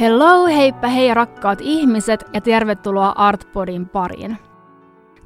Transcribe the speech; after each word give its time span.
Hello, 0.00 0.46
heippa 0.46 0.88
hei 0.88 1.14
rakkaat 1.14 1.58
ihmiset 1.62 2.24
ja 2.34 2.40
tervetuloa 2.40 3.08
Artpodin 3.08 3.88
pariin. 3.88 4.36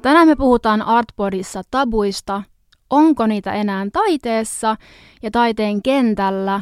Tänään 0.01 0.27
me 0.27 0.35
puhutaan 0.35 0.81
Artpodissa 0.81 1.61
tabuista, 1.71 2.43
onko 2.89 3.27
niitä 3.27 3.53
enää 3.53 3.87
taiteessa 3.93 4.75
ja 5.23 5.31
taiteen 5.31 5.81
kentällä, 5.81 6.61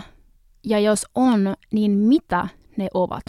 ja 0.65 0.79
jos 0.79 1.05
on, 1.15 1.53
niin 1.71 1.91
mitä 1.91 2.47
ne 2.77 2.87
ovat. 2.93 3.23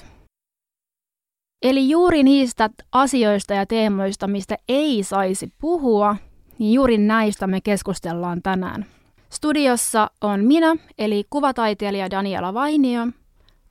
Eli 1.62 1.90
juuri 1.90 2.22
niistä 2.22 2.70
asioista 2.92 3.54
ja 3.54 3.66
teemoista, 3.66 4.26
mistä 4.26 4.56
ei 4.68 5.02
saisi 5.02 5.52
puhua, 5.60 6.16
niin 6.58 6.74
juuri 6.74 6.98
näistä 6.98 7.46
me 7.46 7.60
keskustellaan 7.60 8.42
tänään. 8.42 8.86
Studiossa 9.30 10.10
on 10.20 10.44
minä, 10.44 10.76
eli 10.98 11.24
kuvataiteilija 11.30 12.10
Daniela 12.10 12.54
Vainio, 12.54 13.06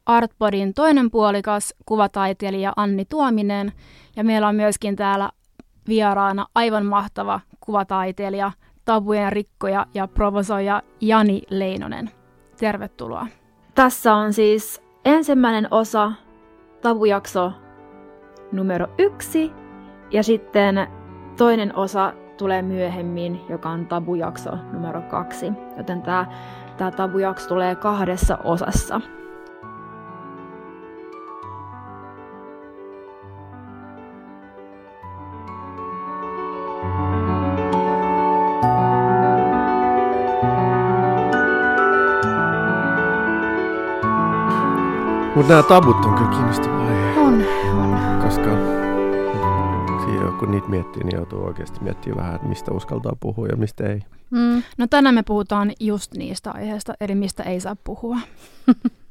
Artbodin 0.05 0.73
toinen 0.73 1.11
puolikas, 1.11 1.73
kuvataiteilija 1.85 2.73
Anni 2.75 3.05
Tuominen, 3.05 3.71
ja 4.15 4.23
meillä 4.23 4.47
on 4.47 4.55
myöskin 4.55 4.95
täällä 4.95 5.29
vieraana 5.87 6.45
aivan 6.55 6.85
mahtava 6.85 7.39
kuvataiteilija, 7.59 8.51
tabujen 8.85 9.31
rikkoja 9.31 9.85
ja 9.93 10.07
provosoija 10.07 10.81
Jani 11.01 11.41
Leinonen. 11.49 12.09
Tervetuloa. 12.59 13.27
Tässä 13.75 14.15
on 14.15 14.33
siis 14.33 14.81
ensimmäinen 15.05 15.67
osa, 15.71 16.11
tabujakso 16.81 17.51
numero 18.51 18.87
yksi, 18.97 19.51
ja 20.11 20.23
sitten 20.23 20.87
toinen 21.37 21.75
osa 21.75 22.13
tulee 22.37 22.61
myöhemmin, 22.61 23.41
joka 23.49 23.69
on 23.69 23.87
tabujakso 23.87 24.51
numero 24.71 25.01
kaksi. 25.01 25.51
Joten 25.77 26.01
tämä, 26.01 26.25
tämä 26.77 26.91
tabujakso 26.91 27.47
tulee 27.47 27.75
kahdessa 27.75 28.37
osassa. 28.43 29.01
Mutta 45.35 45.49
nämä 45.49 45.63
tabut 45.63 46.05
on 46.05 46.13
kyllä 46.13 46.29
kiinnostava 46.29 46.87
aihe. 46.87 47.19
On, 47.19 47.45
on. 47.79 48.21
Koska 48.23 48.49
siinä, 50.05 50.31
kun 50.39 50.51
niitä 50.51 50.69
miettii, 50.69 51.03
niin 51.03 51.15
joutuu 51.15 51.45
oikeasti 51.45 51.79
miettimään 51.81 52.17
vähän, 52.17 52.35
että 52.35 52.47
mistä 52.47 52.71
uskaltaa 52.71 53.13
puhua 53.19 53.47
ja 53.47 53.55
mistä 53.55 53.83
ei. 53.87 54.01
Mm. 54.29 54.63
No 54.77 54.87
tänään 54.87 55.15
me 55.15 55.23
puhutaan 55.23 55.71
just 55.79 56.13
niistä 56.13 56.51
aiheista, 56.51 56.93
eli 57.01 57.15
mistä 57.15 57.43
ei 57.43 57.59
saa 57.59 57.75
puhua. 57.83 58.15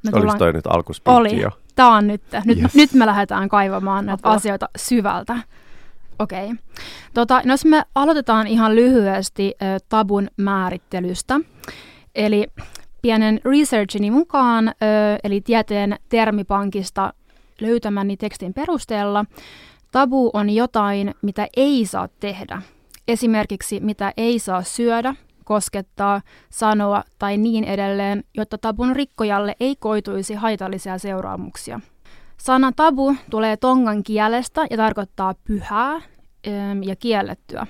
Me 0.03 0.11
tullaan... 0.11 0.29
Olis 0.29 0.35
toi 0.39 0.53
nyt 0.53 0.67
alkuspiikki 0.67 1.19
Oli. 1.19 1.41
jo? 1.41 1.49
Tämä 1.75 1.95
on 1.95 2.07
nyt. 2.07 2.21
Nyt, 2.45 2.57
yes. 2.61 2.75
nyt 2.75 2.93
me 2.93 3.05
lähdetään 3.05 3.49
kaivamaan 3.49 4.05
näitä 4.05 4.21
Apua. 4.23 4.35
asioita 4.35 4.69
syvältä. 4.77 5.37
Okei. 6.19 6.45
Okay. 6.45 6.57
Tota, 7.13 7.41
no 7.45 7.53
jos 7.53 7.65
me 7.65 7.83
aloitetaan 7.95 8.47
ihan 8.47 8.75
lyhyesti 8.75 9.53
äh, 9.61 9.81
tabun 9.89 10.27
määrittelystä. 10.37 11.39
Eli 12.15 12.47
pienen 13.03 13.41
researchini 13.45 14.11
mukaan, 14.11 14.73
eli 15.23 15.41
tieteen 15.41 15.99
termipankista 16.09 17.13
löytämäni 17.61 18.17
tekstin 18.17 18.53
perusteella, 18.53 19.25
tabu 19.91 20.29
on 20.33 20.49
jotain, 20.49 21.15
mitä 21.21 21.47
ei 21.57 21.85
saa 21.85 22.07
tehdä. 22.19 22.61
Esimerkiksi 23.07 23.79
mitä 23.79 24.13
ei 24.17 24.39
saa 24.39 24.63
syödä, 24.63 25.15
koskettaa, 25.43 26.21
sanoa 26.49 27.03
tai 27.19 27.37
niin 27.37 27.63
edelleen, 27.63 28.23
jotta 28.33 28.57
tabun 28.57 28.95
rikkojalle 28.95 29.55
ei 29.59 29.75
koituisi 29.75 30.33
haitallisia 30.33 30.97
seuraamuksia. 30.97 31.79
Sana 32.37 32.71
tabu 32.75 33.15
tulee 33.29 33.57
tongan 33.57 34.03
kielestä 34.03 34.65
ja 34.69 34.77
tarkoittaa 34.77 35.35
pyhää 35.47 36.01
ja 36.85 36.95
kiellettyä. 36.95 37.67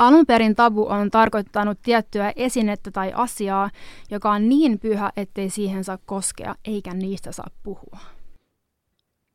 Alun 0.00 0.26
perin 0.26 0.54
tabu 0.54 0.86
on 0.88 1.10
tarkoittanut 1.10 1.78
tiettyä 1.82 2.32
esinettä 2.36 2.90
tai 2.90 3.12
asiaa, 3.14 3.70
joka 4.10 4.30
on 4.30 4.48
niin 4.48 4.78
pyhä, 4.78 5.12
ettei 5.16 5.50
siihen 5.50 5.84
saa 5.84 5.98
koskea, 6.06 6.54
eikä 6.64 6.94
niistä 6.94 7.32
saa 7.32 7.50
puhua. 7.62 7.98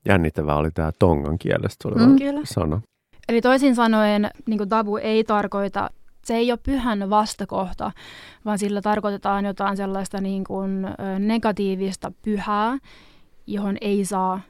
Jännittävää 0.05 0.55
oli 0.55 0.71
tämä 0.71 0.91
tongan 0.99 1.37
kielestä 1.37 1.89
tuleva 1.89 2.07
mm. 2.07 2.17
sana. 2.43 2.81
Eli 3.29 3.41
toisin 3.41 3.75
sanoen 3.75 4.29
niin 4.47 4.69
tabu 4.69 4.97
ei 4.97 5.23
tarkoita, 5.23 5.89
se 6.23 6.35
ei 6.35 6.51
ole 6.51 6.59
pyhän 6.63 7.09
vastakohta, 7.09 7.91
vaan 8.45 8.59
sillä 8.59 8.81
tarkoitetaan 8.81 9.45
jotain 9.45 9.77
sellaista 9.77 10.21
niin 10.21 10.43
kuin, 10.43 10.87
negatiivista 11.19 12.11
pyhää, 12.21 12.77
johon 13.47 13.77
ei 13.81 14.05
saa 14.05 14.41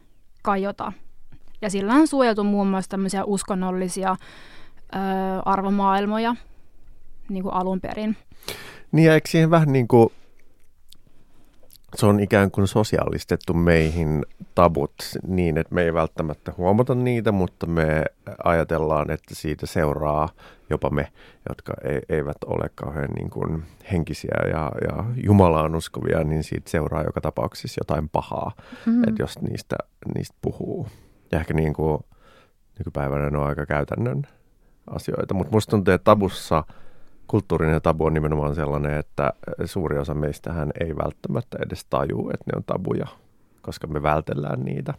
kajota. 0.41 0.93
Ja 1.61 1.69
sillä 1.69 1.93
on 1.93 2.07
suojeltu 2.07 2.43
muun 2.43 2.67
muassa 2.67 2.89
tämmöisiä 2.89 3.23
uskonnollisia 3.23 4.15
ö, 4.95 4.97
arvomaailmoja 5.45 6.35
niin 7.29 7.43
kuin 7.43 7.53
alun 7.53 7.81
perin. 7.81 8.17
Niin 8.91 9.05
ja 9.05 9.13
eikö 9.13 9.29
siihen 9.29 9.51
vähän 9.51 9.71
niin 9.71 9.87
kuin, 9.87 10.09
se 11.95 12.05
on 12.05 12.19
ikään 12.19 12.51
kuin 12.51 12.67
sosiaalistettu 12.67 13.53
meihin 13.53 14.25
tabut 14.55 14.93
niin, 15.27 15.57
että 15.57 15.75
me 15.75 15.83
ei 15.83 15.93
välttämättä 15.93 16.53
huomata 16.57 16.95
niitä, 16.95 17.31
mutta 17.31 17.67
me 17.67 18.03
ajatellaan, 18.43 19.11
että 19.11 19.35
siitä 19.35 19.65
seuraa 19.65 20.29
jopa 20.69 20.89
me, 20.89 21.11
jotka 21.49 21.73
eivät 22.09 22.37
ole 22.45 22.69
kauhean 22.75 23.09
niin 23.15 23.29
kuin 23.29 23.63
henkisiä 23.91 24.37
ja, 24.49 24.71
ja 24.87 25.03
Jumalaan 25.23 25.75
uskovia, 25.75 26.23
niin 26.23 26.43
siitä 26.43 26.69
seuraa 26.69 27.03
joka 27.03 27.21
tapauksessa 27.21 27.79
jotain 27.79 28.09
pahaa, 28.09 28.51
mm-hmm. 28.85 29.03
että 29.03 29.23
jos 29.23 29.41
niistä, 29.41 29.75
niistä 30.15 30.35
puhuu. 30.41 30.87
Ja 31.31 31.39
ehkä 31.39 31.53
niin 31.53 31.73
kuin 31.73 31.99
nykypäivänä 32.79 33.29
ne 33.29 33.37
on 33.37 33.47
aika 33.47 33.65
käytännön 33.65 34.27
asioita. 34.87 35.33
Mutta 35.33 35.51
musta 35.51 35.71
tuntuu, 35.71 35.93
että 35.93 36.03
tabussa 36.03 36.63
kulttuurinen 37.27 37.81
tabu 37.81 38.05
on 38.05 38.13
nimenomaan 38.13 38.55
sellainen, 38.55 38.97
että 38.97 39.33
suuri 39.65 39.97
osa 39.97 40.13
meistähän 40.13 40.71
ei 40.79 40.95
välttämättä 40.95 41.57
edes 41.65 41.85
taju, 41.85 42.29
että 42.33 42.45
ne 42.45 42.57
on 42.57 42.63
tabuja, 42.63 43.07
koska 43.61 43.87
me 43.87 44.03
vältellään 44.03 44.61
niitä 44.61 44.93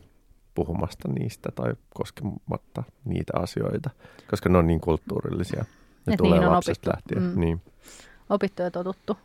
puhumasta 0.55 1.09
niistä 1.09 1.49
tai 1.55 1.73
koskematta 1.95 2.83
niitä 3.05 3.33
asioita, 3.37 3.91
koska 4.31 4.49
ne 4.49 4.59
on 4.59 4.67
niin 4.67 4.81
kulttuurillisia. 4.81 5.65
Ne 6.07 6.13
Et 6.13 6.17
tulee 6.17 6.39
niin 6.39 6.51
lapsesta 6.51 6.91
lähtien. 6.91 7.23
Mm. 7.23 7.41
Niin. 7.41 7.61
Opittu 8.31 8.63
ja 8.63 8.71
totuttu. 8.71 9.17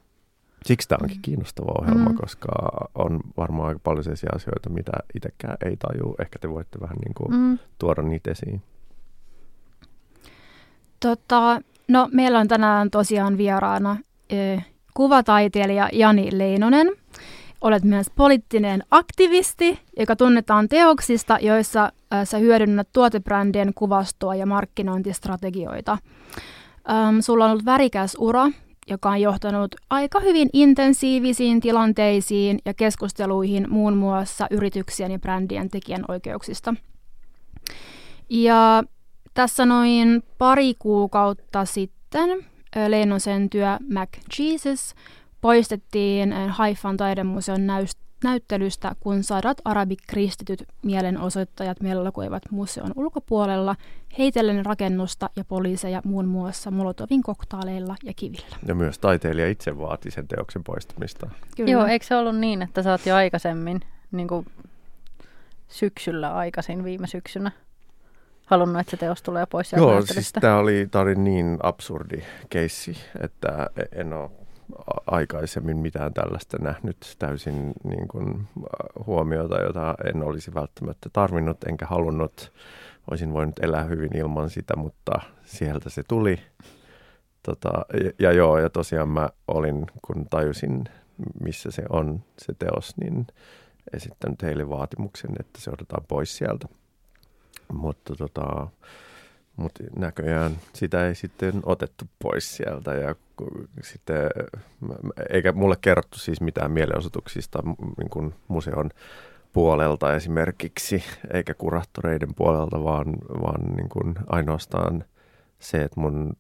Siksi 0.66 0.88
tämä 0.88 0.99
onkin 1.01 1.22
kiinnostava 1.22 1.72
ohjelma, 1.81 2.09
mm. 2.09 2.16
koska 2.16 2.47
on 2.95 3.19
varmaan 3.38 3.67
aika 3.67 3.79
paljon 3.83 4.03
sellaisia 4.03 4.29
asioita, 4.35 4.69
mitä 4.69 4.91
itsekään 5.16 5.57
ei 5.66 5.78
taju. 5.78 6.16
Ehkä 6.19 6.39
te 6.39 6.49
voitte 6.49 6.79
vähän 6.81 6.97
niin 6.97 7.13
kuin 7.13 7.31
mm. 7.33 7.59
tuoda 7.79 8.01
niitä 8.01 8.31
esiin. 8.31 8.61
Tota, 11.01 11.62
no, 11.88 12.09
meillä 12.12 12.39
on 12.39 12.47
tänään 12.47 12.91
tosiaan 12.91 13.38
vieraana 13.38 13.97
ö, 14.34 14.62
kuvataiteilija 14.94 15.89
Jani 15.94 16.29
Leinonen. 16.31 16.91
Olet 17.62 17.84
myös 17.84 18.07
poliittinen 18.16 18.84
aktivisti, 18.91 19.79
joka 20.00 20.16
tunnetaan 20.16 20.69
teoksista, 20.69 21.38
joissa 21.41 21.91
ö, 22.13 22.25
sä 22.25 22.38
hyödynnät 22.38 22.88
tuotebrändien 22.94 23.73
kuvastoa 23.75 24.35
ja 24.35 24.45
markkinointistrategioita. 24.45 25.97
Öm, 26.90 27.22
sulla 27.22 27.45
on 27.45 27.51
ollut 27.51 27.66
värikäs 27.66 28.17
ura, 28.19 28.47
joka 28.88 29.09
on 29.09 29.22
johtanut 29.22 29.75
aika 29.90 30.19
hyvin 30.19 30.50
intensiivisiin 30.53 31.59
tilanteisiin 31.59 32.59
ja 32.66 32.73
keskusteluihin 32.73 33.67
muun 33.69 33.97
muassa 33.97 34.47
yrityksien 34.51 35.11
ja 35.11 35.19
brändien 35.19 35.70
tekijänoikeuksista. 35.70 36.73
Ja 38.29 38.84
tässä 39.33 39.66
noin 39.66 40.23
pari 40.37 40.73
kuukautta 40.79 41.66
sitten 41.66 42.45
Leinosen 42.87 43.49
työ 43.49 43.78
Mac 43.93 44.09
Jesus 44.39 44.95
poistettiin 45.41 46.33
Haifan 46.49 46.97
taidemuseon 46.97 47.61
näyttelystä, 48.23 48.95
kun 48.99 49.23
sadat 49.23 49.57
arabikristityt 49.66 50.63
mielenosoittajat 50.83 51.81
mellakoivat 51.81 52.43
museon 52.51 52.91
ulkopuolella 52.95 53.75
heitellen 54.17 54.66
rakennusta 54.66 55.29
ja 55.35 55.43
poliiseja 55.43 56.01
muun 56.05 56.25
muassa 56.25 56.72
Molotovin 56.72 57.23
koktaaleilla 57.23 57.95
ja 58.03 58.13
kivillä. 58.16 58.57
Ja 58.66 58.75
myös 58.75 58.99
taiteilija 58.99 59.49
itse 59.49 59.78
vaati 59.78 60.11
sen 60.11 60.28
teoksen 60.28 60.63
poistamista. 60.63 61.29
Kyllä. 61.55 61.72
Joo, 61.72 61.85
eikö 61.85 62.05
se 62.05 62.16
ollut 62.16 62.35
niin, 62.37 62.61
että 62.61 62.83
sä 62.83 62.91
oot 62.91 63.05
jo 63.05 63.16
aikaisemmin, 63.16 63.79
niin 64.11 64.28
kuin 64.28 64.45
syksyllä 65.67 66.33
aikaisin 66.33 66.83
viime 66.83 67.07
syksynä, 67.07 67.51
halunnut, 68.52 68.80
että 68.80 68.92
se 68.92 68.98
teos 68.98 69.22
tulee 69.22 69.46
pois 69.46 69.72
Joo, 69.72 70.02
siis 70.02 70.34
tämä 70.34 70.58
oli, 70.58 70.90
oli 70.96 71.16
niin 71.16 71.58
absurdi 71.64 72.24
keissi, 72.50 72.98
että 73.24 73.70
en 73.96 74.14
ole 74.14 74.32
aikaisemmin 75.08 75.78
mitään 75.78 76.14
tällaista 76.14 76.58
nähnyt 76.62 77.16
täysin 77.20 77.74
niin 77.84 78.08
kuin, 78.08 78.48
huomiota, 79.06 79.62
jota 79.62 79.96
en 80.14 80.24
olisi 80.24 80.53
välttämättä 80.53 81.09
tarvinnut 81.14 81.64
enkä 81.64 81.86
halunnut. 81.86 82.52
Olisin 83.12 83.34
voinut 83.34 83.59
elää 83.59 83.84
hyvin 83.84 84.18
ilman 84.18 84.50
sitä, 84.50 84.76
mutta 84.76 85.20
sieltä 85.46 85.90
se 85.90 86.03
tuli. 86.08 86.40
Tota, 87.44 87.86
ja, 88.03 88.12
ja 88.20 88.32
joo, 88.32 88.59
ja 88.59 88.70
tosiaan 88.70 89.09
mä 89.09 89.30
olin, 89.48 89.86
kun 90.02 90.26
tajusin, 90.30 90.84
missä 91.44 91.72
se 91.72 91.84
on 91.90 92.24
se 92.38 92.53
teos, 92.59 92.98
niin 92.98 93.28
esittänyt 93.94 94.44
heille 94.44 94.70
vaatimuksen, 94.70 95.32
että 95.40 95.62
se 95.62 95.72
otetaan 95.72 96.06
pois 96.08 96.38
sieltä. 96.38 96.68
Mutta 97.73 98.16
tota, 98.16 98.68
mutta 99.56 99.84
näköjään 99.96 100.52
sitä 100.73 101.08
ei 101.08 101.16
sitten 101.16 101.53
otettu 101.64 102.06
pois 102.23 102.58
sieltä 102.58 102.94
ja 102.94 103.16
sitten, 103.84 104.29
eikä 105.29 105.52
mulle 105.52 105.76
kerrottu 105.82 106.20
siis 106.20 106.41
mitään 106.41 106.72
mielenosoituksista 106.72 107.64
niin 107.97 108.09
kuin 108.09 108.35
museon 108.47 108.90
puolelta 109.53 110.16
esimerkiksi, 110.16 111.03
eikä 111.34 111.53
kuraattoreiden 111.53 112.35
puolelta, 112.35 112.84
vaan, 112.84 113.14
vaan 113.41 113.76
niin 113.76 113.90
kuin 113.90 114.16
ainoastaan 114.28 115.03
se, 115.59 115.84
että 115.84 116.00
mun 116.00 116.34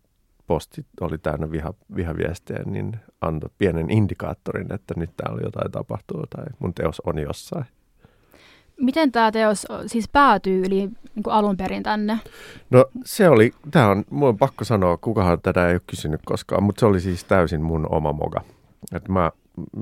posti 0.47 0.85
oli 1.01 1.17
täynnä 1.17 1.51
viha, 1.51 1.73
vihaviestejä, 1.95 2.63
niin 2.65 2.99
antoi 3.21 3.49
pienen 3.57 3.91
indikaattorin, 3.91 4.73
että 4.73 4.93
nyt 4.97 5.11
täällä 5.17 5.41
jotain 5.43 5.71
tapahtuu 5.71 6.23
tai 6.29 6.45
mun 6.59 6.73
teos 6.73 7.01
on 7.05 7.19
jossain. 7.19 7.65
Miten 8.81 9.11
tämä 9.11 9.31
teos 9.31 9.67
siis 9.87 10.09
päätyy 10.09 10.59
yli 10.59 10.89
niin 11.15 11.23
kuin 11.23 11.33
alun 11.33 11.57
perin 11.57 11.83
tänne? 11.83 12.19
No 12.69 12.85
se 13.05 13.29
oli, 13.29 13.51
tämä 13.71 13.89
on, 13.89 14.03
mun 14.09 14.29
on 14.29 14.37
pakko 14.37 14.65
sanoa, 14.65 14.97
kukahan 14.97 15.41
tätä 15.41 15.67
ei 15.67 15.73
ole 15.73 15.81
kysynyt 15.87 16.21
koskaan, 16.25 16.63
mutta 16.63 16.79
se 16.79 16.85
oli 16.85 16.99
siis 16.99 17.23
täysin 17.23 17.61
mun 17.61 17.87
oma 17.89 18.13
moga. 18.13 18.41
Että 18.95 19.11
mä, 19.11 19.31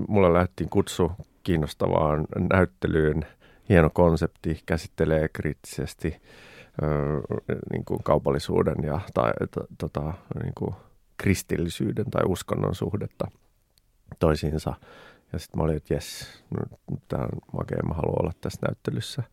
mulle 0.07 0.34
lähdettiin 0.34 0.69
kutsu 0.69 1.12
kiinnostavaan 1.44 2.25
näyttelyyn, 2.54 3.25
hieno 3.69 3.90
konsepti, 3.90 4.62
käsittelee 4.66 5.30
kriittisesti 5.34 6.22
ö, 6.84 6.86
niin 7.72 7.86
kuin 7.86 8.04
kaupallisuuden 8.04 8.75
ja 8.84 9.00
tai, 9.13 9.31
to, 9.52 9.66
tota, 9.78 10.13
niin 10.44 10.54
kuin 10.56 10.75
kristillisyyden 11.18 12.12
tai 12.12 12.24
uskonnon 12.28 12.75
suhdetta 12.75 13.31
toisiinsa. 14.19 14.74
Ja 15.34 15.40
sitten 15.40 15.60
mä 15.60 15.64
olin, 15.64 15.78
että 15.78 15.94
jes, 15.94 16.44
no, 16.50 16.78
tämä 17.08 17.24
on 17.24 17.30
makea, 17.54 17.84
mä 17.88 17.94
haluan 17.94 18.22
olla 18.22 18.31
tässä 18.42 18.60
näyttelyssä. 18.68 19.24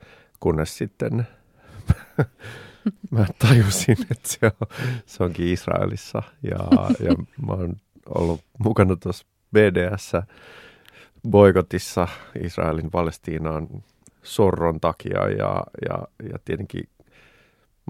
Kunnes 0.40 0.78
sitten 0.78 1.26
mä 3.10 3.26
tajusin, 3.38 3.96
että 4.10 4.28
se, 4.28 4.38
on, 4.46 4.68
se 5.06 5.24
onkin 5.24 5.48
Israelissa. 5.48 6.22
Ja, 6.42 6.58
ja 7.00 7.14
mä 7.46 7.52
oon 7.52 7.76
ollut 8.08 8.40
mukana 8.58 8.96
tuossa 8.96 9.26
BDS 9.52 10.12
boikotissa 11.30 12.08
Israelin 12.40 12.90
Palestiinaan 12.90 13.68
sorron 14.22 14.80
takia 14.80 15.30
ja, 15.30 15.64
ja, 15.88 16.08
ja 16.32 16.38
tietenkin 16.44 16.88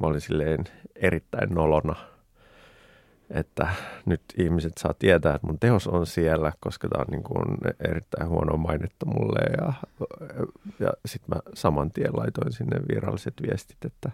mä 0.00 0.06
olin 0.06 0.20
silleen 0.20 0.64
erittäin 0.97 1.55
nolona– 1.55 1.97
että 3.31 3.69
nyt 4.06 4.23
ihmiset 4.38 4.73
saa 4.78 4.94
tietää, 4.99 5.34
että 5.34 5.46
mun 5.46 5.58
teos 5.58 5.87
on 5.87 6.06
siellä, 6.06 6.52
koska 6.61 6.88
tämä 6.88 7.05
on 7.08 7.11
niin 7.11 7.23
kuin 7.23 7.58
erittäin 7.81 8.28
huono 8.28 8.56
mainetta 8.56 9.06
mulle. 9.06 9.40
Ja, 9.61 9.73
ja 10.81 10.93
sitten 11.06 11.37
mä 11.37 11.40
saman 11.55 11.90
tien 11.90 12.17
laitoin 12.17 12.52
sinne 12.52 12.81
viralliset 12.88 13.34
viestit, 13.43 13.84
että 13.84 14.11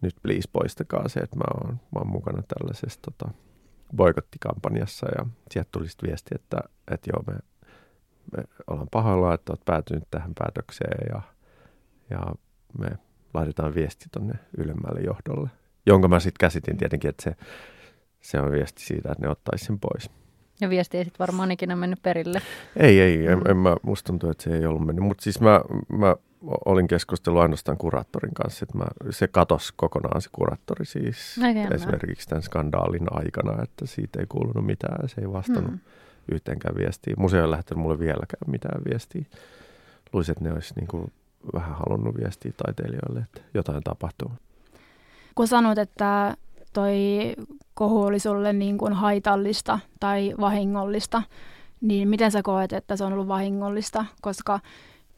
nyt 0.00 0.14
please 0.22 0.48
poistakaa 0.52 1.08
se, 1.08 1.20
että 1.20 1.36
mä 1.36 1.44
oon, 1.54 1.74
mä 1.74 1.98
oon 1.98 2.08
mukana 2.08 2.42
tällaisessa 2.42 3.00
tota, 3.02 3.30
boikottikampanjassa. 3.96 5.06
Ja 5.18 5.26
sieltä 5.50 5.68
tuli 5.72 5.88
sitten 5.88 6.08
viesti, 6.08 6.34
että, 6.34 6.60
että 6.90 7.10
joo, 7.12 7.22
me, 7.26 7.38
me 8.36 8.44
ollaan 8.66 8.88
pahoilla, 8.90 9.34
että 9.34 9.52
oot 9.52 9.64
päätynyt 9.64 10.04
tähän 10.10 10.32
päätökseen 10.34 11.06
ja, 11.14 11.22
ja 12.10 12.20
me 12.78 12.90
laitetaan 13.34 13.74
viesti 13.74 14.06
tonne 14.12 14.34
ylemmälle 14.58 15.00
johdolle, 15.00 15.50
jonka 15.86 16.08
mä 16.08 16.20
sitten 16.20 16.40
käsitin 16.40 16.76
tietenkin, 16.76 17.10
että 17.10 17.22
se 17.22 17.36
se 18.24 18.40
on 18.40 18.52
viesti 18.52 18.82
siitä, 18.82 19.12
että 19.12 19.24
ne 19.24 19.30
ottaisi 19.30 19.64
sen 19.64 19.78
pois. 19.78 20.10
Ja 20.60 20.70
viesti 20.70 20.98
ei 20.98 21.04
sitten 21.04 21.18
varmaan 21.18 21.50
ikinä 21.50 21.76
mennyt 21.76 22.02
perille. 22.02 22.42
Ei, 22.76 23.00
ei. 23.00 23.26
En, 23.26 23.42
en 23.48 23.56
mä, 23.56 23.76
musta 23.82 24.06
tuntuu, 24.06 24.30
että 24.30 24.44
se 24.44 24.56
ei 24.56 24.66
ollut 24.66 24.86
mennyt. 24.86 25.04
Mutta 25.04 25.22
siis 25.22 25.40
mä, 25.40 25.60
mä 25.88 26.16
olin 26.64 26.88
keskustellut 26.88 27.42
ainoastaan 27.42 27.78
kuraattorin 27.78 28.34
kanssa, 28.34 28.64
että 28.64 28.78
mä, 28.78 28.84
se 29.10 29.28
katosi 29.28 29.72
kokonaan 29.76 30.22
se 30.22 30.28
kuraattori 30.32 30.84
siis 30.84 31.38
Oikein 31.46 31.72
esimerkiksi 31.72 32.28
tämän 32.28 32.42
skandaalin 32.42 33.06
aikana, 33.10 33.62
että 33.62 33.86
siitä 33.86 34.20
ei 34.20 34.26
kuulunut 34.28 34.66
mitään, 34.66 35.08
se 35.08 35.20
ei 35.20 35.32
vastannut 35.32 35.72
mm. 35.72 35.80
yhteenkään 36.32 36.76
viestiin. 36.76 37.16
Museo 37.18 37.44
ei 37.44 37.50
lähtenyt 37.50 37.82
mulle 37.82 37.98
vieläkään 37.98 38.50
mitään 38.50 38.82
viestiä. 38.90 39.24
Luisin, 40.12 40.32
että 40.32 40.44
ne 40.44 40.52
olisi 40.52 40.74
niin 40.76 40.86
kuin 40.86 41.12
vähän 41.54 41.76
halunnut 41.76 42.16
viestiä 42.16 42.52
taiteilijoille, 42.56 43.20
että 43.20 43.40
jotain 43.54 43.82
tapahtuu. 43.82 44.32
Kun 45.34 45.48
sanoit, 45.48 45.78
että 45.78 46.36
toi 46.74 46.98
kohu 47.74 48.02
oli 48.02 48.18
sulle 48.18 48.52
niin 48.52 48.78
kuin 48.78 48.92
haitallista 48.92 49.78
tai 50.00 50.34
vahingollista, 50.40 51.22
niin 51.80 52.08
miten 52.08 52.30
sä 52.30 52.42
koet, 52.42 52.72
että 52.72 52.96
se 52.96 53.04
on 53.04 53.12
ollut 53.12 53.28
vahingollista? 53.28 54.04
Koska 54.22 54.60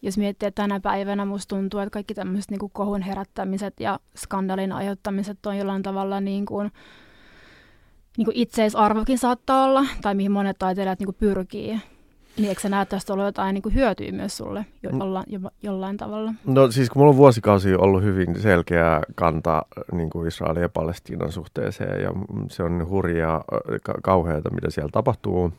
jos 0.02 0.18
miettii, 0.18 0.46
että 0.46 0.62
tänä 0.62 0.80
päivänä 0.80 1.24
musta 1.24 1.56
tuntuu, 1.56 1.80
että 1.80 1.90
kaikki 1.90 2.14
tämmöiset 2.14 2.50
niin 2.50 2.70
kohun 2.72 3.02
herättämiset 3.02 3.80
ja 3.80 4.00
skandalin 4.16 4.72
aiheuttamiset 4.72 5.46
on 5.46 5.58
jollain 5.58 5.82
tavalla 5.82 6.20
niin 6.20 6.46
kuin, 6.46 6.72
niin 8.16 8.24
kuin 8.24 8.36
itseisarvokin 8.36 9.18
saattaa 9.18 9.64
olla, 9.64 9.84
tai 10.02 10.14
mihin 10.14 10.32
monet 10.32 10.58
taiteilijat 10.58 10.98
niin 10.98 11.06
kuin 11.06 11.16
pyrkii. 11.20 11.80
Niin 12.36 12.48
eikö 12.48 12.60
sä 12.60 12.68
näe, 12.68 12.82
että 12.82 12.96
tästä 12.96 13.12
ollut 13.12 13.26
jotain 13.26 13.54
niin 13.54 13.62
kuin 13.62 13.74
hyötyä 13.74 14.12
myös 14.12 14.36
sulle 14.36 14.66
jo, 14.82 14.90
mm. 14.90 14.98
jollain, 14.98 15.26
jo, 15.28 15.40
jollain 15.62 15.96
tavalla? 15.96 16.34
No 16.44 16.70
siis 16.70 16.90
kun 16.90 17.00
mulla 17.00 17.10
on 17.10 17.16
vuosikausi 17.16 17.74
ollut 17.74 18.02
hyvin 18.02 18.40
selkeä 18.40 19.00
kanta 19.14 19.66
niin 19.92 20.10
kuin 20.10 20.28
Israelin 20.28 20.62
ja 20.62 20.68
Palestiinan 20.68 21.32
suhteeseen 21.32 22.02
ja 22.02 22.10
se 22.50 22.62
on 22.62 22.88
hurjaa, 22.88 23.44
ka- 23.82 23.98
kauheata, 24.02 24.50
mitä 24.50 24.70
siellä 24.70 24.90
tapahtuu, 24.92 25.52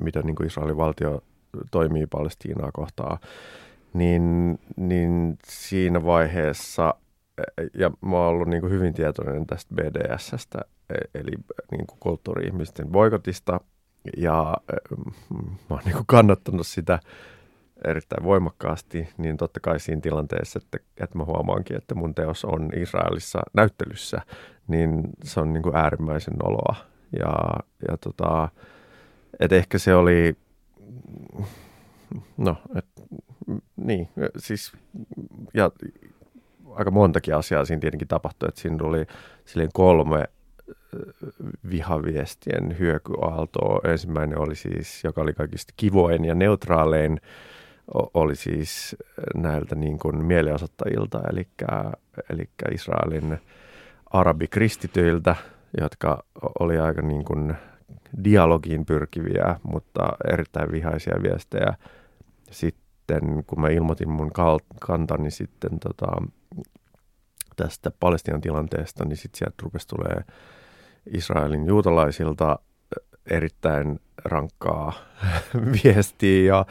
mitä 0.00 0.22
niin 0.22 0.36
kuin 0.36 0.46
Israelin 0.46 0.76
valtio 0.76 1.22
toimii 1.70 2.06
Palestiinaa 2.06 2.70
kohtaan, 2.72 3.18
niin, 3.92 4.58
niin 4.76 5.38
siinä 5.46 6.04
vaiheessa, 6.04 6.94
ja 7.74 7.90
mä 8.00 8.16
oon 8.16 8.28
ollut 8.28 8.48
niin 8.48 8.60
kuin 8.60 8.72
hyvin 8.72 8.94
tietoinen 8.94 9.46
tästä 9.46 9.74
BDSstä, 9.74 10.58
e-, 10.90 11.18
eli 11.20 11.32
niin 11.70 11.86
kuin 11.86 11.98
kulttuuri-ihmisten 12.00 12.88
boikotista– 12.88 13.60
ja 14.16 14.56
mä 15.30 15.36
oon 15.70 15.80
niin 15.84 15.96
kannattanut 16.06 16.66
sitä 16.66 16.98
erittäin 17.84 18.24
voimakkaasti, 18.24 19.08
niin 19.18 19.36
totta 19.36 19.60
kai 19.60 19.80
siinä 19.80 20.00
tilanteessa, 20.00 20.60
että, 20.62 20.78
että 21.00 21.18
mä 21.18 21.24
huomaankin, 21.24 21.76
että 21.76 21.94
mun 21.94 22.14
teos 22.14 22.44
on 22.44 22.70
Israelissa 22.76 23.40
näyttelyssä, 23.54 24.20
niin 24.68 25.02
se 25.24 25.40
on 25.40 25.52
niin 25.52 25.62
kuin 25.62 25.76
äärimmäisen 25.76 26.34
oloa. 26.42 26.76
Ja, 27.18 27.34
ja 27.88 27.96
tota, 27.96 28.48
et 29.40 29.52
ehkä 29.52 29.78
se 29.78 29.94
oli, 29.94 30.36
no, 32.36 32.56
et, 32.76 32.86
niin, 33.76 34.08
siis, 34.36 34.72
ja 35.54 35.70
aika 36.74 36.90
montakin 36.90 37.36
asiaa 37.36 37.64
siinä 37.64 37.80
tietenkin 37.80 38.08
tapahtui, 38.08 38.48
että 38.48 38.60
siinä 38.60 38.76
tuli 38.76 39.06
silleen 39.44 39.70
kolme 39.72 40.24
vihaviestien 41.70 42.78
hyökyaaltoa. 42.78 43.90
Ensimmäinen 43.90 44.38
oli 44.38 44.56
siis, 44.56 45.04
joka 45.04 45.20
oli 45.20 45.32
kaikista 45.32 45.74
kivoin 45.76 46.24
ja 46.24 46.34
neutraalein, 46.34 47.20
oli 48.14 48.36
siis 48.36 48.96
näiltä 49.34 49.74
niin 49.74 49.98
kuin 49.98 50.24
mielenosoittajilta, 50.24 51.20
eli, 51.32 51.48
eli 52.30 52.50
Israelin 52.72 53.38
arabikristityiltä, 54.06 55.36
jotka 55.80 56.24
oli 56.60 56.78
aika 56.78 57.02
niin 57.02 57.24
kuin 57.24 57.54
dialogiin 58.24 58.86
pyrkiviä, 58.86 59.56
mutta 59.62 60.08
erittäin 60.32 60.72
vihaisia 60.72 61.14
viestejä. 61.22 61.74
Sitten 62.50 63.44
kun 63.46 63.60
mä 63.60 63.68
ilmoitin 63.68 64.10
mun 64.10 64.30
kantani 64.80 65.30
sitten 65.30 65.80
tota, 65.80 66.06
tästä 67.56 67.90
Palestinan 68.00 68.40
tilanteesta, 68.40 69.04
niin 69.04 69.16
sitten 69.16 69.38
sieltä 69.38 69.56
rupesi 69.62 69.88
tulee 69.88 70.24
Israelin 71.14 71.66
juutalaisilta 71.66 72.58
erittäin 73.30 74.00
rankkaa 74.24 74.92
viestiä 75.84 76.54
ja, 76.54 76.66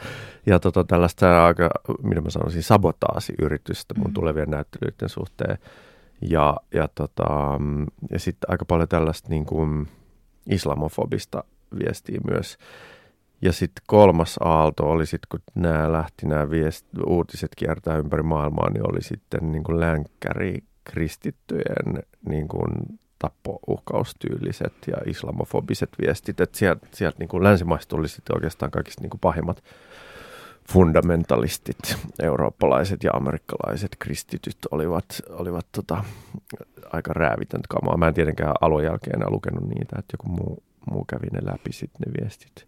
ja 0.46 0.58
tota, 0.58 0.84
tällaista 0.84 1.46
aika, 1.46 1.70
mitä 2.02 2.20
mä 2.20 2.30
sanoisin, 2.30 2.62
sabotaasiyritystä 2.62 3.94
mun 3.94 4.06
mm. 4.06 4.14
tulevien 4.14 4.50
näyttelyiden 4.50 5.08
suhteen. 5.08 5.58
Ja, 6.20 6.56
ja, 6.74 6.88
tota, 6.94 7.60
ja 8.10 8.18
sitten 8.18 8.50
aika 8.50 8.64
paljon 8.64 8.88
tällaista 8.88 9.28
niin 9.28 9.46
kuin 9.46 9.88
islamofobista 10.46 11.44
viestiä 11.78 12.20
myös. 12.30 12.58
Ja 13.42 13.52
sitten 13.52 13.84
kolmas 13.86 14.36
aalto 14.40 14.90
oli 14.90 15.06
sitten, 15.06 15.28
kun 15.30 15.40
nämä 15.54 15.92
lähti, 15.92 16.26
nämä 16.26 16.50
viest, 16.50 16.86
uutiset 17.06 17.54
kiertää 17.56 17.96
ympäri 17.96 18.22
maailmaa, 18.22 18.70
niin 18.70 18.92
oli 18.92 19.02
sitten 19.02 19.52
niin 19.52 19.64
kuin 19.64 19.80
länkkäri 19.80 20.58
kristittyjen 20.84 22.02
niin 22.28 22.48
kuin 22.48 22.70
tappouhkaustyyliset 23.18 24.72
ja 24.86 24.96
islamofobiset 25.06 25.90
viestit. 26.00 26.40
Että 26.40 26.58
sieltä, 26.58 26.86
sieltä 26.90 27.16
niin 27.18 27.28
kuin 27.28 27.44
länsimaista 27.44 27.96
tuli 27.96 28.08
sitten 28.08 28.36
oikeastaan 28.36 28.70
kaikista 28.70 29.02
niin 29.02 29.10
kuin 29.10 29.20
pahimmat 29.20 29.62
fundamentalistit, 30.72 31.96
eurooppalaiset 32.22 33.04
ja 33.04 33.10
amerikkalaiset 33.14 33.96
kristityt 33.98 34.56
olivat, 34.70 35.22
olivat 35.30 35.66
tota, 35.72 36.04
aika 36.92 37.12
räävitöntä 37.12 37.68
kamaa. 37.68 37.96
Mä 37.96 38.08
en 38.08 38.14
tietenkään 38.14 38.54
alun 38.60 38.84
jälkeen 38.84 39.16
enää 39.16 39.30
lukenut 39.30 39.64
niitä, 39.64 39.96
että 39.98 40.14
joku 40.14 40.28
muu, 40.28 40.62
muu 40.90 41.04
kävi 41.04 41.26
ne 41.32 41.40
läpi 41.42 41.72
sitten 41.72 42.00
ne 42.06 42.12
viestit. 42.20 42.66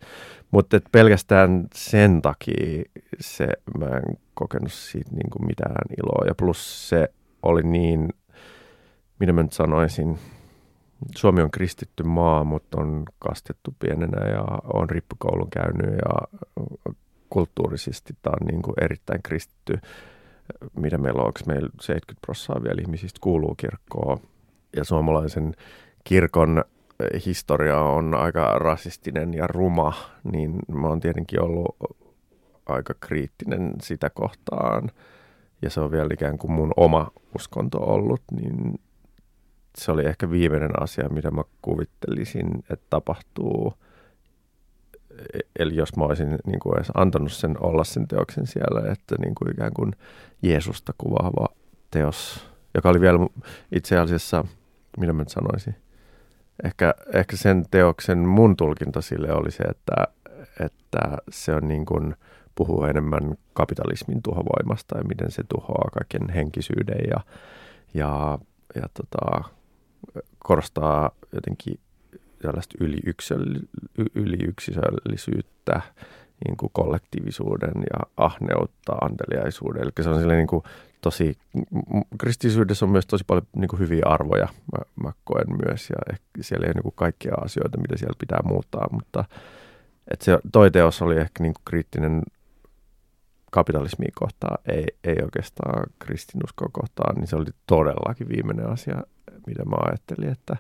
Mutta 0.50 0.80
pelkästään 0.92 1.66
sen 1.74 2.22
takia 2.22 2.82
se, 3.20 3.48
mä 3.78 3.86
en 3.86 4.18
kokenut 4.34 4.72
siitä 4.72 5.10
niin 5.10 5.30
kuin 5.30 5.46
mitään 5.46 5.86
iloa. 5.98 6.26
Ja 6.26 6.34
plus 6.34 6.88
se 6.88 7.08
oli 7.44 7.62
niin, 7.62 8.08
mitä 9.20 9.32
mä 9.32 9.42
nyt 9.42 9.52
sanoisin, 9.52 10.18
Suomi 11.16 11.42
on 11.42 11.50
kristitty 11.50 12.02
maa, 12.02 12.44
mutta 12.44 12.80
on 12.80 13.02
kastettu 13.18 13.74
pienenä 13.78 14.26
ja 14.26 14.44
on 14.74 14.90
rippukoulun 14.90 15.50
käynyt 15.50 15.90
ja 15.90 16.38
kulttuurisesti 17.30 18.16
tämä 18.22 18.34
on 18.40 18.46
niin 18.46 18.62
kuin 18.62 18.74
erittäin 18.80 19.22
kristitty. 19.22 19.78
Mitä 20.76 20.98
meillä 20.98 21.20
on, 21.20 21.26
onko 21.26 21.40
meillä 21.46 21.68
70 21.80 22.26
prosenttia 22.26 22.64
vielä 22.64 22.80
ihmisistä 22.80 23.18
kuuluu 23.20 23.54
kirkkoon 23.54 24.18
ja 24.76 24.84
suomalaisen 24.84 25.54
kirkon 26.04 26.64
historia 27.26 27.80
on 27.80 28.14
aika 28.14 28.58
rasistinen 28.58 29.34
ja 29.34 29.46
ruma, 29.46 29.92
niin 30.32 30.58
mä 30.72 30.88
oon 30.88 31.00
tietenkin 31.00 31.42
ollut 31.42 31.76
aika 32.66 32.94
kriittinen 33.00 33.72
sitä 33.82 34.10
kohtaan. 34.10 34.90
Ja 35.64 35.70
se 35.70 35.80
on 35.80 35.90
vielä 35.90 36.08
ikään 36.12 36.38
kuin 36.38 36.52
mun 36.52 36.72
oma 36.76 37.10
uskonto 37.34 37.78
ollut, 37.78 38.22
niin 38.32 38.80
se 39.78 39.92
oli 39.92 40.04
ehkä 40.04 40.30
viimeinen 40.30 40.82
asia, 40.82 41.08
mitä 41.08 41.30
mä 41.30 41.42
kuvittelisin, 41.62 42.46
että 42.70 42.86
tapahtuu. 42.90 43.74
E-, 45.34 45.38
eli 45.58 45.76
jos 45.76 45.96
mä 45.96 46.04
olisin 46.04 46.38
niin 46.46 46.60
kuin 46.60 46.76
edes 46.76 46.90
antanut 46.94 47.32
sen 47.32 47.56
olla 47.60 47.84
sen 47.84 48.08
teoksen 48.08 48.46
siellä, 48.46 48.92
että 48.92 49.14
niin 49.18 49.34
kuin 49.34 49.50
ikään 49.50 49.72
kuin 49.74 49.92
Jeesusta 50.42 50.94
kuvaava 50.98 51.46
teos, 51.90 52.48
joka 52.74 52.88
oli 52.88 53.00
vielä 53.00 53.18
itse 53.72 53.98
asiassa, 53.98 54.44
mitä 54.98 55.12
mä 55.12 55.22
nyt 55.22 55.28
sanoisin, 55.28 55.76
ehkä, 56.64 56.94
ehkä 57.12 57.36
sen 57.36 57.64
teoksen 57.70 58.18
mun 58.18 58.56
tulkinta 58.56 59.00
sille 59.00 59.32
oli 59.32 59.50
se, 59.50 59.62
että, 59.62 59.94
että 60.60 61.18
se 61.30 61.54
on 61.54 61.68
niin 61.68 61.86
kuin, 61.86 62.14
puhuu 62.54 62.84
enemmän 62.84 63.34
kapitalismin 63.52 64.22
tuhovoimasta 64.22 64.98
ja 64.98 65.04
miten 65.04 65.30
se 65.30 65.42
tuhoaa 65.48 65.90
kaiken 65.92 66.30
henkisyyden 66.30 67.00
ja, 67.10 67.20
ja, 67.94 68.38
ja 68.74 68.88
tota, 68.94 69.44
korostaa 70.38 71.10
jotenkin 71.34 71.80
tällaista 72.42 72.78
yliyksilöllisyyttä, 74.14 75.80
niin 76.44 76.56
kuin 76.56 76.70
kollektiivisuuden 76.72 77.74
ja 77.76 78.00
ahneutta, 78.16 78.92
anteliaisuuden. 78.92 79.82
Eli 79.82 79.90
se 80.00 80.10
on 80.10 80.28
niin 80.28 80.46
kuin 80.46 80.62
tosi, 81.00 81.38
kristillisyydessä 82.18 82.84
on 82.84 82.90
myös 82.90 83.06
tosi 83.06 83.24
paljon 83.26 83.46
niin 83.56 83.68
kuin 83.68 83.80
hyviä 83.80 84.02
arvoja, 84.06 84.48
mä, 84.72 84.78
mä 85.02 85.12
koen 85.24 85.46
myös, 85.66 85.90
ja 85.90 85.96
ehkä 86.12 86.24
siellä 86.40 86.64
ei 86.64 86.68
ole 86.68 86.74
niin 86.74 86.82
kuin 86.82 86.94
kaikkia 86.96 87.34
asioita, 87.34 87.80
mitä 87.80 87.96
siellä 87.96 88.16
pitää 88.18 88.40
muuttaa, 88.44 88.88
mutta 88.90 89.24
että 90.10 90.24
se 90.24 90.38
toi 90.52 90.70
teos 90.70 91.02
oli 91.02 91.16
ehkä 91.16 91.42
niin 91.42 91.54
kuin 91.54 91.62
kriittinen 91.64 92.22
kapitalismia 93.54 94.10
kohtaan, 94.14 94.58
ei, 94.66 94.86
ei 95.04 95.16
oikeastaan 95.22 95.86
kristinuskoa 95.98 96.68
kohtaan, 96.72 97.16
niin 97.16 97.26
se 97.26 97.36
oli 97.36 97.50
todellakin 97.66 98.28
viimeinen 98.28 98.66
asia, 98.66 99.02
mitä 99.46 99.64
mä 99.64 99.76
ajattelin, 99.76 100.28
että 100.28 100.56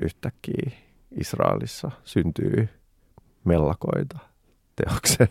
yhtäkkiä 0.00 0.70
Israelissa 1.10 1.90
syntyy 2.04 2.68
mellakoita 3.44 4.18
teoksen 4.76 5.28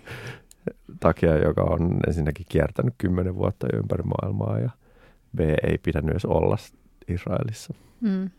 takia, 0.99 1.37
joka 1.37 1.63
on 1.63 1.99
ensinnäkin 2.07 2.45
kiertänyt 2.49 2.93
kymmenen 2.97 3.35
vuotta 3.35 3.67
ympäri 3.73 4.03
maailmaa 4.03 4.59
ja 4.59 4.69
B 5.35 5.39
ei 5.39 5.77
pitänyt 5.77 6.11
edes 6.11 6.25
olla 6.25 6.57
Israelissa. 7.07 7.73
Mm. 7.99 8.29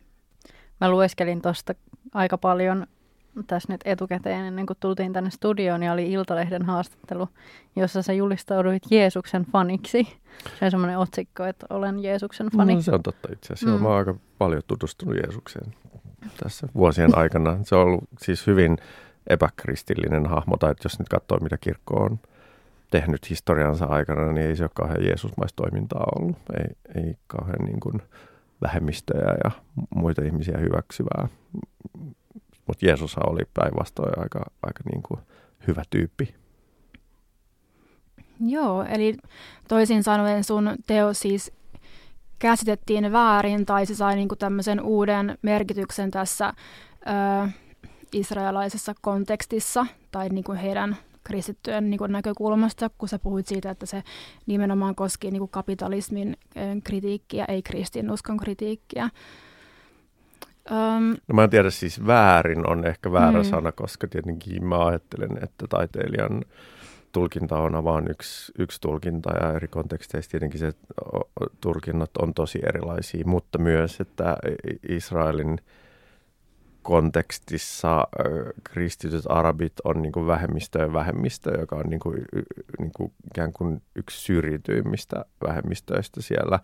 Mä 0.80 0.90
lueskelin 0.90 1.42
tuosta 1.42 1.75
aika 2.14 2.38
paljon 2.38 2.87
tässä 3.46 3.72
nyt 3.72 3.80
etukäteen 3.84 4.44
ennen 4.44 4.66
kuin 4.66 4.76
tultiin 4.80 5.12
tänne 5.12 5.30
studioon, 5.30 5.80
niin 5.80 5.92
oli 5.92 6.12
Iltalehden 6.12 6.62
haastattelu, 6.62 7.28
jossa 7.76 8.02
sä 8.02 8.12
julistauduit 8.12 8.82
Jeesuksen 8.90 9.44
faniksi. 9.52 10.08
Se 10.58 10.64
on 10.64 10.70
semmoinen 10.70 10.98
otsikko, 10.98 11.44
että 11.44 11.66
olen 11.70 12.02
Jeesuksen 12.02 12.48
fani. 12.56 12.74
No, 12.74 12.82
se 12.82 12.92
on 12.92 13.02
totta 13.02 13.28
itse 13.32 13.52
asiassa. 13.52 13.76
Mm. 13.76 13.82
Mä 13.82 13.88
oon 13.88 13.98
aika 13.98 14.14
paljon 14.38 14.62
tutustunut 14.66 15.16
Jeesukseen 15.16 15.74
tässä 16.42 16.68
vuosien 16.74 17.18
aikana. 17.18 17.58
Se 17.62 17.74
on 17.74 17.82
ollut 17.82 18.04
siis 18.18 18.46
hyvin 18.46 18.78
epäkristillinen 19.26 20.26
hahmo, 20.26 20.56
tai 20.56 20.74
jos 20.84 20.98
nyt 20.98 21.08
katsoo, 21.08 21.38
mitä 21.38 21.58
kirkko 21.58 21.94
on 21.94 22.18
tehnyt 22.90 23.30
historiansa 23.30 23.84
aikana, 23.84 24.32
niin 24.32 24.46
ei 24.46 24.56
se 24.56 24.64
ole 24.64 24.70
kauhean 24.74 25.04
Jeesusmaista 25.04 25.62
toimintaa 25.62 26.06
ollut. 26.16 26.36
Ei, 26.58 27.02
ei 27.04 27.16
kauhean 27.26 27.64
niin 27.64 27.80
kuin 27.80 28.02
vähemmistöjä 28.62 29.36
ja 29.44 29.50
muita 29.94 30.22
ihmisiä 30.22 30.58
hyväksyvää 30.58 31.28
mutta 32.66 32.87
Jeesus 32.87 33.19
oli 33.19 33.42
päinvastoin 33.54 34.19
aika, 34.19 34.38
aika 34.62 34.81
niin 34.92 35.02
kuin 35.02 35.21
hyvä 35.66 35.83
tyyppi. 35.90 36.35
Joo, 38.40 38.85
eli 38.85 39.16
toisin 39.69 40.02
sanoen 40.02 40.45
sun 40.45 40.76
teos 40.87 41.21
siis 41.21 41.52
käsitettiin 42.38 43.12
väärin 43.12 43.66
tai 43.66 43.87
se 43.87 43.95
sai 43.95 44.16
niinku 44.16 44.37
tämmöisen 44.37 44.81
uuden 44.81 45.38
merkityksen 45.42 46.11
tässä 46.11 46.54
ö, 47.47 47.49
israelaisessa 48.12 48.95
kontekstissa 49.00 49.87
tai 50.11 50.28
niinku 50.28 50.52
heidän 50.52 50.97
kristittyjen 51.25 51.90
niinku 51.90 52.07
näkökulmasta, 52.07 52.90
kun 52.99 53.09
sä 53.09 53.19
puhuit 53.19 53.47
siitä, 53.47 53.71
että 53.71 53.87
se 53.87 54.02
nimenomaan 54.47 54.95
koski 54.95 55.31
niinku 55.31 55.47
kapitalismin 55.47 56.37
kritiikkiä, 56.85 57.45
ei 57.45 57.62
kristinuskon 57.62 58.37
kritiikkiä. 58.37 59.11
Um, 60.71 61.16
no 61.28 61.35
mä 61.35 61.45
en 61.45 61.50
tiedä, 61.50 61.71
siis 61.71 62.07
väärin 62.07 62.71
on 62.71 62.87
ehkä 62.87 63.12
väärä 63.12 63.38
mm. 63.38 63.45
sana, 63.45 63.73
koska 63.73 64.07
tietenkin 64.07 64.64
mä 64.64 64.87
ajattelen, 64.87 65.38
että 65.42 65.66
taiteilijan 65.69 66.45
tulkinta 67.12 67.59
on 67.59 67.85
vaan 67.85 68.11
yksi, 68.11 68.52
yksi 68.59 68.81
tulkinta 68.81 69.31
ja 69.40 69.52
eri 69.52 69.69
konteksteissa 69.69 70.31
tietenkin 70.31 70.61
se 70.61 70.73
tulkinnat 71.61 72.16
on 72.16 72.35
tosi 72.35 72.61
erilaisia, 72.69 73.23
mutta 73.26 73.59
myös, 73.59 74.00
että 74.00 74.37
Israelin 74.88 75.59
kontekstissa 76.83 78.09
kristityt 78.64 79.25
arabit 79.28 79.73
on 79.85 80.02
niin 80.02 80.12
kuin 80.12 80.26
vähemmistö 80.26 80.78
ja 80.78 80.92
vähemmistö, 80.92 81.61
joka 81.61 81.76
on 81.76 81.87
niin 81.90 82.00
kuin, 82.00 82.25
niin 82.78 82.92
kuin 82.97 83.12
ikään 83.26 83.52
kuin 83.52 83.83
yksi 83.97 84.21
syrjityimmistä 84.21 85.25
vähemmistöistä 85.47 86.23
siellä. 86.23 86.59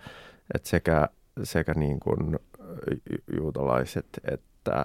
että 0.54 0.68
sekä, 0.68 1.08
sekä 1.42 1.74
niin 1.74 2.00
kuin 2.00 2.38
juutalaiset 3.36 4.06
että, 4.24 4.84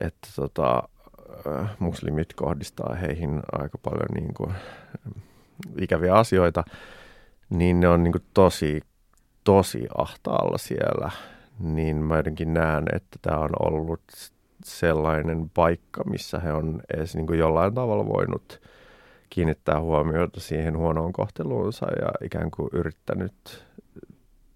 että 0.00 0.28
tota, 0.36 0.82
muslimit 1.78 2.34
kohdistaa 2.34 2.94
heihin 2.94 3.42
aika 3.52 3.78
paljon 3.78 4.08
niin 4.14 4.34
kuin, 4.34 4.54
ikäviä 5.80 6.14
asioita, 6.14 6.64
niin 7.50 7.80
ne 7.80 7.88
on 7.88 8.02
niin 8.02 8.12
kuin 8.12 8.24
tosi, 8.34 8.80
tosi 9.44 9.86
ahtaalla 9.98 10.58
siellä. 10.58 11.10
Niin 11.58 11.96
mä 11.96 12.16
jotenkin 12.16 12.54
näen, 12.54 12.84
että 12.92 13.18
tämä 13.22 13.38
on 13.38 13.50
ollut 13.60 14.02
sellainen 14.64 15.50
paikka, 15.54 16.04
missä 16.04 16.38
he 16.38 16.52
on 16.52 16.80
edes 16.94 17.16
niin 17.16 17.26
kuin 17.26 17.38
jollain 17.38 17.74
tavalla 17.74 18.06
voinut 18.06 18.60
kiinnittää 19.30 19.80
huomiota 19.80 20.40
siihen 20.40 20.76
huonoon 20.76 21.12
kohteluunsa 21.12 21.86
ja 22.00 22.08
ikään 22.26 22.50
kuin 22.50 22.68
yrittänyt 22.72 23.64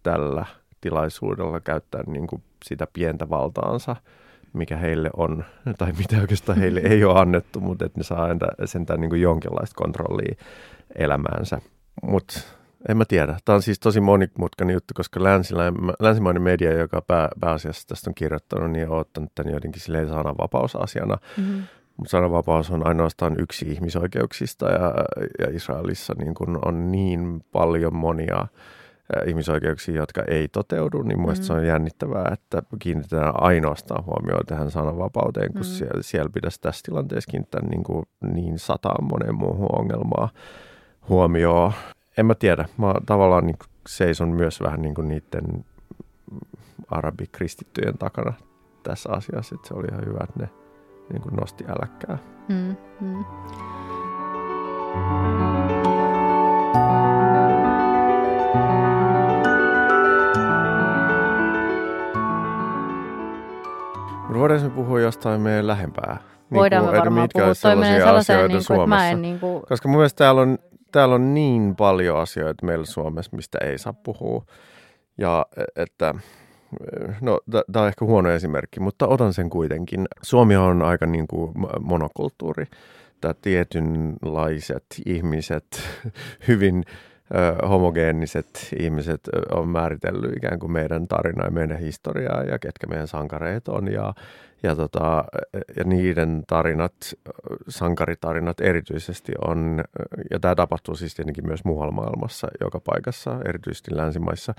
tällä 0.02 0.46
tilaisuudella 0.80 1.60
käyttää 1.60 2.02
niin 2.06 2.26
kuin 2.26 2.42
sitä 2.64 2.86
pientä 2.92 3.30
valtaansa, 3.30 3.96
mikä 4.52 4.76
heille 4.76 5.10
on, 5.16 5.44
tai 5.78 5.92
mitä 5.92 6.20
oikeastaan 6.20 6.58
heille 6.58 6.80
ei 6.80 7.04
ole 7.04 7.20
annettu, 7.20 7.60
mutta 7.60 7.84
että 7.84 8.00
ne 8.00 8.04
saa 8.04 8.30
entä, 8.30 8.46
sentään 8.64 9.00
niin 9.00 9.10
kuin 9.10 9.22
jonkinlaista 9.22 9.74
kontrollia 9.76 10.34
elämäänsä. 10.98 11.60
Mutta 12.02 12.40
en 12.88 12.96
mä 12.96 13.04
tiedä. 13.04 13.36
Tämä 13.44 13.56
on 13.56 13.62
siis 13.62 13.80
tosi 13.80 14.00
monimutkainen 14.00 14.74
juttu, 14.74 14.94
koska 14.94 15.22
länsimainen 16.00 16.42
media, 16.42 16.78
joka 16.78 17.02
pää, 17.02 17.28
pääasiassa 17.40 17.88
tästä 17.88 18.10
on 18.10 18.14
kirjoittanut, 18.14 18.70
niin 18.70 18.88
on 18.88 18.98
ottanut 18.98 19.32
tämän 19.34 19.54
jotenkin 19.54 19.82
silleen 19.82 20.08
sananvapausasiana. 20.08 21.18
Mm-hmm. 21.36 21.62
Mutta 21.96 22.10
sananvapaus 22.10 22.70
on 22.70 22.86
ainoastaan 22.86 23.36
yksi 23.38 23.66
ihmisoikeuksista 23.68 24.66
ja, 24.66 24.94
ja 25.38 25.56
Israelissa 25.56 26.14
niin 26.18 26.34
kun 26.34 26.58
on 26.64 26.92
niin 26.92 27.44
paljon 27.52 27.96
monia 27.96 28.46
ihmisoikeuksia, 29.26 29.96
jotka 29.96 30.22
ei 30.28 30.48
toteudu, 30.48 31.02
niin 31.02 31.20
mielestäni 31.20 31.44
mm. 31.44 31.46
se 31.46 31.52
on 31.52 31.66
jännittävää, 31.66 32.30
että 32.32 32.62
kiinnitetään 32.78 33.42
ainoastaan 33.42 34.04
huomioon 34.04 34.46
tähän 34.46 34.70
sananvapauteen, 34.70 35.52
kun 35.52 35.60
mm. 35.60 35.64
siellä, 35.64 36.02
siellä 36.02 36.30
pitäisi 36.34 36.60
tässä 36.60 36.82
tilanteessa 36.84 37.30
kiinnittää 37.30 37.60
niin, 37.70 37.84
kuin 37.84 38.04
niin 38.32 38.58
sataan 38.58 39.04
moneen 39.04 39.34
muuhun 39.34 39.78
ongelmaa 39.78 40.28
huomioon. 41.08 41.72
En 42.16 42.26
mä 42.26 42.34
tiedä, 42.34 42.68
mä 42.76 42.94
tavallaan 43.06 43.46
niin 43.46 43.56
seison 43.88 44.28
myös 44.28 44.60
vähän 44.60 44.82
niin 44.82 44.94
kuin 44.94 45.08
niiden 45.08 45.64
arabikristittyjen 46.90 47.98
takana 47.98 48.32
tässä 48.82 49.10
asiassa, 49.12 49.54
että 49.54 49.68
se 49.68 49.74
oli 49.74 49.86
ihan 49.92 50.06
hyvä, 50.06 50.18
että 50.22 50.40
ne 50.40 50.48
niin 51.12 51.22
kuin 51.22 51.34
nosti 51.34 51.64
äläkkää. 51.64 52.18
Mm, 52.48 52.76
mm. 53.00 53.24
Voidaan 64.28 64.40
voitaisiin 64.40 64.72
puhua 64.72 65.00
jostain 65.00 65.40
meidän 65.40 65.66
lähempää? 65.66 66.16
Niin 66.50 66.58
Voidaan 66.58 66.84
kuin, 66.84 66.94
me 66.94 66.98
varmaan 66.98 67.28
puhua. 67.32 67.52
Toi 67.62 67.76
menee 67.76 68.00
sellaiseen, 68.00 68.38
niin 68.38 68.48
kuin, 68.48 68.58
että 68.58 68.72
mä 68.72 68.76
Suomessa? 68.76 69.08
en 69.08 69.22
niin 69.22 69.40
kuin, 69.40 69.62
Koska 69.68 69.88
mun 69.88 69.96
mielestä 69.96 70.18
täällä 70.18 70.40
on, 70.40 70.58
täällä 70.92 71.14
on 71.14 71.34
niin 71.34 71.76
paljon 71.76 72.18
asioita 72.18 72.66
meillä 72.66 72.86
Suomessa, 72.86 73.36
mistä 73.36 73.58
ei 73.64 73.78
saa 73.78 73.92
puhua. 73.92 74.44
Ja 75.18 75.46
e- 75.56 75.82
että, 75.82 76.14
no 77.20 77.40
tämä 77.46 77.82
on 77.82 77.88
ehkä 77.88 78.04
huono 78.04 78.30
esimerkki, 78.30 78.80
mutta 78.80 79.06
otan 79.06 79.32
sen 79.32 79.50
kuitenkin. 79.50 80.06
Suomi 80.22 80.56
on 80.56 80.82
aika 80.82 81.06
niin 81.06 81.28
kuin 81.28 81.52
monokulttuuri. 81.80 82.64
Tämä 83.20 83.34
tietynlaiset 83.34 84.86
ihmiset, 85.06 85.66
hyvin 86.48 86.84
homogeeniset 87.68 88.68
ihmiset 88.78 89.20
on 89.50 89.68
määritellyt 89.68 90.36
ikään 90.36 90.58
kuin 90.58 90.72
meidän 90.72 91.08
tarinaa 91.08 91.46
ja 91.46 91.50
meidän 91.50 91.78
historiaa 91.78 92.42
ja 92.42 92.58
ketkä 92.58 92.86
meidän 92.86 93.08
sankareet 93.08 93.68
on. 93.68 93.92
Ja, 93.92 94.14
ja, 94.62 94.76
tota, 94.76 95.24
ja 95.76 95.84
niiden 95.84 96.44
tarinat, 96.46 96.94
sankaritarinat 97.68 98.60
erityisesti 98.60 99.32
on, 99.44 99.84
ja 100.30 100.40
tämä 100.40 100.54
tapahtuu 100.54 100.96
siis 100.96 101.14
tietenkin 101.14 101.46
myös 101.46 101.64
muualla 101.64 101.92
maailmassa, 101.92 102.48
joka 102.60 102.80
paikassa, 102.80 103.40
erityisesti 103.48 103.96
länsimaissa, 103.96 104.54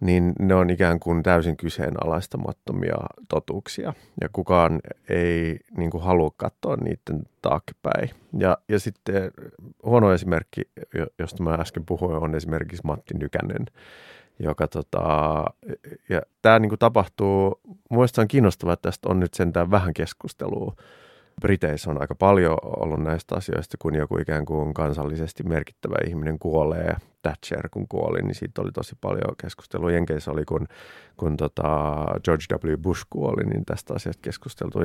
niin 0.00 0.32
ne 0.38 0.54
on 0.54 0.70
ikään 0.70 1.00
kuin 1.00 1.22
täysin 1.22 1.56
kyseenalaistamattomia 1.56 2.96
totuuksia. 3.28 3.92
Ja 4.20 4.28
kukaan 4.32 4.80
ei 5.08 5.58
niin 5.76 5.90
kuin, 5.90 6.02
halua 6.02 6.30
katsoa 6.36 6.76
niiden 6.76 7.22
taaksepäin. 7.42 8.10
Ja, 8.38 8.58
ja 8.68 8.78
sitten 8.80 9.30
huono 9.84 10.12
esimerkki, 10.12 10.62
josta 11.18 11.42
mä 11.42 11.54
äsken 11.54 11.86
puhuin, 11.86 12.16
on 12.16 12.34
esimerkiksi 12.34 12.82
Matti 12.84 13.14
Nykänen, 13.14 13.66
joka 14.38 14.68
tota, 14.68 15.44
ja 16.08 16.22
tämä 16.42 16.58
niin 16.58 16.70
kuin 16.70 16.78
tapahtuu, 16.78 17.60
mielestäni 17.90 18.24
on 18.24 18.28
kiinnostavaa, 18.28 18.72
että 18.72 18.88
tästä 18.88 19.08
on 19.08 19.20
nyt 19.20 19.34
sentään 19.34 19.70
vähän 19.70 19.94
keskustelua. 19.94 20.74
Briteissä 21.40 21.90
on 21.90 22.00
aika 22.00 22.14
paljon 22.14 22.58
ollut 22.62 23.02
näistä 23.02 23.34
asioista, 23.34 23.76
kun 23.80 23.94
joku 23.94 24.18
ikään 24.18 24.44
kuin 24.44 24.74
kansallisesti 24.74 25.42
merkittävä 25.42 25.96
ihminen 26.06 26.38
kuolee. 26.38 26.96
Thatcher 27.22 27.68
kun 27.68 27.88
kuoli, 27.88 28.22
niin 28.22 28.34
siitä 28.34 28.62
oli 28.62 28.72
tosi 28.72 28.96
paljon 29.00 29.36
keskustelua. 29.42 29.92
Jenkeissä 29.92 30.30
oli, 30.30 30.44
kun, 30.44 30.66
kun 31.16 31.36
tota 31.36 31.96
George 32.24 32.44
W. 32.54 32.76
Bush 32.82 33.06
kuoli, 33.10 33.44
niin 33.44 33.64
tästä 33.64 33.94
asiasta 33.94 34.22
keskusteltu. 34.22 34.78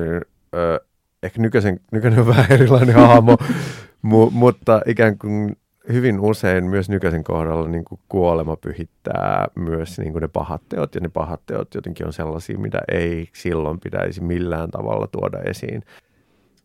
Ö, 0.54 0.80
ehkä 1.22 1.42
nykyisen, 1.42 1.80
nykyinen 1.92 2.18
on 2.18 2.26
vähän 2.26 2.52
erilainen 2.52 2.94
hahmo, 2.94 3.36
mu, 4.02 4.30
mutta 4.30 4.80
ikään 4.86 5.18
kuin 5.18 5.56
hyvin 5.92 6.20
usein 6.20 6.64
myös 6.64 6.88
nykyisen 6.88 7.24
kohdalla 7.24 7.68
niin 7.68 7.84
kuin 7.84 8.00
kuolema 8.08 8.56
pyhittää 8.56 9.48
myös 9.54 9.98
niin 9.98 10.12
kuin 10.12 10.22
ne 10.22 10.28
pahat 10.28 10.62
teot, 10.68 10.94
ja 10.94 11.00
ne 11.00 11.08
pahat 11.08 11.40
teot 11.46 11.74
jotenkin 11.74 12.06
on 12.06 12.12
sellaisia, 12.12 12.58
mitä 12.58 12.78
ei 12.92 13.28
silloin 13.32 13.80
pitäisi 13.80 14.20
millään 14.20 14.70
tavalla 14.70 15.06
tuoda 15.06 15.38
esiin. 15.38 15.82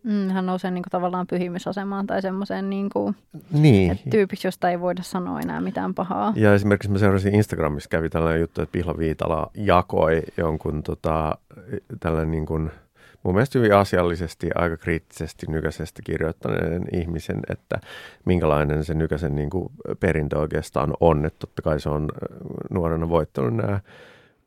Mm, 0.07 0.29
hän 0.29 0.45
nousee 0.45 0.71
niin 0.71 0.83
kuin, 0.83 0.91
tavallaan 0.91 1.27
pyhimysasemaan 1.27 2.07
tai 2.07 2.21
semmoiseen 2.21 2.69
niin 2.69 2.89
kuin, 2.89 3.15
Niin. 3.51 3.99
tyypiksi, 4.09 4.47
josta 4.47 4.69
ei 4.69 4.79
voida 4.79 5.03
sanoa 5.03 5.39
enää 5.39 5.61
mitään 5.61 5.93
pahaa. 5.93 6.33
Ja 6.35 6.53
esimerkiksi 6.53 6.91
mä 6.91 6.97
seurasin 6.97 7.35
Instagramissa, 7.35 7.89
kävi 7.89 8.09
tällainen 8.09 8.41
juttu, 8.41 8.61
että 8.61 8.71
Pihla 8.71 8.97
Viitala 8.97 9.51
jakoi 9.53 10.21
jonkun 10.37 10.83
tota, 10.83 11.37
tällainen 11.99 12.31
niin 12.31 12.45
kuin, 12.45 12.71
mun 13.23 13.33
mielestä 13.33 13.59
hyvin 13.59 13.75
asiallisesti, 13.75 14.49
aika 14.55 14.77
kriittisesti 14.77 15.45
nykäisestä 15.49 16.01
kirjoittaneen 16.05 16.85
ihmisen, 16.93 17.39
että 17.49 17.79
minkälainen 18.25 18.83
se 18.83 18.93
nykäisen 18.93 19.35
niin 19.35 19.49
kuin, 19.49 19.69
perintö 19.99 20.39
oikeastaan 20.39 20.93
on. 20.99 21.25
Että 21.25 21.39
totta 21.39 21.61
kai 21.61 21.79
se 21.79 21.89
on 21.89 22.03
äh, 22.03 22.37
nuorena 22.69 23.09
voittanut 23.09 23.55
nämä 23.55 23.79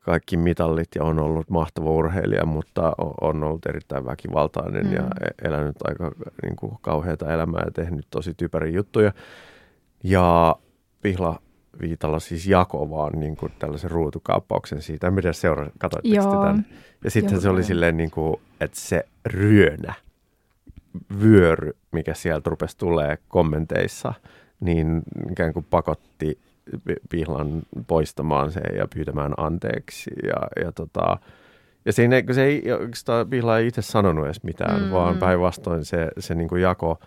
kaikki 0.01 0.37
mitallit 0.37 0.89
ja 0.95 1.03
on 1.03 1.19
ollut 1.19 1.49
mahtava 1.49 1.91
urheilija, 1.91 2.45
mutta 2.45 2.93
on 3.21 3.43
ollut 3.43 3.65
erittäin 3.65 4.05
väkivaltainen 4.05 4.85
mm. 4.85 4.93
ja 4.93 5.03
e-, 5.03 5.47
elänyt 5.47 5.75
aika 5.83 6.11
niin 6.43 6.55
kuin, 6.55 6.77
kauheata 6.81 7.33
elämää 7.33 7.61
ja 7.65 7.71
tehnyt 7.71 8.07
tosi 8.09 8.33
typeriä 8.33 8.75
juttuja. 8.75 9.13
Ja 10.03 10.55
Pihla 11.01 11.39
Viitala 11.81 12.19
siis 12.19 12.47
jakoi 12.47 12.89
vaan 12.89 13.19
niin 13.19 13.35
kuin 13.35 13.51
tällaisen 13.59 13.91
ruutukaappauksen 13.91 14.81
siitä. 14.81 15.07
En 15.07 15.15
tiedä, 15.15 15.33
seura, 15.33 15.69
katsoitteko 15.79 16.15
Joo. 16.15 16.31
tämän? 16.31 16.65
Ja 17.03 17.11
sitten 17.11 17.33
Joo. 17.33 17.41
se 17.41 17.49
oli 17.49 17.63
silleen, 17.63 17.97
niin 17.97 18.11
kuin, 18.11 18.41
että 18.59 18.79
se 18.79 19.05
ryönä, 19.25 19.93
vyöry, 21.21 21.71
mikä 21.91 22.13
sieltä 22.13 22.49
rupesi 22.49 22.77
tulee 22.77 23.17
kommenteissa, 23.27 24.13
niin 24.59 25.01
ikään 25.31 25.53
kuin 25.53 25.65
pakotti 25.69 26.39
Pihlan 27.09 27.61
poistamaan 27.87 28.51
sen 28.51 28.75
ja 28.77 28.87
pyytämään 28.95 29.33
anteeksi. 29.37 30.11
Ja, 30.23 30.63
ja, 30.65 30.71
tota, 30.71 31.17
ja 31.85 31.93
siinä, 31.93 32.21
kun 32.21 32.35
se 32.35 32.43
ei, 32.43 32.71
oikeastaan 32.71 33.29
Pihla 33.29 33.57
ei 33.57 33.67
itse 33.67 33.81
sanonut 33.81 34.25
edes 34.25 34.43
mitään, 34.43 34.79
Mm. 34.79 34.85
mm. 34.85 34.91
vaan 34.91 35.17
päinvastoin 35.17 35.85
se, 35.85 36.07
se 36.19 36.35
niin 36.35 36.47
kuin 36.47 36.61
jako 36.61 36.99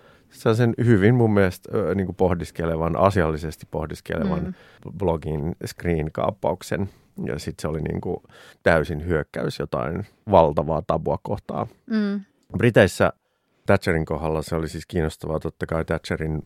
sen 0.54 0.74
hyvin 0.84 1.14
mun 1.14 1.34
mielestä 1.34 1.70
niin 1.94 2.06
kuin 2.06 2.16
pohdiskelevan, 2.16 2.96
asiallisesti 2.96 3.66
pohdiskelevan 3.70 4.40
Mm. 4.40 4.46
mm. 4.46 4.98
blogin 4.98 5.56
screen-kaappauksen. 5.66 6.88
Ja 7.24 7.38
sitten 7.38 7.62
se 7.62 7.68
oli 7.68 7.80
niin 7.82 8.00
kuin 8.00 8.16
täysin 8.62 9.04
hyökkäys 9.06 9.58
jotain 9.58 10.06
valtavaa 10.30 10.82
tabua 10.86 11.18
kohtaan. 11.22 11.66
Mm. 11.86 12.20
Briteissä 12.58 13.12
Thatcherin 13.66 14.04
kohdalla 14.04 14.42
se 14.42 14.54
oli 14.54 14.68
siis 14.68 14.86
kiinnostavaa. 14.86 15.40
Totta 15.40 15.66
kai 15.66 15.84
Thatcherin 15.84 16.42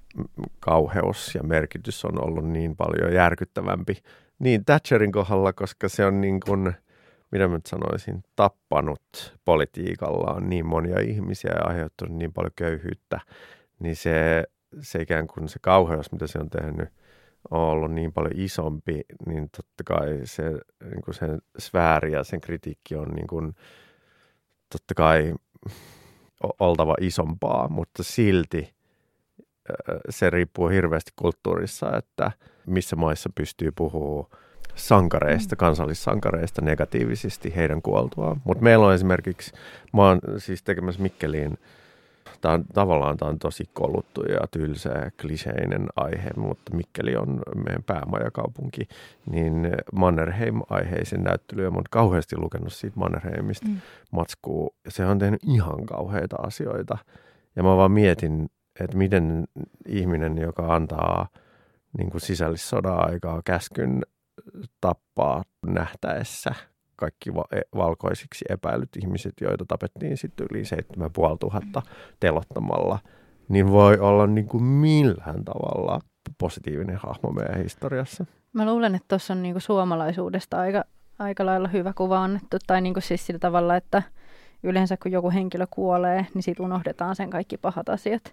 kauheus 0.61 1.35
ja 1.35 1.42
merkitys 1.42 2.04
on 2.04 2.24
ollut 2.24 2.48
niin 2.48 2.76
paljon 2.76 3.12
järkyttävämpi. 3.12 4.02
Niin 4.38 4.64
Thatcherin 4.64 5.12
kohdalla, 5.12 5.52
koska 5.52 5.88
se 5.88 6.04
on 6.04 6.20
niin 6.20 6.40
kuin, 6.40 6.72
mitä 7.31 7.48
mä 7.48 7.61
sanoisin, 7.66 8.22
tappanut 8.37 9.38
politiikallaan 9.44 10.48
niin 10.48 10.66
monia 10.66 11.00
ihmisiä 11.00 11.50
ja 11.54 11.64
aiheuttanut 11.64 12.16
niin 12.16 12.33
paljon 12.33 12.52
köyhyyttä, 12.57 13.20
niin 13.78 13.96
se, 13.96 14.44
se 14.81 15.02
ikään 15.02 15.26
kuin 15.26 15.48
se 15.48 15.59
kauheus, 15.62 16.12
mitä 16.12 16.26
se 16.26 16.38
on 16.38 16.50
tehnyt, 16.50 16.88
on 17.50 17.61
ollut 17.61 17.92
niin 17.92 18.12
paljon 18.12 18.33
isompi, 18.37 19.02
niin 19.26 19.50
totta 19.57 19.85
kai 19.85 20.20
se, 20.24 20.42
niin 20.90 21.02
kuin 21.04 21.14
sen 21.14 21.38
sfääri 21.59 22.12
ja 22.12 22.24
sen 22.24 22.40
kritiikki 22.40 22.96
on 22.96 23.09
niin 23.09 23.26
kuin, 23.26 23.54
totta 24.72 24.94
kai 24.94 25.35
oltava 26.61 26.94
isompaa, 27.01 27.68
mutta 27.68 28.03
silti 28.03 28.74
se 30.11 30.31
riippuu 30.31 30.68
hirveästi 30.68 31.12
kulttuurissa, 31.16 31.96
että 31.96 32.33
missä 32.66 32.96
maissa 32.96 33.31
pystyy 33.35 33.72
puhumaan 33.72 34.31
sankareista, 34.74 35.57
kansallissankareista 35.57 36.62
negatiivisesti 36.62 37.57
heidän 37.57 37.83
kuoltuaan. 37.83 38.40
Mutta 38.44 38.64
meillä 38.64 38.87
on 38.87 38.94
esimerkiksi, 38.94 39.53
mä 39.92 40.03
oon 40.03 40.18
siis 40.38 40.62
tekemässä 40.62 41.03
Mikkeliin, 41.03 41.59
tää 42.41 42.53
on, 42.53 42.64
tavallaan 42.75 43.17
tämä 43.17 43.29
on 43.31 43.38
tosi 43.38 43.64
koluttu 43.73 44.23
ja 44.23 44.41
tylsä 44.51 44.88
ja 44.88 45.11
kliseinen 45.21 45.87
aihe, 45.97 46.31
mutta 46.37 46.75
Mikkeli 46.75 47.17
on 47.17 47.43
meidän 47.64 47.83
päämajakaupunki, 47.83 48.88
niin 49.31 49.73
Mannerheim-aiheisen 49.93 51.25
näyttely, 51.25 51.64
ja 51.64 51.71
mä 51.71 51.77
oon 51.77 51.85
kauheasti 51.91 52.37
lukenut 52.37 52.73
siitä 52.73 53.01
Mannerheimista 53.01 53.69
Mm. 53.69 53.81
matskua. 54.12 54.69
Se 54.88 55.07
on 55.07 55.19
tehnyt 55.19 55.41
ihan 55.47 55.87
kauheita 55.87 56.37
asioita. 56.37 56.99
Ja 57.57 57.62
mä 57.62 57.77
vaan 57.77 57.93
mietin, 57.93 58.51
että 58.81 58.97
miten 58.97 59.45
ihminen, 59.87 60.38
joka 60.38 60.75
antaa 60.75 61.29
niin 61.99 62.11
kuin 62.11 62.21
sisällissodan 62.21 63.11
aikaa 63.11 63.41
käskyn 63.45 64.03
tappaa 64.81 65.43
nähtäessä 65.67 66.55
kaikki 66.98 67.34
va- 67.34 67.44
e- 67.52 67.76
valkoisiksi 67.76 68.44
epäilyt 68.48 68.96
ihmiset, 68.96 69.32
joita 69.40 69.64
tapettiin 69.68 70.16
sitten 70.16 70.46
yli 70.50 70.64
7500 70.64 71.82
telottamalla, 72.20 72.98
niin 73.48 73.70
voi 73.70 73.98
olla 73.98 74.26
niin 74.26 74.46
kuin 74.48 74.64
millään 74.64 75.44
tavalla 75.44 76.00
positiivinen 76.38 76.96
hahmo 76.96 77.30
meidän 77.30 77.62
historiassa. 77.62 78.24
Mä 78.52 78.66
luulen, 78.66 78.94
että 78.94 79.06
tuossa 79.08 79.34
on 79.34 79.42
niinku 79.42 79.61
suomalaisuudesta 79.61 80.61
aika, 80.61 80.84
aika 81.18 81.46
lailla 81.46 81.68
hyvä 81.68 81.92
kuva 81.92 82.24
annettu. 82.24 82.56
Tai 82.66 82.80
niinku 82.80 83.00
siis 83.00 83.26
sillä 83.26 83.38
tavalla, 83.38 83.76
että 83.76 84.02
yleensä 84.62 84.96
kun 85.02 85.12
joku 85.12 85.30
henkilö 85.30 85.66
kuolee, 85.70 86.26
niin 86.34 86.42
siitä 86.42 86.62
unohdetaan 86.62 87.16
sen 87.16 87.30
kaikki 87.30 87.56
pahat 87.56 87.88
asiat. 87.88 88.32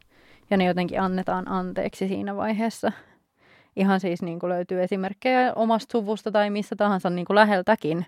Ja 0.50 0.58
ne 0.58 0.66
jotenkin 0.66 1.02
annetaan 1.02 1.48
anteeksi 1.48 2.08
siinä 2.08 2.36
vaiheessa. 2.36 2.92
Ihan 3.76 4.00
siis 4.00 4.22
niin 4.22 4.40
kuin 4.40 4.50
löytyy 4.50 4.84
esimerkkejä 4.84 5.54
omasta 5.56 5.92
suvusta 5.92 6.32
tai 6.32 6.50
missä 6.50 6.76
tahansa 6.76 7.10
niin 7.10 7.26
kuin 7.26 7.36
läheltäkin. 7.36 8.06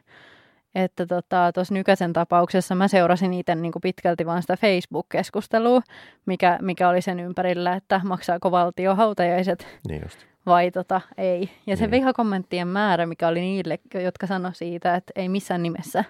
Että 0.75 1.05
tuossa 1.05 1.21
tota, 1.29 1.63
Nykäsen 1.73 2.13
tapauksessa 2.13 2.75
mä 2.75 2.87
seurasin 2.87 3.33
itse 3.33 3.55
niin 3.55 3.71
kuin 3.71 3.81
pitkälti 3.81 4.25
vaan 4.25 4.41
sitä 4.41 4.57
Facebook-keskustelua, 4.57 5.81
mikä, 6.25 6.59
mikä 6.61 6.89
oli 6.89 7.01
sen 7.01 7.19
ympärillä, 7.19 7.73
että 7.73 8.01
maksaako 8.03 8.51
valtio 8.51 8.95
hautajaiset 8.95 9.67
Niin 9.87 10.01
just. 10.03 10.19
vai 10.45 10.71
tota, 10.71 11.01
ei. 11.17 11.49
Ja 11.67 11.77
se 11.77 11.83
Niin. 11.83 11.91
vihakommenttien 11.91 12.67
määrä, 12.67 13.05
mikä 13.05 13.27
oli 13.27 13.39
niille, 13.41 13.79
jotka 14.03 14.27
sanoi 14.27 14.55
siitä, 14.55 14.95
että 14.95 15.13
ei 15.15 15.29
missään 15.29 15.63
nimessä, 15.63 16.03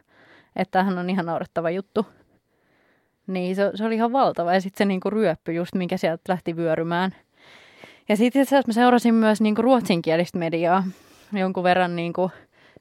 että 0.56 0.72
tämähän 0.72 0.98
on 0.98 1.10
ihan 1.10 1.26
naurettava 1.26 1.70
juttu. 1.70 2.06
Niin 3.28 3.56
se, 3.56 3.72
se 3.76 3.86
oli 3.86 3.96
ihan 3.96 4.12
valtava. 4.14 4.54
Ja 4.54 4.62
sitten 4.62 4.78
se 4.78 4.86
niinku 4.86 5.10
ryöppy 5.10 5.54
just, 5.54 5.76
mikä 5.76 5.98
sieltä 5.98 6.24
lähti 6.28 6.56
vyörymään. 6.56 7.16
Ja 8.10 8.18
sitten 8.18 8.42
itse 8.42 8.56
asiassa 8.56 8.70
mä 8.70 8.74
seurasin 8.74 9.14
myös 9.14 9.42
niinku 9.42 9.62
ruotsinkielistä 9.62 10.38
mediaa 10.38 10.84
jonkun 11.34 11.64
verran 11.64 11.96
niinku 11.96 12.32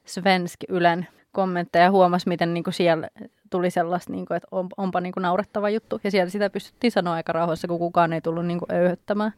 svensk 0.05 0.59
Ylen 0.69 1.07
kommentteja 1.31 1.85
ja 1.85 1.91
huomasi, 1.91 2.29
miten 2.29 2.53
niinku 2.53 2.71
siellä 2.71 3.07
tuli 3.49 3.69
sellaista, 3.69 4.11
niin 4.11 4.25
kuin, 4.25 4.37
että 4.37 4.47
on, 4.51 4.67
onpa 4.77 5.01
niin 5.01 5.13
kuin 5.13 5.21
naurettava 5.21 5.69
juttu. 5.69 5.99
Ja 6.03 6.11
siellä 6.11 6.29
sitä 6.29 6.49
pystyttiin 6.49 6.91
sanoa 6.91 7.13
aika 7.13 7.33
rauhassa, 7.33 7.67
kun 7.67 7.79
kukaan 7.79 8.13
ei 8.13 8.21
tullut 8.21 8.45
niin 8.45 8.59
kuin 8.59 8.71
öyhöttämään 8.71 9.33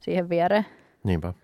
siihen 0.00 0.28
viereen. 0.28 0.66
Niinpä. 1.04 1.34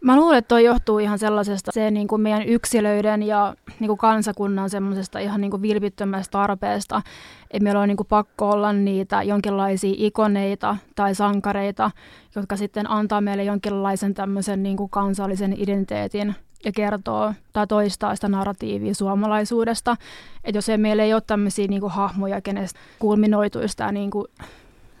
Mä 0.00 0.16
luulen, 0.16 0.38
että 0.38 0.48
toi 0.48 0.64
johtuu 0.64 0.98
ihan 0.98 1.18
sellaisesta 1.18 1.72
se 1.74 1.90
niin 1.90 2.08
kuin 2.08 2.22
meidän 2.22 2.42
yksilöiden 2.42 3.22
ja 3.22 3.54
niin 3.80 3.88
kuin 3.88 3.98
kansakunnan 3.98 4.70
semmoisesta 4.70 5.18
ihan 5.18 5.40
niin 5.40 5.50
kuin 5.50 5.62
vilpittömästä 5.62 6.32
tarpeesta, 6.32 7.02
että 7.50 7.64
meillä 7.64 7.80
on 7.80 7.88
niin 7.88 7.96
kuin 7.96 8.06
pakko 8.06 8.50
olla 8.50 8.72
niitä 8.72 9.22
jonkinlaisia 9.22 9.94
ikoneita 9.96 10.76
tai 10.96 11.14
sankareita, 11.14 11.90
jotka 12.36 12.56
sitten 12.56 12.90
antaa 12.90 13.20
meille 13.20 13.44
jonkinlaisen 13.44 14.14
tämmöisen 14.14 14.62
niin 14.62 14.76
kuin 14.76 14.90
kansallisen 14.90 15.54
identiteetin 15.56 16.34
ja 16.64 16.72
kertoo 16.72 17.32
tai 17.52 17.66
toistaa 17.66 18.14
sitä 18.14 18.28
narratiivia 18.28 18.94
suomalaisuudesta. 18.94 19.96
Että 20.44 20.58
jos 20.58 20.68
ei 20.68 20.78
meillä 20.78 21.02
ei 21.02 21.14
ole 21.14 21.22
tämmöisiä 21.26 21.66
niin 21.66 21.80
kuin 21.80 21.92
hahmoja, 21.92 22.40
kenestä 22.40 22.80
kulminoituisi 22.98 23.76
tämä 23.76 23.92
niin 23.92 24.10
kuin 24.10 24.26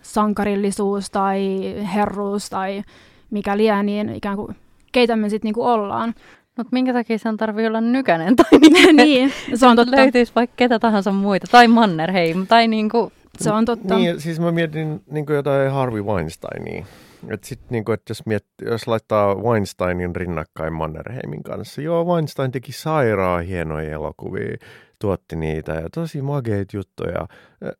sankarillisuus 0.02 1.10
tai 1.10 1.60
herruus 1.94 2.50
tai 2.50 2.82
mikä 3.30 3.56
liian, 3.56 3.86
niin 3.86 4.08
ikään 4.08 4.36
kuin 4.36 4.56
keitä 4.92 5.16
me 5.16 5.28
sitten 5.28 5.48
niinku 5.48 5.64
ollaan. 5.64 6.14
Mutta 6.56 6.68
minkä 6.72 6.92
takia 6.92 7.18
sen 7.18 7.36
tarvii 7.36 7.66
olla 7.66 7.80
nykänen? 7.80 8.36
Tai 8.36 8.58
niin, 8.70 8.96
niin 8.96 9.32
se 9.54 9.66
on 9.66 9.76
totta. 9.76 9.96
Löytyisi 9.96 10.32
vaikka 10.36 10.54
ketä 10.56 10.78
tahansa 10.78 11.12
muita. 11.12 11.46
Tai 11.50 11.68
Mannerheim. 11.68 12.46
Tai 12.46 12.68
niinku... 12.68 13.12
Se 13.38 13.50
on 13.50 13.64
totta. 13.64 13.96
Niin, 13.96 14.20
siis 14.20 14.40
mä 14.40 14.52
mietin 14.52 15.02
niinku 15.10 15.32
jotain 15.32 15.70
Harvey 15.70 16.02
Weinsteinia. 16.02 16.86
Et 17.28 17.44
sit, 17.44 17.60
niinku, 17.70 17.92
et 17.92 18.02
jos, 18.08 18.26
miet, 18.26 18.46
jos 18.62 18.86
laittaa 18.86 19.34
Weinsteinin 19.34 20.16
rinnakkain 20.16 20.72
Mannerheimin 20.72 21.42
kanssa. 21.42 21.82
Joo, 21.82 22.04
Weinstein 22.04 22.50
teki 22.50 22.72
sairaan 22.72 23.44
hienoja 23.44 23.92
elokuvia 23.92 24.56
tuotti 24.98 25.36
niitä 25.36 25.72
ja 25.72 25.88
tosi 25.94 26.22
mageita 26.22 26.76
juttuja. 26.76 27.28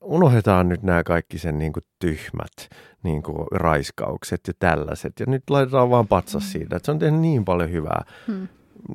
Unohdetaan 0.00 0.68
nyt 0.68 0.82
nämä 0.82 1.04
kaikki 1.04 1.38
sen 1.38 1.58
niin 1.58 1.72
kuin 1.72 1.84
tyhmät 1.98 2.68
niin 3.02 3.22
kuin 3.22 3.46
raiskaukset 3.52 4.40
ja 4.46 4.52
tällaiset. 4.58 5.20
Ja 5.20 5.26
nyt 5.28 5.42
laitetaan 5.50 5.90
vaan 5.90 6.08
patsas 6.08 6.42
mm. 6.42 6.48
siitä, 6.48 6.76
että 6.76 6.86
se 6.86 6.92
on 6.92 6.98
tehnyt 6.98 7.20
niin 7.20 7.44
paljon 7.44 7.70
hyvää. 7.70 8.04
Hmm. 8.26 8.48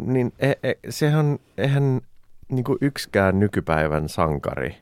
Niin 0.05 0.33
e, 0.39 0.51
e, 0.63 0.73
sehän, 0.89 1.39
eihän 1.57 2.01
niin 2.49 2.63
kuin 2.63 2.77
yksikään 2.81 3.39
nykypäivän 3.39 4.09
sankari 4.09 4.75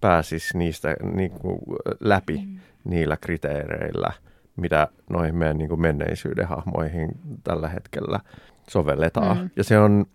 pääsisi 0.00 0.58
niistä 0.58 0.96
niin 1.14 1.30
kuin 1.30 1.58
läpi 2.00 2.36
hmm. 2.38 2.58
niillä 2.84 3.16
kriteereillä, 3.16 4.12
mitä 4.56 4.88
noihin 5.10 5.34
meidän 5.34 5.58
niin 5.58 5.68
kuin 5.68 5.80
menneisyyden 5.80 6.48
hahmoihin 6.48 7.08
tällä 7.44 7.68
hetkellä 7.68 8.20
sovelletaan. 8.70 9.38
Hmm. 9.38 9.50
Ja 9.56 9.64
se 9.64 9.78
on 9.78 10.06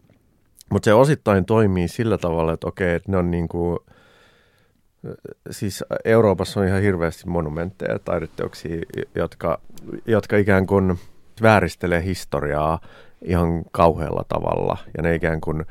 mutta 0.70 0.86
se 0.86 0.94
osittain 0.94 1.46
toimii 1.46 1.88
sillä 1.88 2.18
tavalla, 2.18 2.54
että 2.54 2.68
okei, 2.68 2.96
että 2.96 3.12
ne 3.12 3.18
on 3.18 3.32
niin 3.32 3.48
kuin, 3.48 3.80
siis 5.52 5.84
Euroopassa 6.06 6.60
on 6.60 6.68
ihan 6.68 6.82
hirveästi 6.82 7.30
monumentteja 7.30 7.94
ja 7.94 8.00
taideteoksia, 8.00 8.82
jotka, 9.16 9.60
jotka 10.06 10.38
ikään 10.38 10.66
kuin 10.66 11.00
vääristelee 11.42 12.04
historiaa 12.04 12.80
ihan 13.22 13.64
kauhealla 13.72 14.26
tavalla. 14.30 14.78
Ja 14.98 15.04
ne 15.04 15.16
ikään 15.16 15.42
kuin 15.42 15.66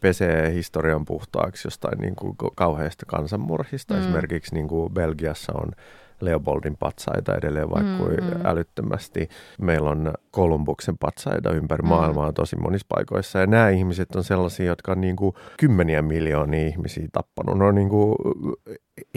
pesee 0.00 0.54
historian 0.54 1.04
puhtaaksi 1.04 1.66
jostain 1.66 1.98
niin 1.98 2.16
kuin 2.16 2.36
kauheasta 2.54 3.06
kansanmurhista. 3.06 3.94
Mm. 3.94 4.00
Esimerkiksi 4.00 4.54
niin 4.54 4.68
kuin 4.68 4.92
Belgiassa 4.92 5.52
on 5.52 5.72
Leopoldin 6.20 6.76
patsaita 6.76 7.34
edelleen 7.34 7.70
vaikka 7.70 8.04
mm-hmm. 8.04 8.46
älyttömästi. 8.46 9.28
Meillä 9.60 9.90
on 9.90 10.12
Kolumbuksen 10.30 10.98
patsaita 10.98 11.50
ympäri 11.50 11.82
mm. 11.82 11.88
maailmaa 11.88 12.32
tosi 12.32 12.56
monissa 12.56 12.86
paikoissa. 12.88 13.38
Ja 13.38 13.46
nämä 13.46 13.68
ihmiset 13.68 14.16
on 14.16 14.24
sellaisia, 14.24 14.66
jotka 14.66 14.92
on 14.92 15.00
niin 15.00 15.16
kuin 15.16 15.34
kymmeniä 15.56 16.02
miljoonia 16.02 16.66
ihmisiä 16.66 17.08
tappanut. 17.12 17.58
Ne 17.58 17.64
on 17.64 17.74
niin 17.74 17.88
kuin 17.88 18.16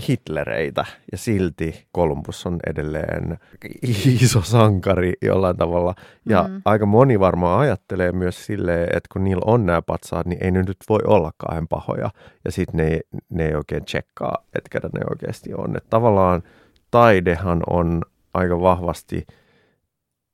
Hitlereitä 0.07 0.85
ja 1.11 1.17
silti 1.17 1.87
Kolumbus 1.91 2.45
on 2.45 2.59
edelleen 2.67 3.37
iso 4.21 4.41
sankari 4.41 5.13
jollain 5.21 5.57
tavalla. 5.57 5.95
Ja 6.29 6.43
mm. 6.43 6.61
aika 6.65 6.85
moni 6.85 7.19
varmaan 7.19 7.59
ajattelee 7.59 8.11
myös 8.11 8.45
silleen, 8.45 8.83
että 8.83 9.09
kun 9.13 9.23
niillä 9.23 9.43
on 9.45 9.65
nämä 9.65 9.81
patsaat, 9.81 10.25
niin 10.25 10.43
ei 10.43 10.51
ne 10.51 10.59
nyt 10.59 10.77
voi 10.89 10.99
olla 11.07 11.31
kauhean 11.37 11.67
pahoja. 11.67 12.09
Ja 12.45 12.51
sitten 12.51 12.77
ne, 12.77 12.99
ne 13.29 13.47
ei 13.47 13.55
oikein 13.55 13.85
tsekkaa, 13.85 14.37
että 14.53 14.69
ketä 14.71 14.89
ne 14.93 14.99
oikeasti 15.09 15.53
on. 15.53 15.77
Että 15.77 15.89
tavallaan 15.89 16.43
taidehan 16.91 17.63
on 17.69 18.01
aika 18.33 18.61
vahvasti 18.61 19.27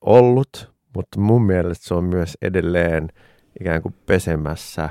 ollut, 0.01 0.73
mutta 0.95 1.19
mun 1.19 1.41
mielestä 1.41 1.87
se 1.87 1.93
on 1.93 2.03
myös 2.03 2.37
edelleen 2.41 3.09
ikään 3.59 3.81
kuin 3.81 3.95
pesemässä 4.05 4.89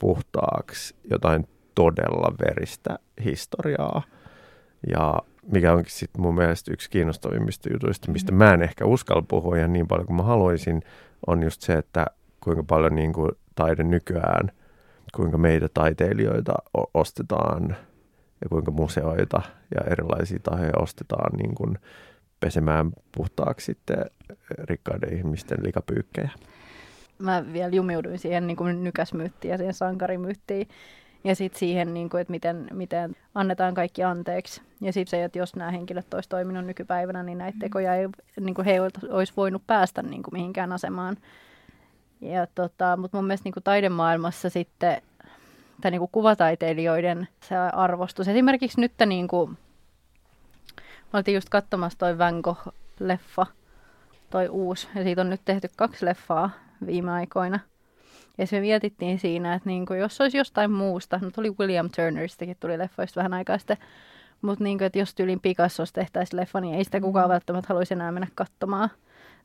puhtaaksi 0.00 0.96
jotain 1.10 1.48
todella 1.74 2.34
veristä 2.38 2.98
historiaa. 3.24 4.02
Ja 4.90 5.14
mikä 5.52 5.72
onkin 5.72 5.92
sitten 5.92 6.22
mun 6.22 6.34
mielestä 6.34 6.72
yksi 6.72 6.90
kiinnostavimmista 6.90 7.72
jutuista, 7.72 8.12
mistä 8.12 8.32
mä 8.32 8.54
en 8.54 8.62
ehkä 8.62 8.84
uskalla 8.84 9.24
puhua 9.28 9.56
ihan 9.56 9.72
niin 9.72 9.88
paljon 9.88 10.06
kuin 10.06 10.16
mä 10.16 10.22
haluaisin, 10.22 10.82
on 11.26 11.42
just 11.42 11.62
se, 11.62 11.72
että 11.72 12.06
kuinka 12.40 12.62
paljon 12.62 12.94
niin 12.94 13.12
kuin 13.12 13.30
taide 13.54 13.82
nykyään, 13.82 14.50
kuinka 15.14 15.38
meitä 15.38 15.68
taiteilijoita 15.74 16.54
ostetaan 16.94 17.76
ja 18.44 18.48
kuinka 18.48 18.70
museoita 18.70 19.42
ja 19.74 19.90
erilaisia 19.90 20.38
tahoja 20.42 20.72
ostetaan 20.78 21.36
niin 21.36 21.54
kuin 21.54 21.78
pesemään 22.40 22.90
puhtaaksi 23.16 23.64
sitten 23.64 24.04
rikkaiden 24.58 25.16
ihmisten 25.18 25.58
likapyykkejä. 25.62 26.30
Mä 27.18 27.44
vielä 27.52 27.74
jumiuduin 27.74 28.18
siihen 28.18 28.46
niin 28.46 28.56
kuin 28.56 28.84
nykäsmyyttiin 28.84 29.52
ja 29.52 29.58
siihen 29.58 29.74
sankarimyyttiin. 29.74 30.68
Ja 31.24 31.34
sitten 31.36 31.58
siihen, 31.58 31.94
niin 31.94 32.10
kuin, 32.10 32.20
että 32.20 32.30
miten, 32.30 32.68
miten 32.72 33.16
annetaan 33.34 33.74
kaikki 33.74 34.04
anteeksi. 34.04 34.62
Ja 34.80 34.92
sitten 34.92 35.10
se, 35.10 35.24
että 35.24 35.38
jos 35.38 35.56
nämä 35.56 35.70
henkilöt 35.70 36.14
olisivat 36.14 36.30
toiminut 36.30 36.66
nykypäivänä, 36.66 37.22
niin 37.22 37.38
näitä 37.38 37.58
tekoja 37.60 37.94
ei, 37.94 38.08
niin 38.40 38.54
kuin 38.54 38.64
he 38.64 38.80
olisi 39.10 39.32
voinut 39.36 39.62
päästä 39.66 40.02
niin 40.02 40.22
kuin 40.22 40.34
mihinkään 40.34 40.72
asemaan. 40.72 41.16
Ja 42.20 42.46
tota, 42.54 42.96
mutta 42.96 43.16
mun 43.16 43.26
mielestä 43.26 43.46
niin 43.46 43.52
kuin 43.52 43.64
taidemaailmassa 43.64 44.50
sitten 44.50 45.02
tai 45.80 45.90
niin 45.90 45.98
kuin 45.98 46.10
kuvataiteilijoiden 46.12 47.28
se 47.40 47.56
arvostus. 47.56 48.28
Esimerkiksi 48.28 48.80
nyt 48.80 48.92
niin 49.06 49.28
kuin, 49.28 49.58
me 51.12 51.16
oltiin 51.16 51.34
just 51.34 51.48
katsomassa 51.48 51.98
toi 51.98 52.18
Van 52.18 52.42
Gogh-leffa, 52.48 53.46
toi 54.30 54.48
uusi, 54.48 54.88
ja 54.94 55.02
siitä 55.02 55.20
on 55.20 55.30
nyt 55.30 55.40
tehty 55.44 55.68
kaksi 55.76 56.06
leffaa 56.06 56.50
viime 56.86 57.12
aikoina. 57.12 57.60
Ja 58.38 58.46
me 58.52 58.60
mietittiin 58.60 59.18
siinä, 59.18 59.54
että 59.54 59.68
niin 59.68 59.86
kuin, 59.86 60.00
jos 60.00 60.20
olisi 60.20 60.38
jostain 60.38 60.70
muusta, 60.70 61.18
no 61.22 61.30
tuli 61.30 61.50
William 61.60 61.90
Turneristakin 61.96 62.56
tuli 62.60 62.78
leffoista 62.78 63.18
vähän 63.18 63.34
aikaa 63.34 63.58
sitten, 63.58 63.76
mutta 64.42 64.64
niin 64.64 64.78
kuin, 64.78 64.86
että 64.86 64.98
jos 64.98 65.14
tyylin 65.14 65.40
Picassosta 65.40 66.00
tehtäisiin 66.00 66.40
leffa, 66.40 66.60
niin 66.60 66.74
ei 66.74 66.84
sitä 66.84 67.00
kukaan 67.00 67.26
mm. 67.26 67.32
välttämättä 67.32 67.68
haluaisi 67.68 67.94
enää 67.94 68.12
mennä 68.12 68.28
katsomaan. 68.34 68.90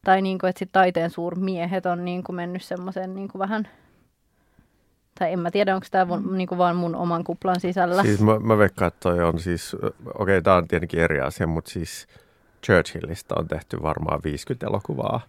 Tai 0.04 0.22
niin 0.22 0.39
kuin, 0.39 0.50
että 0.50 0.60
sit 0.60 0.70
taiteen 0.72 1.10
suurmiehet 1.10 1.86
on 1.86 2.06
niin 2.06 2.24
kuin 2.24 2.36
mennyt 2.36 2.63
semmoisen 2.63 3.15
niin 3.15 3.28
kuin 3.28 3.39
vähän 3.39 3.68
tai 5.19 5.34
en 5.34 5.39
mä 5.39 5.51
tiedä, 5.51 5.75
onko 5.75 5.88
tämä 5.91 6.17
mm. 6.17 6.38
niinku 6.38 6.58
vaan 6.58 6.75
mun 6.75 6.95
oman 6.95 7.23
kuplan 7.23 7.60
sisällä. 7.60 8.01
Siis 8.01 8.21
mä, 8.21 8.39
mä 8.39 8.58
veikkaan, 8.58 8.88
että 8.88 8.99
toi 8.99 9.23
on 9.23 9.39
siis, 9.39 9.73
okei 9.73 9.91
okay, 10.15 10.41
tämä 10.41 10.55
on 10.55 10.67
tietenkin 10.67 10.99
eri 10.99 11.19
asia, 11.19 11.47
mutta 11.47 11.71
siis 11.71 12.08
Churchillista 12.65 13.36
on 13.38 13.47
tehty 13.47 13.82
varmaan 13.82 14.19
50 14.23 14.67
elokuvaa. 14.67 15.21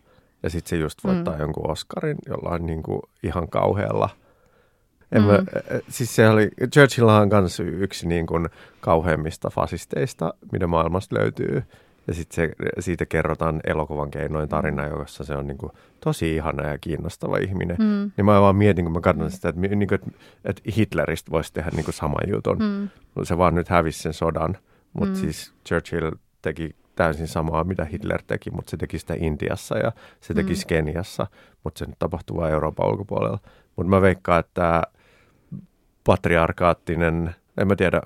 Ja 0.42 0.50
sitten 0.50 0.70
se 0.70 0.76
just 0.76 1.04
voittaa 1.04 1.34
mm. 1.34 1.40
jonkun 1.40 1.70
Oscarin 1.70 2.16
jollain 2.26 2.66
niinku 2.66 3.02
ihan 3.22 3.48
kauhealla. 3.48 4.08
En 5.12 5.22
mm. 5.22 5.28
mä, 5.28 5.38
siis 5.88 6.16
se 6.16 6.28
oli, 6.28 6.50
Churchill 6.72 7.08
on 7.08 7.28
myös 7.32 7.60
yksi 7.60 8.08
niin 8.08 8.26
kuin 8.26 8.48
kauheimmista 8.80 9.50
fasisteista, 9.50 10.34
mitä 10.52 10.66
maailmasta 10.66 11.16
löytyy. 11.16 11.62
Ja 12.10 12.14
sitten 12.14 12.52
siitä 12.78 13.06
kerrotaan 13.06 13.60
elokuvan 13.64 14.10
keinoin 14.10 14.48
tarina, 14.48 14.88
mm. 14.88 14.98
jossa 14.98 15.24
se 15.24 15.36
on 15.36 15.46
niin 15.46 15.58
kuin 15.58 15.72
tosi 16.00 16.34
ihana 16.34 16.68
ja 16.68 16.78
kiinnostava 16.78 17.36
ihminen. 17.36 17.76
Mm. 17.78 18.10
Niin 18.16 18.24
mä 18.24 18.40
vaan 18.40 18.56
mietin, 18.56 18.84
kun 18.84 18.92
mä 18.92 19.00
katson 19.00 19.30
sitä, 19.30 19.48
että, 19.48 19.60
niin 19.60 19.88
kuin, 19.88 19.94
että, 19.94 20.10
että 20.44 20.62
Hitleristä 20.76 21.30
voisi 21.30 21.52
tehdä 21.52 21.70
niin 21.74 21.84
kuin 21.84 21.94
saman 21.94 22.30
jutun. 22.30 22.58
Mm. 22.58 22.88
Se 23.22 23.38
vaan 23.38 23.54
nyt 23.54 23.68
hävisi 23.68 24.02
sen 24.02 24.12
sodan. 24.12 24.58
Mutta 24.92 25.14
mm. 25.14 25.20
siis 25.20 25.52
Churchill 25.68 26.10
teki 26.42 26.76
täysin 26.96 27.28
samaa, 27.28 27.64
mitä 27.64 27.84
Hitler 27.84 28.22
teki, 28.26 28.50
mutta 28.50 28.70
se 28.70 28.76
teki 28.76 28.98
sitä 28.98 29.14
Intiassa 29.18 29.78
ja 29.78 29.92
se 30.20 30.34
teki 30.34 30.52
mm. 30.52 30.60
Keniassa, 30.66 31.26
mutta 31.64 31.78
se 31.78 31.86
nyt 31.86 31.98
tapahtuu 31.98 32.36
vain 32.36 32.52
Euroopan 32.52 32.88
ulkopuolella. 32.88 33.38
Mutta 33.76 33.90
mä 33.90 34.02
veikkaan, 34.02 34.40
että 34.40 34.82
patriarkaattinen, 36.04 37.34
en 37.58 37.66
mä 37.66 37.76
tiedä, 37.76 38.02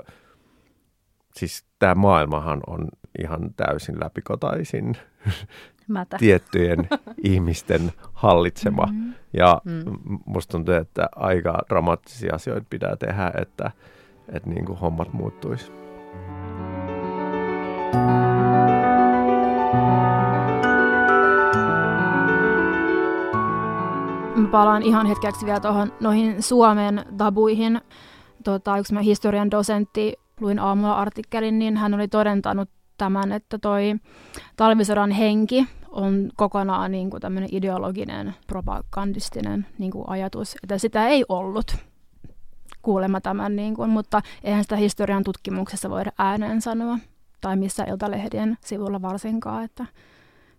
siis 1.36 1.64
tämä 1.78 1.94
maailmahan 1.94 2.60
on 2.66 2.88
ihan 3.22 3.54
täysin 3.56 4.00
läpikotaisin 4.00 4.96
Mätä. 5.88 6.18
tiettyjen 6.18 6.88
ihmisten 7.22 7.92
hallitsema. 8.12 8.86
Mm-hmm. 8.86 9.14
Ja 9.32 9.60
mm. 9.64 9.82
musta 10.26 10.52
tuntuu, 10.52 10.74
että 10.74 11.08
aika 11.16 11.58
dramaattisia 11.68 12.34
asioita 12.34 12.66
pitää 12.70 12.96
tehdä, 12.96 13.32
että, 13.42 13.70
että 14.28 14.50
niin 14.50 14.64
kuin 14.64 14.78
hommat 14.78 15.12
muuttuisi. 15.12 15.72
Mä 24.36 24.48
palaan 24.50 24.82
ihan 24.82 25.06
hetkeksi 25.06 25.46
vielä 25.46 25.60
tuohon 25.60 25.92
noihin 26.00 26.42
Suomen 26.42 27.04
tabuihin 27.16 27.80
tota, 28.44 28.78
yksi 28.78 28.94
historian 29.04 29.50
dosentti, 29.50 30.14
luin 30.40 30.58
aamulla 30.58 30.94
artikkelin, 30.94 31.58
niin 31.58 31.76
hän 31.76 31.94
oli 31.94 32.08
todentanut 32.08 32.68
tämän, 32.98 33.32
että 33.32 33.58
toi 33.58 33.94
talvisodan 34.56 35.10
henki 35.10 35.66
on 35.90 36.30
kokonaan 36.36 36.90
niin 36.90 37.10
kuin 37.10 37.20
tämmöinen 37.20 37.48
ideologinen, 37.52 38.34
propagandistinen 38.46 39.66
niin 39.78 39.90
kuin 39.90 40.04
ajatus, 40.08 40.56
että 40.62 40.78
sitä 40.78 41.08
ei 41.08 41.24
ollut 41.28 41.76
kuulemma 42.82 43.20
tämän, 43.20 43.56
niin 43.56 43.74
kuin, 43.74 43.90
mutta 43.90 44.22
eihän 44.44 44.62
sitä 44.62 44.76
historian 44.76 45.24
tutkimuksessa 45.24 45.90
voida 45.90 46.12
ääneen 46.18 46.60
sanoa, 46.60 46.98
tai 47.40 47.56
missä 47.56 47.84
iltalehdien 47.84 48.58
sivulla 48.60 49.02
varsinkaan, 49.02 49.64
että, 49.64 49.86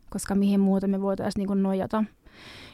koska 0.10 0.36
mihin 0.36 0.60
muuta 0.60 0.88
me 0.88 1.02
voitaisiin 1.02 1.41
niin 1.41 1.48
kuin 1.48 1.63
nojata. 1.63 2.04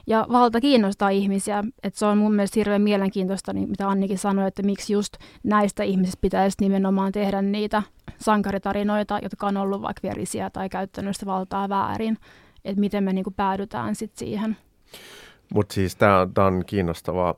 Ja 0.07 0.25
valta 0.31 0.61
kiinnostaa 0.61 1.09
ihmisiä, 1.09 1.63
että 1.83 1.99
se 1.99 2.05
on 2.05 2.17
mun 2.17 2.33
mielestä 2.33 2.59
hirveän 2.59 2.81
mielenkiintoista, 2.81 3.53
niin 3.53 3.69
mitä 3.69 3.89
Annikin 3.89 4.17
sanoi, 4.17 4.47
että 4.47 4.63
miksi 4.63 4.93
just 4.93 5.13
näistä 5.43 5.83
ihmisistä 5.83 6.21
pitäisi 6.21 6.57
nimenomaan 6.59 7.11
tehdä 7.11 7.41
niitä 7.41 7.83
sankaritarinoita, 8.21 9.19
jotka 9.21 9.47
on 9.47 9.57
ollut 9.57 9.81
vaikka 9.81 10.07
verisiä 10.07 10.49
tai 10.49 10.69
käyttänyt 10.69 11.15
sitä 11.15 11.25
valtaa 11.25 11.69
väärin, 11.69 12.17
että 12.65 12.79
miten 12.79 13.03
me 13.03 13.13
niinku 13.13 13.31
päädytään 13.31 13.95
sitten 13.95 14.19
siihen. 14.19 14.57
Mutta 15.53 15.73
siis 15.73 15.95
tämä 15.95 16.27
on 16.47 16.63
kiinnostavaa. 16.65 17.35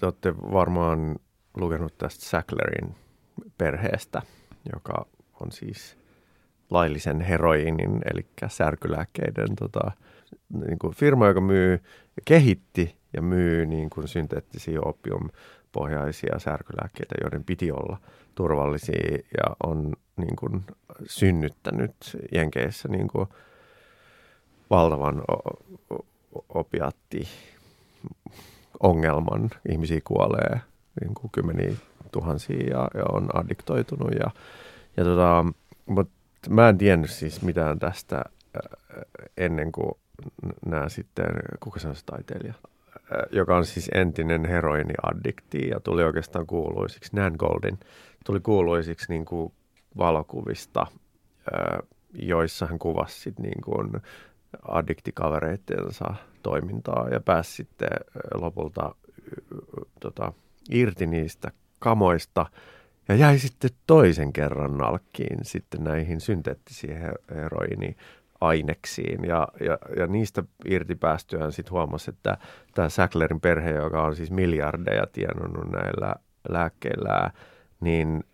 Te 0.00 0.06
olette 0.06 0.36
varmaan 0.36 1.16
lukenut 1.56 1.98
tästä 1.98 2.24
Sacklerin 2.24 2.94
perheestä, 3.58 4.22
joka 4.72 5.06
on 5.40 5.52
siis 5.52 5.96
laillisen 6.70 7.20
heroinin, 7.20 8.00
eli 8.14 8.26
särkylääkkeiden 8.48 9.56
tota, 9.56 9.90
niin 10.66 10.78
kuin 10.78 10.94
firma, 10.94 11.26
joka 11.26 11.40
myy, 11.40 11.82
kehitti 12.24 12.96
ja 13.12 13.22
myy 13.22 13.66
niin 13.66 13.90
kuin 13.90 14.08
synteettisiä 14.08 14.80
opiumpohjaisia 15.70 16.38
särkylääkkeitä, 16.38 17.14
joiden 17.22 17.44
piti 17.44 17.72
olla 17.72 17.98
turvallisia 18.34 19.18
ja 19.36 19.56
on 19.62 19.92
niin 20.16 20.36
kuin 20.36 20.64
synnyttänyt 21.04 21.94
Jenkeissä 22.32 22.88
niin 22.88 23.08
kuin 23.08 23.28
valtavan 24.70 25.22
opiatti 26.48 27.28
ongelman. 28.80 29.50
Ihmisiä 29.68 30.00
kuolee 30.04 30.60
niin 31.00 31.14
kuin 31.14 31.30
kymmeniä 31.32 31.72
tuhansia 32.12 32.66
ja, 32.70 32.88
ja 32.94 33.04
on 33.12 33.28
addiktoitunut. 33.34 34.10
Ja, 34.20 34.30
ja 34.96 35.04
tota, 35.04 35.44
mutta 35.86 36.12
mä 36.50 36.68
en 36.68 36.78
tiennyt 36.78 37.10
siis 37.10 37.42
mitään 37.42 37.78
tästä 37.78 38.24
ennen 39.36 39.72
kuin 39.72 39.92
nämä 40.66 40.88
sitten, 40.88 41.26
kuka 41.60 41.80
se 41.80 41.88
on 41.88 41.96
se 41.96 42.04
taiteilija, 42.04 42.54
joka 43.30 43.56
on 43.56 43.64
siis 43.64 43.90
entinen 43.94 44.44
heroiniaddikti 44.44 45.68
ja 45.68 45.80
tuli 45.80 46.04
oikeastaan 46.04 46.46
kuuluisiksi, 46.46 47.16
Nan 47.16 47.34
Goldin, 47.38 47.78
tuli 48.26 48.40
kuuluisiksi 48.40 49.06
niin 49.08 49.24
kuin 49.24 49.52
valokuvista, 49.96 50.86
joissa 52.12 52.66
hän 52.66 52.78
kuvasi 52.78 53.20
sit 53.20 53.38
niin 53.38 53.62
kuin 53.64 53.90
addiktikavereittensa 54.68 56.14
toimintaa 56.42 57.08
ja 57.08 57.20
pääsi 57.20 57.52
sitten 57.52 57.90
lopulta 58.34 58.94
tota, 60.00 60.32
irti 60.70 61.06
niistä 61.06 61.50
kamoista 61.78 62.46
ja 63.08 63.14
jäi 63.14 63.38
sitten 63.38 63.70
toisen 63.86 64.32
kerran 64.32 64.78
nalkkiin 64.78 65.38
sitten 65.42 65.84
näihin 65.84 66.20
synteettisiin 66.20 66.96
heroiniin 67.30 67.96
aineksiin 68.40 69.24
ja, 69.24 69.48
ja, 69.60 69.78
ja 69.96 70.06
niistä 70.06 70.42
irti 70.64 70.94
päästyään 70.94 71.52
sitten 71.52 71.72
huomasi, 71.72 72.10
että 72.10 72.38
tämä 72.74 72.88
Sacklerin 72.88 73.40
perhe, 73.40 73.70
joka 73.70 74.02
on 74.02 74.16
siis 74.16 74.30
miljardeja 74.30 75.06
tienannut 75.06 75.70
näillä 75.70 76.14
lääkkeillä, 76.48 77.30
niin 77.80 78.24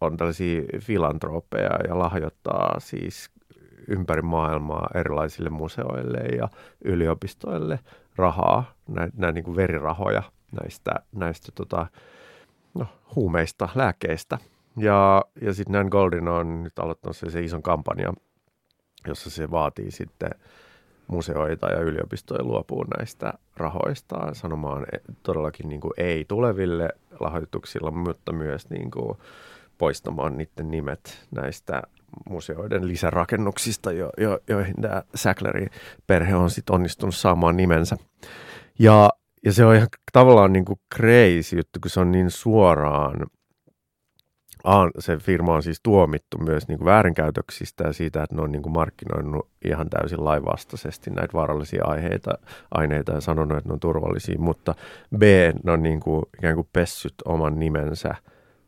on 0.00 0.16
tällaisia 0.16 0.62
filantropeja 0.80 1.78
ja 1.88 1.98
lahjoittaa 1.98 2.80
siis 2.80 3.30
ympäri 3.88 4.22
maailmaa 4.22 4.88
erilaisille 4.94 5.50
museoille 5.50 6.18
ja 6.18 6.48
yliopistoille 6.84 7.78
rahaa, 8.16 8.74
näitä 8.88 9.16
nä, 9.16 9.32
niin 9.32 9.56
verirahoja 9.56 10.22
näistä, 10.60 10.94
näistä 11.12 11.52
tota, 11.54 11.86
no, 12.74 12.86
huumeista, 13.14 13.68
lääkkeistä. 13.74 14.38
Ja, 14.76 15.24
ja 15.40 15.54
sitten 15.54 15.72
Nan 15.72 15.88
Goldin 15.90 16.28
on 16.28 16.62
nyt 16.62 16.78
aloittanut 16.78 17.16
se 17.16 17.40
ison 17.40 17.62
kampanjan 17.62 18.16
jossa 19.06 19.30
se 19.30 19.50
vaatii 19.50 19.90
sitten 19.90 20.30
museoita 21.06 21.66
ja 21.66 21.80
yliopistoja 21.80 22.44
luopuu 22.44 22.84
näistä 22.98 23.32
rahoistaan 23.56 24.34
sanomaan 24.34 24.86
todellakin 25.22 25.68
niin 25.68 25.80
kuin 25.80 25.92
ei 25.96 26.24
tuleville 26.28 26.88
lahjoituksilla, 27.20 27.90
mutta 27.90 28.32
myös 28.32 28.70
niin 28.70 28.90
kuin 28.90 29.18
poistamaan 29.78 30.38
niiden 30.38 30.70
nimet 30.70 31.26
näistä 31.30 31.82
museoiden 32.28 32.88
lisärakennuksista, 32.88 33.92
jo, 33.92 34.10
jo, 34.18 34.38
joihin 34.48 34.74
tämä 34.80 35.02
Sacklerin 35.14 35.70
perhe 36.06 36.34
on 36.34 36.50
sitten 36.50 36.74
onnistunut 36.74 37.14
saamaan 37.14 37.56
nimensä. 37.56 37.96
Ja, 38.78 39.10
ja 39.44 39.52
se 39.52 39.64
on 39.64 39.74
ihan 39.74 39.88
tavallaan 40.12 40.52
niin 40.52 40.64
kuin 40.64 40.80
crazy 40.94 41.56
juttu, 41.56 41.80
kun 41.82 41.90
se 41.90 42.00
on 42.00 42.12
niin 42.12 42.30
suoraan 42.30 43.26
se 44.98 45.16
firma 45.16 45.54
on 45.54 45.62
siis 45.62 45.80
tuomittu 45.82 46.38
myös 46.38 46.68
niin 46.68 46.78
kuin 46.78 46.86
väärinkäytöksistä 46.86 47.84
ja 47.84 47.92
siitä, 47.92 48.22
että 48.22 48.36
ne 48.36 48.42
on 48.42 48.52
niin 48.52 48.62
kuin 48.62 48.72
markkinoinut 48.72 49.48
ihan 49.64 49.90
täysin 49.90 50.24
lainvastaisesti 50.24 51.10
näitä 51.10 51.32
vaarallisia 51.32 51.84
aiheita, 51.84 52.30
aineita 52.70 53.12
ja 53.12 53.20
sanonut, 53.20 53.58
että 53.58 53.68
ne 53.68 53.72
on 53.72 53.80
turvallisia, 53.80 54.38
mutta 54.38 54.74
B, 55.18 55.22
ne 55.64 55.72
on 55.72 55.82
niin 55.82 56.00
kuin 56.00 56.22
ikään 56.38 56.54
kuin 56.54 56.68
pessyt 56.72 57.14
oman 57.24 57.58
nimensä 57.58 58.14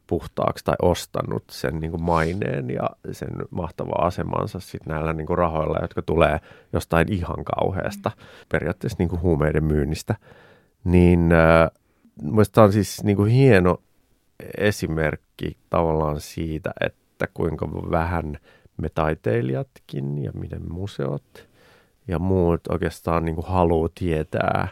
puhtaaksi 0.07 0.64
tai 0.64 0.74
ostanut 0.83 1.44
sen 1.50 1.81
niin 1.81 1.90
kuin 1.90 2.02
maineen 2.02 2.70
ja 2.70 2.90
sen 3.12 3.31
mahtavaa 3.50 4.07
asemansa 4.07 4.61
sitten 4.61 4.94
näillä 4.94 5.12
niin 5.12 5.26
kuin 5.26 5.38
rahoilla, 5.38 5.78
jotka 5.83 6.02
tulee 6.02 6.38
jostain 6.72 7.12
ihan 7.12 7.44
kauheasta, 7.44 8.11
periaatteessa 8.48 8.96
niin 8.98 9.09
kuin 9.09 9.22
huumeiden 9.22 9.64
myynnistä. 9.64 10.14
Niin 10.85 11.33
äh, 11.33 11.70
Mielestäni 12.22 12.64
on 12.64 12.72
siis 12.72 13.05
niin 13.05 13.16
kuin 13.16 13.31
hieno 13.31 13.83
esimerkki 14.59 15.57
tavallaan 15.70 16.20
siitä, 16.20 16.70
että 16.81 17.26
kuinka 17.35 17.68
vähän 17.72 18.38
me 18.76 18.88
taiteilijatkin 18.88 20.24
ja 20.24 20.33
miten 20.35 20.72
museot 20.72 21.48
ja 22.09 22.18
muut 22.18 22.61
oikeastaan 22.68 23.24
niin 23.24 23.35
kuin 23.35 23.46
haluaa 23.46 23.88
tietää 23.94 24.68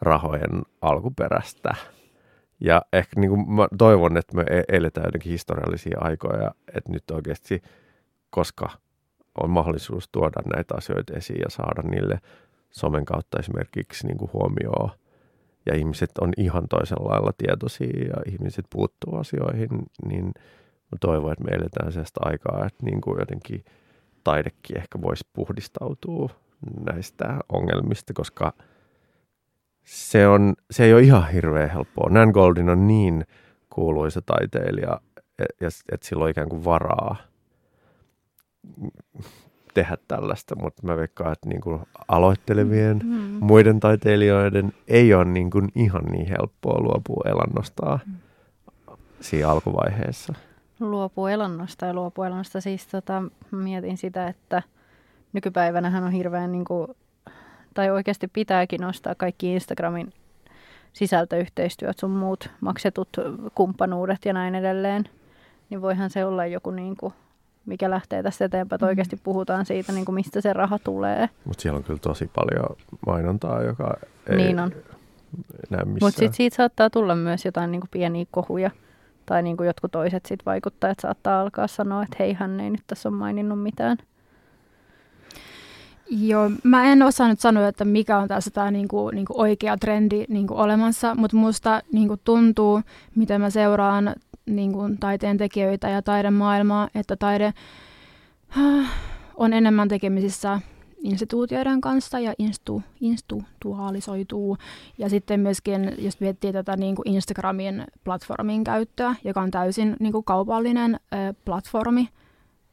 rahojen 0.00 0.62
alkuperästä. 0.80 1.74
Ja 2.60 2.82
ehkä 2.92 3.20
niin 3.20 3.30
kuin 3.30 3.50
mä 3.50 3.68
toivon, 3.78 4.16
että 4.16 4.36
me 4.36 4.42
e- 4.50 4.76
eletään 4.76 5.06
jotenkin 5.06 5.32
historiallisia 5.32 5.98
aikoja, 6.00 6.54
että 6.74 6.92
nyt 6.92 7.10
oikeasti, 7.10 7.62
koska 8.30 8.70
on 9.40 9.50
mahdollisuus 9.50 10.08
tuoda 10.08 10.42
näitä 10.54 10.74
asioita 10.76 11.14
esiin 11.14 11.40
ja 11.40 11.50
saada 11.50 11.82
niille 11.82 12.20
somen 12.70 13.04
kautta 13.04 13.38
esimerkiksi 13.38 14.06
niin 14.06 14.18
kuin 14.18 14.30
huomioon 14.32 14.90
ja 15.66 15.76
ihmiset 15.76 16.10
on 16.20 16.32
ihan 16.36 16.68
toisella 16.68 17.10
lailla 17.10 17.32
tietoisia 17.38 18.08
ja 18.08 18.32
ihmiset 18.32 18.64
puuttuu 18.70 19.16
asioihin, 19.16 19.68
niin 20.06 20.24
mä 20.92 20.98
toivon, 21.00 21.32
että 21.32 21.44
me 21.44 21.50
eletään 21.50 21.92
sellaista 21.92 22.20
aikaa, 22.24 22.66
että 22.66 22.84
niin 22.86 23.00
kuin 23.00 23.20
jotenkin 23.20 23.64
taidekin 24.24 24.78
ehkä 24.78 25.00
voisi 25.02 25.24
puhdistautua 25.32 26.28
näistä 26.92 27.38
ongelmista, 27.52 28.12
koska 28.12 28.52
se, 29.84 30.28
on, 30.28 30.54
se 30.70 30.84
ei 30.84 30.94
ole 30.94 31.02
ihan 31.02 31.28
hirveän 31.28 31.70
helppoa. 31.70 32.10
Nan 32.10 32.28
Goldin 32.28 32.68
on 32.68 32.86
niin 32.86 33.24
kuuluisa 33.70 34.22
taiteilija, 34.22 35.00
että 35.38 35.82
et 35.92 36.02
sillä 36.02 36.24
on 36.24 36.30
ikään 36.30 36.48
kuin 36.48 36.64
varaa 36.64 37.16
tehdä 39.74 39.96
tällaista, 40.08 40.56
mutta 40.56 40.86
mä 40.86 40.96
veikkaan, 40.96 41.32
että 41.32 41.48
niin 41.48 41.60
kuin 41.60 41.80
aloittelevien 42.08 43.00
mm. 43.04 43.21
Muiden 43.42 43.80
taiteilijoiden 43.80 44.72
ei 44.88 45.14
ole 45.14 45.24
niin 45.24 45.50
kuin 45.50 45.68
ihan 45.74 46.04
niin 46.04 46.28
helppoa 46.28 46.80
luopua 46.80 47.22
elannostaan 47.26 48.00
mm. 48.06 48.16
siinä 49.20 49.48
alkuvaiheessa. 49.48 50.34
Luopuu 50.80 51.26
elannosta 51.26 51.86
ja 51.86 51.94
luopuu 51.94 52.24
elannosta. 52.24 52.60
Siis 52.60 52.86
tota, 52.86 53.22
mietin 53.50 53.96
sitä, 53.96 54.28
että 54.28 54.62
nykypäivänä 55.32 56.02
on 56.04 56.12
hirveän, 56.12 56.52
niin 56.52 56.64
kuin, 56.64 56.88
tai 57.74 57.90
oikeasti 57.90 58.28
pitääkin 58.28 58.80
nostaa 58.80 59.14
kaikki 59.14 59.54
Instagramin 59.54 60.12
sisältöyhteistyöt 60.92 61.98
sun 61.98 62.10
muut 62.10 62.50
maksetut 62.60 63.08
kumppanuudet 63.54 64.24
ja 64.24 64.32
näin 64.32 64.54
edelleen. 64.54 65.04
Niin 65.70 65.82
voihan 65.82 66.10
se 66.10 66.24
olla 66.24 66.46
joku 66.46 66.70
niin 66.70 66.96
kuin 66.96 67.14
mikä 67.66 67.90
lähtee 67.90 68.22
tästä 68.22 68.44
eteenpäin, 68.44 68.76
että 68.76 68.86
mm. 68.86 68.88
oikeasti 68.88 69.16
puhutaan 69.16 69.66
siitä, 69.66 69.92
niin 69.92 70.04
kuin 70.04 70.14
mistä 70.14 70.40
se 70.40 70.52
raha 70.52 70.78
tulee. 70.78 71.28
Mutta 71.44 71.62
siellä 71.62 71.76
on 71.76 71.84
kyllä 71.84 71.98
tosi 71.98 72.30
paljon 72.34 72.76
mainontaa, 73.06 73.62
joka 73.62 73.94
ei 74.26 74.36
niin 74.36 74.60
on. 74.60 74.72
näy 75.70 75.84
Mutta 75.84 76.10
sitten 76.10 76.32
siitä 76.32 76.56
saattaa 76.56 76.90
tulla 76.90 77.14
myös 77.14 77.44
jotain 77.44 77.72
niin 77.72 77.80
kuin 77.80 77.90
pieniä 77.90 78.24
kohuja, 78.30 78.70
tai 79.26 79.42
niin 79.42 79.56
kuin 79.56 79.66
jotkut 79.66 79.92
toiset 79.92 80.26
sit 80.26 80.46
vaikuttajat 80.46 81.00
saattaa 81.00 81.40
alkaa 81.40 81.66
sanoa, 81.66 82.02
että 82.02 82.16
hei, 82.18 82.32
hän 82.32 82.60
ei 82.60 82.70
nyt 82.70 82.82
tässä 82.86 83.08
ole 83.08 83.16
maininnut 83.16 83.62
mitään. 83.62 83.96
Joo, 86.10 86.50
mä 86.62 86.84
en 86.84 87.02
osaa 87.02 87.28
nyt 87.28 87.40
sanoa, 87.40 87.68
että 87.68 87.84
mikä 87.84 88.18
on 88.18 88.28
tässä 88.28 88.50
tämä 88.50 88.70
niinku, 88.70 89.10
niinku 89.10 89.40
oikea 89.40 89.76
trendi 89.76 90.24
niinku 90.28 90.54
olemassa, 90.58 91.14
mutta 91.14 91.36
musta 91.36 91.82
niinku 91.92 92.16
tuntuu, 92.16 92.82
miten 93.14 93.40
mä 93.40 93.50
seuraan 93.50 94.14
niinku, 94.46 94.80
taiteen 95.00 95.38
tekijöitä 95.38 95.88
ja 95.88 96.02
taidemaailmaa, 96.02 96.88
että 96.94 97.16
taide 97.16 97.52
äh, 98.58 98.90
on 99.36 99.52
enemmän 99.52 99.88
tekemisissä 99.88 100.60
instituutioiden 101.02 101.80
kanssa 101.80 102.20
ja 102.20 102.34
instu, 102.38 102.82
institutuaalisoituu. 103.00 104.56
Ja 104.98 105.08
sitten 105.08 105.40
myöskin, 105.40 105.94
jos 105.98 106.20
miettii 106.20 106.52
tätä 106.52 106.76
niin 106.76 106.96
kuin 106.96 107.08
Instagramin 107.08 107.84
platformin 108.04 108.64
käyttöä, 108.64 109.14
joka 109.24 109.40
on 109.40 109.50
täysin 109.50 109.96
niin 110.00 110.12
kuin 110.12 110.24
kaupallinen 110.24 110.94
ö, 110.94 111.34
platformi, 111.44 112.08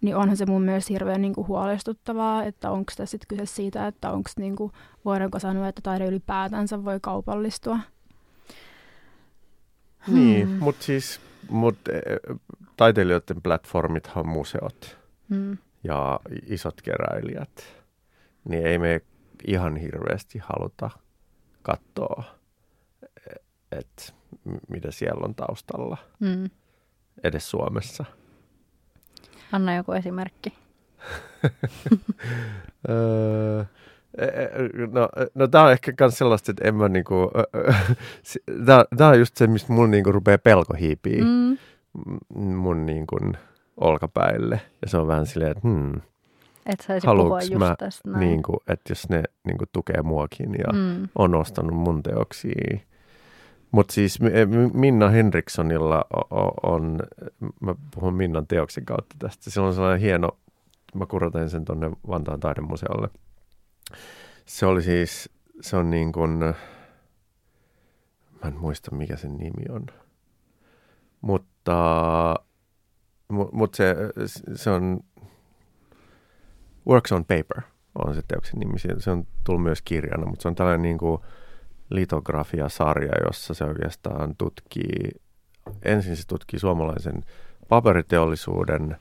niin 0.01 0.15
onhan 0.15 0.37
se 0.37 0.45
mun 0.45 0.61
mielestä 0.61 0.93
hirveän 0.93 1.21
niin 1.21 1.35
kuin 1.35 1.47
huolestuttavaa, 1.47 2.43
että 2.43 2.71
onko 2.71 2.93
tässä 2.97 3.11
sitten 3.11 3.37
kyse 3.37 3.45
siitä, 3.45 3.87
että 3.87 4.11
onko 4.11 4.29
niin 4.37 4.55
kuin, 4.55 4.71
voidaanko 5.05 5.39
sanoa, 5.39 5.67
että 5.67 5.81
taide 5.81 6.05
ylipäätänsä 6.05 6.85
voi 6.85 6.99
kaupallistua. 7.01 7.79
Niin, 10.07 10.47
hmm. 10.47 10.57
mutta 10.59 10.85
siis 10.85 11.21
mut, 11.49 11.77
e, 11.87 12.01
taiteilijoiden 12.77 13.41
platformithan 13.41 14.25
on 14.25 14.29
museot 14.29 14.97
hmm. 15.29 15.57
ja 15.83 16.19
isot 16.45 16.81
keräilijät 16.81 17.79
niin 18.49 18.65
ei 18.65 18.79
me 18.79 19.01
ihan 19.47 19.75
hirveästi 19.75 20.39
haluta 20.39 20.89
katsoa, 21.61 22.23
että 23.71 24.13
mitä 24.69 24.91
siellä 24.91 25.25
on 25.25 25.35
taustalla, 25.35 25.97
mm. 26.19 26.49
edes 27.23 27.49
Suomessa. 27.49 28.05
Anna 29.51 29.75
joku 29.75 29.91
esimerkki. 29.91 30.53
Öö, 32.89 33.65
no, 34.91 35.09
no 35.35 35.47
tämä 35.47 35.63
on 35.63 35.71
ehkä 35.71 35.93
myös 35.99 36.17
sellaista, 36.17 36.51
että 36.51 36.67
en 36.67 36.75
mä 36.75 36.89
niinku, 36.89 37.31
tämä 38.97 39.09
on 39.09 39.19
just 39.19 39.37
se, 39.37 39.47
mistä 39.47 39.73
mun 39.73 39.91
niinku 39.91 40.11
rupeaa 40.11 40.37
pelko 40.37 40.73
hiipii 40.73 41.21
mm. 41.21 41.57
mun 42.35 42.85
niinku 42.85 43.17
olkapäille. 43.77 44.61
Ja 44.81 44.89
se 44.89 44.97
on 44.97 45.07
vähän 45.07 45.25
silleen, 45.25 45.51
että 45.51 45.67
hmm, 45.67 46.01
et 46.65 46.79
saisi 46.79 47.07
puhua 47.07 47.39
just 47.41 47.53
mä, 47.53 47.75
tästä 47.79 48.09
näin. 48.09 48.19
Niin 48.19 48.43
kuin, 48.43 48.57
että 48.67 48.91
jos 48.91 49.09
ne 49.09 49.23
niin 49.43 49.57
kuin, 49.57 49.69
tukee 49.73 50.01
muakin 50.01 50.55
ja 50.57 50.73
mm. 50.73 51.07
on 51.15 51.35
ostanut 51.35 51.75
mun 51.75 52.03
teoksia. 52.03 52.79
Mutta 53.71 53.93
siis 53.93 54.19
Minna 54.73 55.09
Henrikssonilla 55.09 56.05
on, 56.63 56.99
mä 57.61 57.75
puhun 57.95 58.13
Minnan 58.13 58.47
teoksen 58.47 58.85
kautta 58.85 59.15
tästä, 59.19 59.49
se 59.49 59.61
on 59.61 59.73
sellainen 59.73 59.99
hieno, 59.99 60.29
mä 60.95 61.05
kuratin 61.05 61.49
sen 61.49 61.65
tuonne 61.65 61.91
Vantaan 62.07 62.39
taidemuseolle. 62.39 63.09
Se 64.45 64.65
oli 64.65 64.81
siis, 64.81 65.29
se 65.61 65.77
on 65.77 65.89
niin 65.89 66.11
kuin, 66.11 66.31
mä 66.31 66.55
en 68.45 68.57
muista 68.59 68.95
mikä 68.95 69.15
sen 69.15 69.37
nimi 69.37 69.63
on, 69.69 69.85
mutta, 71.21 72.35
mutta 73.51 73.77
se, 73.77 73.95
se 74.55 74.69
on 74.69 74.99
Works 76.87 77.11
on 77.11 77.25
Paper 77.25 77.61
on 77.95 78.15
se 78.15 78.21
teoksen 78.27 78.59
nimi. 78.59 78.79
Se 78.97 79.11
on 79.11 79.27
tullut 79.43 79.63
myös 79.63 79.81
kirjana, 79.81 80.25
mutta 80.25 80.41
se 80.41 80.47
on 80.47 80.55
tällainen 80.55 80.81
niin 80.81 80.97
kuin 80.97 81.21
litografia-sarja, 81.89 83.11
jossa 83.25 83.53
se 83.53 83.63
oikeastaan 83.63 84.35
tutkii, 84.37 85.09
ensin 85.83 86.17
se 86.17 86.27
tutkii 86.27 86.59
suomalaisen 86.59 87.23
paperiteollisuuden, 87.69 88.97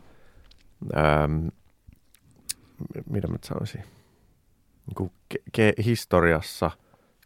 ähm, 0.97 1.47
mitä 3.11 3.29
mä 3.29 3.37
sanoisin, 3.45 3.85
niin 4.89 4.95
kuin 4.95 5.11
ke- 5.35 5.43
ke- 5.59 5.85
historiassa 5.85 6.71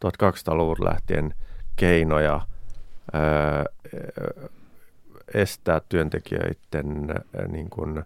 1200-luvun 0.05 0.85
lähtien 0.85 1.33
keinoja 1.75 2.41
ää, 3.13 3.65
estää 5.33 5.81
työntekijöiden 5.89 7.09
ää, 7.09 7.47
niin 7.47 7.69
kuin 7.69 8.03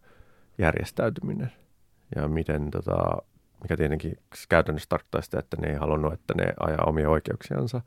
järjestäytyminen– 0.58 1.52
ja 2.16 2.28
miten, 2.28 2.72
tota, 2.72 3.18
mikä 3.62 3.78
tietenkin 3.78 4.18
käytännössä 4.50 4.90
tarkoittaa 4.90 5.22
sitä, 5.22 5.40
että 5.40 5.58
ne 5.62 5.68
ei 5.68 5.76
halunnut, 5.76 6.14
että 6.14 6.34
ne 6.38 6.54
ajaa 6.60 6.84
omia 6.86 7.10
oikeuksiansa, 7.10 7.82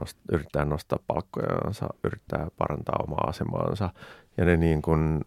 nost, 0.00 0.18
yrittää 0.32 0.64
nostaa 0.64 0.98
palkkojansa, 1.06 1.88
yrittää 2.04 2.46
parantaa 2.58 3.04
omaa 3.08 3.24
asemaansa. 3.28 3.90
Ja 4.36 4.44
ne 4.44 4.56
niin 4.56 4.82
kuin 4.82 5.24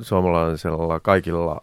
suomalaisella 0.00 1.00
kaikilla, 1.00 1.62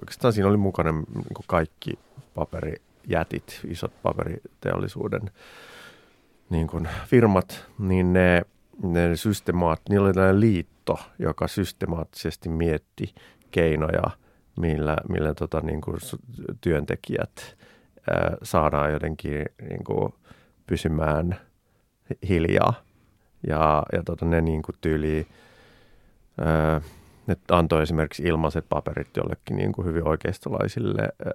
oikeastaan 0.00 0.32
siinä 0.32 0.48
oli 0.48 0.56
mukana 0.56 0.92
niin 0.92 1.34
kuin 1.34 1.44
kaikki 1.46 1.98
paperijätit, 2.34 3.60
isot 3.68 4.02
paperiteollisuuden 4.02 5.30
niin 6.50 6.66
kuin 6.66 6.88
firmat, 7.06 7.66
niin 7.78 8.12
ne, 8.12 8.42
ne 8.82 9.16
systemaat, 9.16 9.80
niillä 9.88 10.06
oli 10.06 10.14
tällainen 10.14 10.40
liitto, 10.40 10.98
joka 11.18 11.48
systemaattisesti 11.48 12.48
mietti 12.48 13.14
keinoja– 13.50 14.10
millä, 14.56 14.96
millä 15.08 15.34
tota, 15.34 15.60
niin 15.60 15.80
kuin 15.80 15.96
työntekijät 16.60 17.56
ää, 18.10 18.36
saadaan 18.42 18.92
jotenkin 18.92 19.44
niin 19.68 19.84
kuin 19.84 20.14
pysymään 20.66 21.36
hiljaa. 22.28 22.74
Ja, 23.46 23.82
ja 23.92 24.02
tota, 24.02 24.24
ne 24.24 24.40
niin 24.40 24.62
kuin 24.62 24.76
tyyli, 24.80 25.26
ää, 26.40 26.80
ne 27.26 27.36
antoi 27.50 27.82
esimerkiksi 27.82 28.22
ilmaiset 28.22 28.64
paperit 28.68 29.16
jollekin 29.16 29.56
niin 29.56 29.72
kuin 29.72 29.86
hyvin 29.86 30.08
oikeistolaisille 30.08 31.02
ää, 31.02 31.32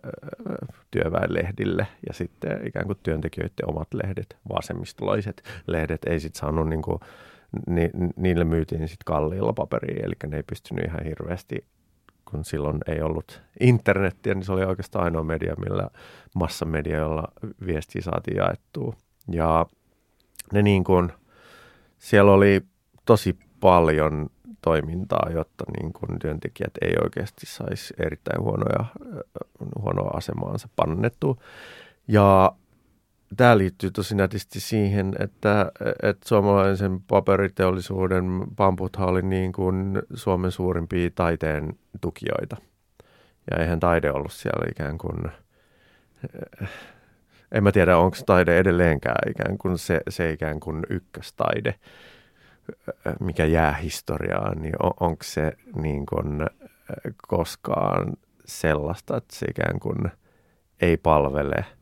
työväenlehdille 0.91 1.87
ja 2.07 2.13
sitten 2.13 2.67
ikään 2.67 2.85
kuin 2.85 2.99
työntekijöiden 3.03 3.69
omat 3.69 3.93
lehdet, 3.93 4.37
vasemmistolaiset 4.55 5.43
lehdet 5.67 6.01
ei 6.05 6.19
sitten 6.19 6.39
saanut 6.39 6.69
niin 6.69 6.81
kuin, 6.81 6.99
ni, 7.67 7.89
niille 8.15 8.43
myytiin 8.43 8.87
sitten 8.87 9.05
kalliilla 9.05 9.53
paperia, 9.53 10.05
eli 10.05 10.13
ne 10.27 10.37
ei 10.37 10.43
pystynyt 10.43 10.85
ihan 10.85 11.03
hirveästi 11.03 11.65
kun 12.29 12.45
silloin 12.45 12.77
ei 12.87 13.01
ollut 13.01 13.41
internettiä, 13.59 14.33
niin 14.33 14.43
se 14.43 14.51
oli 14.51 14.63
oikeastaan 14.63 15.05
ainoa 15.05 15.23
media, 15.23 15.55
millä 15.55 15.89
massamedia, 16.35 16.97
jolla 16.97 17.31
viestiä 17.65 18.01
saatiin 18.01 18.37
jaettua. 18.37 18.95
Ja 19.31 19.65
ne 20.53 20.61
niin 20.61 20.83
kuin, 20.83 21.11
siellä 21.97 22.31
oli 22.31 22.61
tosi 23.05 23.37
paljon 23.59 24.29
toimintaa, 24.61 25.29
jotta 25.33 25.65
niin 25.79 25.93
kuin 25.93 26.19
työntekijät 26.19 26.73
ei 26.81 26.93
oikeasti 27.03 27.45
saisi 27.45 27.93
erittäin 27.99 28.41
huonoja, 28.41 28.85
huonoa 29.81 30.11
asemaansa 30.17 30.69
pannettua. 30.75 31.35
Ja 32.07 32.51
tämä 33.37 33.57
liittyy 33.57 33.91
tosi 33.91 34.15
nätisti 34.15 34.59
siihen, 34.59 35.15
että, 35.19 35.71
että 36.03 36.29
suomalaisen 36.29 37.01
paperiteollisuuden 37.01 38.25
pamputhan 38.55 39.09
oli 39.09 39.21
niin 39.21 39.51
kuin 39.51 40.01
Suomen 40.13 40.51
suurimpia 40.51 41.09
taiteen 41.15 41.73
tukijoita. 42.01 42.57
Ja 43.51 43.57
eihän 43.57 43.79
taide 43.79 44.11
ollut 44.11 44.33
siellä 44.33 44.65
ikään 44.71 44.97
kuin, 44.97 45.31
en 47.51 47.63
mä 47.63 47.71
tiedä 47.71 47.97
onko 47.97 48.17
taide 48.25 48.57
edelleenkään 48.57 49.31
ikään 49.31 49.57
kuin 49.57 49.77
se, 49.77 50.01
se 50.09 50.31
ikään 50.31 50.59
kuin 50.59 50.83
ykköstaide, 50.89 51.75
mikä 53.19 53.45
jää 53.45 53.73
historiaan, 53.73 54.61
niin 54.61 54.75
on, 54.83 54.91
onko 54.99 55.23
se 55.23 55.51
niin 55.75 56.05
kuin 56.05 56.47
koskaan 57.27 58.13
sellaista, 58.45 59.17
että 59.17 59.35
se 59.35 59.45
ikään 59.49 59.79
kuin 59.79 60.11
ei 60.81 60.97
palvele– 60.97 61.65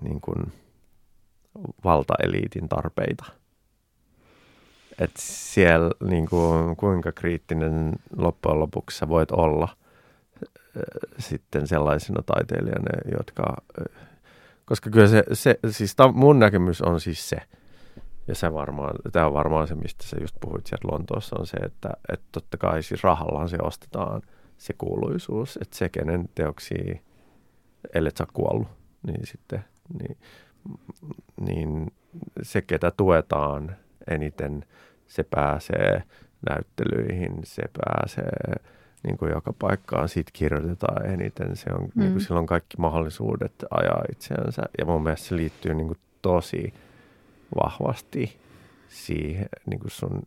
niin 0.00 0.20
kuin 0.20 0.52
valtaeliitin 1.84 2.68
tarpeita. 2.68 3.24
Et 4.98 5.10
siellä 5.18 5.90
niin 6.08 6.28
kuin, 6.28 6.76
kuinka 6.76 7.12
kriittinen 7.12 7.92
loppujen 8.16 8.60
lopuksi 8.60 8.98
sä 8.98 9.08
voit 9.08 9.30
olla 9.30 9.68
sitten 11.18 11.66
sellaisena 11.66 12.22
taiteilijana, 12.22 13.16
jotka, 13.18 13.56
koska 14.66 14.90
kyllä 14.90 15.08
se, 15.08 15.24
se 15.32 15.58
siis 15.70 15.96
ta, 15.96 16.12
mun 16.12 16.38
näkemys 16.38 16.82
on 16.82 17.00
siis 17.00 17.28
se, 17.28 17.36
ja 18.28 18.34
se 18.34 18.54
varmaan, 18.54 18.94
tämä 19.12 19.26
on 19.26 19.32
varmaan 19.32 19.68
se, 19.68 19.74
mistä 19.74 20.04
sä 20.04 20.16
just 20.20 20.36
puhuit 20.40 20.66
sieltä 20.66 20.88
Lontoossa, 20.90 21.36
on 21.38 21.46
se, 21.46 21.56
että, 21.56 21.90
että 22.12 22.26
totta 22.32 22.56
kai 22.56 22.82
siis 22.82 23.04
rahallaan 23.04 23.48
se 23.48 23.58
ostetaan 23.62 24.22
se 24.58 24.72
kuuluisuus, 24.78 25.58
että 25.62 25.76
se, 25.76 25.88
kenen 25.88 26.28
teoksia, 26.34 26.98
ellei 27.94 28.12
sä 28.18 28.26
kuollut, 28.32 28.68
niin 29.06 29.26
sitten 29.26 29.64
niin, 29.98 30.18
niin 31.40 31.92
se, 32.42 32.62
ketä 32.62 32.92
tuetaan 32.96 33.76
eniten, 34.10 34.64
se 35.06 35.22
pääsee 35.22 36.02
näyttelyihin, 36.50 37.40
se 37.44 37.62
pääsee 37.72 38.54
niin 39.06 39.18
kuin 39.18 39.30
joka 39.30 39.52
paikkaan, 39.52 40.08
siitä 40.08 40.30
kirjoitetaan 40.34 41.06
eniten. 41.06 41.56
Se 41.56 41.70
on, 41.70 41.88
mm. 41.94 42.00
niin 42.00 42.12
kuin, 42.12 42.20
sillä 42.20 42.38
on 42.38 42.46
kaikki 42.46 42.76
mahdollisuudet 42.78 43.64
ajaa 43.70 44.02
itseänsä. 44.12 44.62
Ja 44.78 44.84
mun 44.84 45.02
mielestä 45.02 45.28
se 45.28 45.36
liittyy 45.36 45.74
niin 45.74 45.86
kuin, 45.86 45.98
tosi 46.22 46.74
vahvasti 47.64 48.36
siihen 48.88 49.48
niin 49.66 49.80
kuin 49.80 49.90
sun 49.90 50.22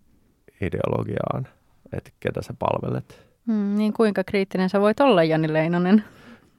ideologiaan, 0.61 1.47
että 1.93 2.11
ketä 2.19 2.41
sä 2.41 2.53
palvelet. 2.59 3.29
Mm, 3.45 3.75
niin 3.75 3.93
kuinka 3.93 4.23
kriittinen 4.23 4.69
sä 4.69 4.81
voit 4.81 4.99
olla, 4.99 5.23
Jani 5.23 5.53
Leinonen? 5.53 6.03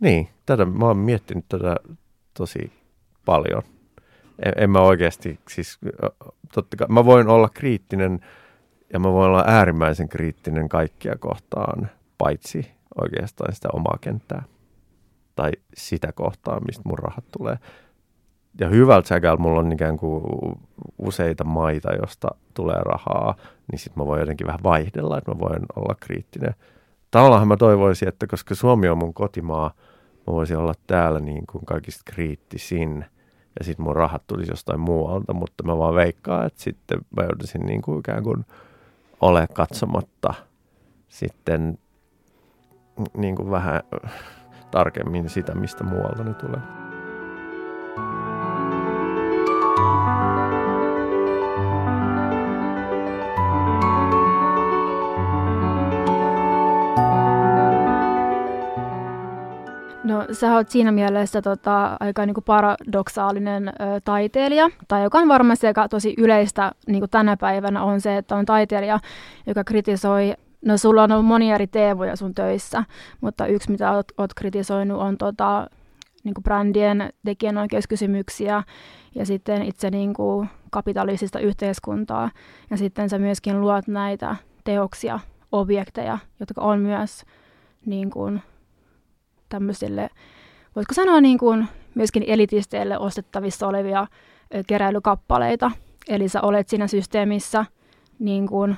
Niin, 0.01 0.29
tätä, 0.47 0.65
mä 0.65 0.85
oon 0.85 0.97
miettinyt 0.97 1.45
tätä 1.49 1.77
tosi 2.35 2.73
paljon. 3.25 3.63
En, 4.45 4.53
en 4.57 4.71
mä 4.71 4.81
oikeasti, 4.81 5.41
siis 5.49 5.79
totta 6.55 6.77
kai, 6.77 6.87
mä 6.91 7.05
voin 7.05 7.29
olla 7.29 7.49
kriittinen 7.49 8.21
ja 8.93 8.99
mä 8.99 9.13
voin 9.13 9.29
olla 9.29 9.45
äärimmäisen 9.47 10.09
kriittinen 10.09 10.69
kaikkia 10.69 11.17
kohtaan, 11.19 11.91
paitsi 12.21 12.71
oikeastaan 13.03 13.55
sitä 13.55 13.69
omaa 13.73 13.99
kenttää 14.01 14.43
tai 15.37 15.51
sitä 15.75 16.13
kohtaa, 16.13 16.61
mistä 16.61 16.83
mun 16.85 16.99
rahat 16.99 17.25
tulee. 17.39 17.59
Ja 18.61 18.69
hyvältä 18.69 19.09
säkällä 19.09 19.37
mulla 19.37 19.61
on 19.61 19.73
ikään 19.73 19.97
kuin 19.97 20.23
useita 20.99 21.45
maita, 21.45 21.95
josta 21.95 22.29
tulee 22.55 22.81
rahaa, 22.85 23.35
niin 23.73 23.79
sitten 23.79 24.03
mä 24.03 24.07
voin 24.07 24.21
jotenkin 24.21 24.47
vähän 24.47 24.63
vaihdella, 24.63 25.19
että 25.19 25.31
mä 25.31 25.41
voin 25.41 25.63
olla 25.77 25.95
kriittinen. 26.01 26.55
Tavallaan 27.11 27.49
mä 27.49 27.57
toivoisin, 27.57 28.09
että 28.09 28.27
koska 28.27 28.55
Suomi 28.55 28.89
on 28.89 28.99
mun 28.99 29.15
kotimaa, 29.15 29.73
mä 30.27 30.33
voisin 30.33 30.57
olla 30.57 30.75
täällä 30.87 31.21
niin 31.21 31.45
kuin 31.53 31.67
kaikista 31.67 32.03
kriittisin 32.13 33.05
ja 33.59 33.65
sitten 33.65 33.85
mun 33.85 33.97
rahat 33.97 34.23
tulisi 34.27 34.53
jostain 34.53 34.81
muualta, 34.81 35.33
mutta 35.33 35.65
mä 35.65 35.79
vaan 35.79 35.95
veikkaan, 35.95 36.47
että 36.47 36.63
sitten 36.63 36.99
mä 37.17 37.23
joutuisin 37.23 37.67
niin 37.67 37.83
kuin 37.83 37.99
ikään 37.99 38.23
kuin 38.23 38.47
ole 39.21 39.47
katsomatta 39.55 40.35
sitten 41.09 41.79
niin 43.17 43.37
kuin 43.37 43.51
vähän 43.51 43.81
tarkemmin 44.71 45.29
sitä, 45.29 45.55
mistä 45.55 45.85
muualta 45.85 46.25
ne 46.25 46.35
tulee. 46.35 46.61
No 60.05 60.27
sä 60.33 60.55
oot 60.55 60.69
siinä 60.69 60.93
mielessä 60.93 61.43
tota, 61.43 61.97
aika 62.01 62.27
niinku 62.27 62.41
paradoksaalinen 62.41 63.69
ö, 63.69 63.73
taiteilija, 64.05 64.71
tai 64.89 65.03
joka 65.03 65.19
on 65.19 65.29
varmasti 65.29 65.67
aika 65.67 65.89
tosi 65.89 66.15
yleistä 66.19 66.73
niinku 66.87 67.09
tänä 67.09 67.37
päivänä 67.37 67.83
on 67.83 68.01
se, 68.01 68.17
että 68.17 68.37
on 68.37 68.45
taiteilija, 68.47 69.01
joka 69.47 69.65
kritisoi 69.65 70.35
No 70.65 70.79
sulla 70.79 71.03
on 71.03 71.13
ollut 71.13 71.27
monia 71.27 71.55
eri 71.55 71.67
teemoja 71.67 72.17
sun 72.17 72.35
töissä, 72.35 72.85
mutta 73.21 73.47
yksi 73.47 73.71
mitä 73.71 73.93
oot, 73.93 74.07
oot 74.19 74.35
kritisoinut 74.35 75.01
on 75.01 75.19
tota, 75.19 75.67
niin 76.25 76.35
kuin 76.35 76.43
brändien 76.43 77.11
tekijänoikeuskysymyksiä 77.25 78.63
ja 79.15 79.27
sitten 79.27 79.63
itse 79.63 79.91
niin 79.91 80.15
kuin 80.15 80.49
kapitalistista 80.71 81.39
yhteiskuntaa. 81.39 82.31
Ja 82.71 82.77
sitten 82.77 83.11
sä 83.11 83.19
myöskin 83.19 83.61
luot 83.61 83.89
näitä 83.89 84.37
teoksia, 84.65 85.21
objekteja, 85.53 86.19
jotka 86.41 86.61
on 86.61 86.81
myös 86.81 87.25
niin 87.87 88.11
kuin 88.11 88.43
tämmöisille, 89.49 90.11
voisiko 90.77 90.95
sanoa 90.95 91.21
niin 91.21 91.39
kuin 91.39 91.69
myöskin 91.95 92.25
elitisteille 92.27 92.99
ostettavissa 92.99 93.69
olevia 93.69 94.07
keräilykappaleita. 94.67 95.71
Eli 96.09 96.29
sä 96.29 96.41
olet 96.41 96.69
siinä 96.69 96.87
systeemissä 96.87 97.65
niin 98.19 98.47
kuin 98.47 98.77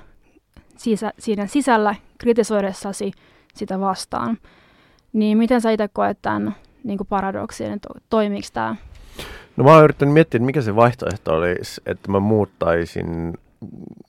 sisä, 0.83 1.13
siinä 1.19 1.47
sisällä 1.47 1.95
kritisoidessasi 2.19 3.13
sitä 3.55 3.81
vastaan. 3.81 4.39
Niin 5.13 5.39
miten 5.39 5.61
sä 5.61 5.71
itse 5.71 5.89
koet 5.89 6.19
tämän 6.23 6.55
niin 6.85 6.99
paradoksin, 7.09 7.73
että 7.73 7.89
toimiiko 8.11 8.49
tämä? 8.53 8.77
No 9.57 9.65
mä 9.65 9.75
oon 9.75 9.85
yrittänyt 9.85 10.15
miettiä, 10.15 10.39
että 10.39 10.47
mikä 10.47 10.63
se 10.63 10.77
vaihtoehto 10.77 11.35
olisi, 11.35 11.81
että 11.87 12.11
mä 12.11 12.21
muuttaisin 12.21 13.35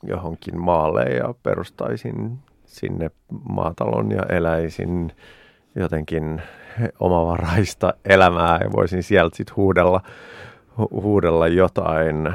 johonkin 0.04 0.62
maalle 0.62 1.04
ja 1.04 1.34
perustaisin 1.44 2.40
sinne 2.66 3.12
maatalon 3.50 4.12
ja 4.12 4.24
eläisin 4.30 5.12
jotenkin 5.76 6.42
omavaraista 7.00 7.94
elämää 8.06 8.60
ja 8.64 8.72
voisin 8.72 9.04
sieltä 9.04 9.38
sitten 9.38 9.56
huudella, 9.56 10.02
hu- 10.80 11.02
huudella 11.02 11.48
jotain. 11.48 12.34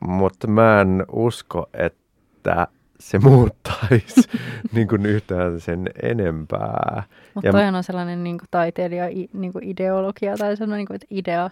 Mutta 0.00 0.46
mä 0.46 0.80
en 0.80 1.04
usko, 1.12 1.66
että 1.72 2.66
se 3.00 3.18
muuttaisi 3.18 4.20
niin 4.74 4.88
kuin 4.88 5.06
yhtään 5.06 5.60
sen 5.60 5.90
enempää. 6.02 7.02
Mutta 7.34 7.50
toi 7.50 7.64
on 7.64 7.84
sellainen 7.84 8.24
niin 8.24 8.38
kuin 8.38 8.48
taiteilija 8.50 9.04
niin 9.32 9.52
kuin 9.52 9.64
ideologia 9.64 10.36
tai 10.36 10.56
sellainen 10.56 10.78
niin 10.78 10.86
kuin, 10.86 10.94
että 10.94 11.06
idea, 11.10 11.50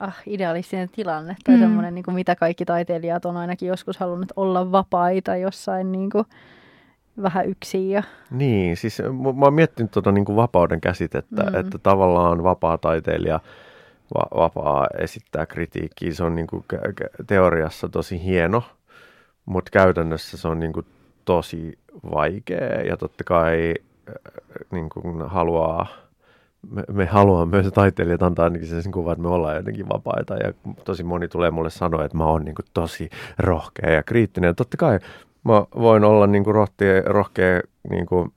ah, 0.00 0.16
idealistinen 0.26 0.88
tilanne 0.88 1.36
tai 1.44 1.54
mm. 1.54 1.60
semmoinen, 1.60 1.94
niin 1.94 2.04
kuin, 2.04 2.14
mitä 2.14 2.36
kaikki 2.36 2.64
taiteilijat 2.64 3.24
on 3.24 3.36
ainakin 3.36 3.68
joskus 3.68 3.96
halunnut 3.96 4.32
olla 4.36 4.72
vapaita 4.72 5.36
jossain 5.36 5.92
niin 5.92 6.10
kuin, 6.10 6.24
vähän 7.22 7.48
yksin. 7.48 7.90
Ja... 7.90 8.02
Niin, 8.30 8.76
siis 8.76 9.02
mä 9.38 9.44
oon 9.44 9.54
miettinyt 9.54 9.90
tuota 9.90 10.12
niin 10.12 10.24
kuin 10.24 10.36
vapauden 10.36 10.80
käsitettä, 10.80 11.42
mm. 11.42 11.54
että 11.54 11.78
tavallaan 11.78 12.42
vapaa 12.42 12.78
taiteilija 12.78 13.40
va- 14.14 14.40
vapaa 14.42 14.86
esittää 14.98 15.46
kritiikkiä, 15.46 16.14
se 16.14 16.24
on 16.24 16.34
niin 16.34 16.46
kuin 16.46 16.64
teoriassa 17.26 17.88
tosi 17.88 18.24
hieno, 18.24 18.62
mutta 19.52 19.70
käytännössä 19.70 20.36
se 20.36 20.48
on 20.48 20.60
niin 20.60 20.72
kuin 20.72 20.86
tosi 21.24 21.78
vaikea 22.14 22.80
ja 22.86 22.96
totta 22.96 23.24
kai 23.24 23.74
äh, 24.08 24.14
niin 24.70 24.88
kuin 24.88 25.22
haluaa, 25.28 25.86
me, 26.70 26.84
me 26.92 27.06
haluamme 27.06 27.56
myös 27.56 27.72
taiteilijat 27.72 28.22
antaa 28.22 28.44
ainakin 28.44 28.82
sen 28.82 28.92
kuvan, 28.92 29.12
että 29.12 29.22
me 29.22 29.28
ollaan 29.28 29.56
jotenkin 29.56 29.88
vapaita 29.88 30.34
ja 30.36 30.52
tosi 30.84 31.02
moni 31.02 31.28
tulee 31.28 31.50
mulle 31.50 31.70
sanoa, 31.70 32.04
että 32.04 32.16
mä 32.16 32.24
oon 32.24 32.44
niin 32.44 32.54
kuin 32.54 32.66
tosi 32.74 33.10
rohkea 33.38 33.90
ja 33.90 34.02
kriittinen. 34.02 34.48
Ja 34.48 34.54
totta 34.54 34.76
kai 34.76 34.98
mä 35.44 35.64
voin 35.74 36.04
olla 36.04 36.26
niin 36.26 36.44
kuin 36.44 36.54
rohkea, 36.54 37.02
rohkea 37.04 37.60
niin 37.90 38.06
kuin 38.06 38.32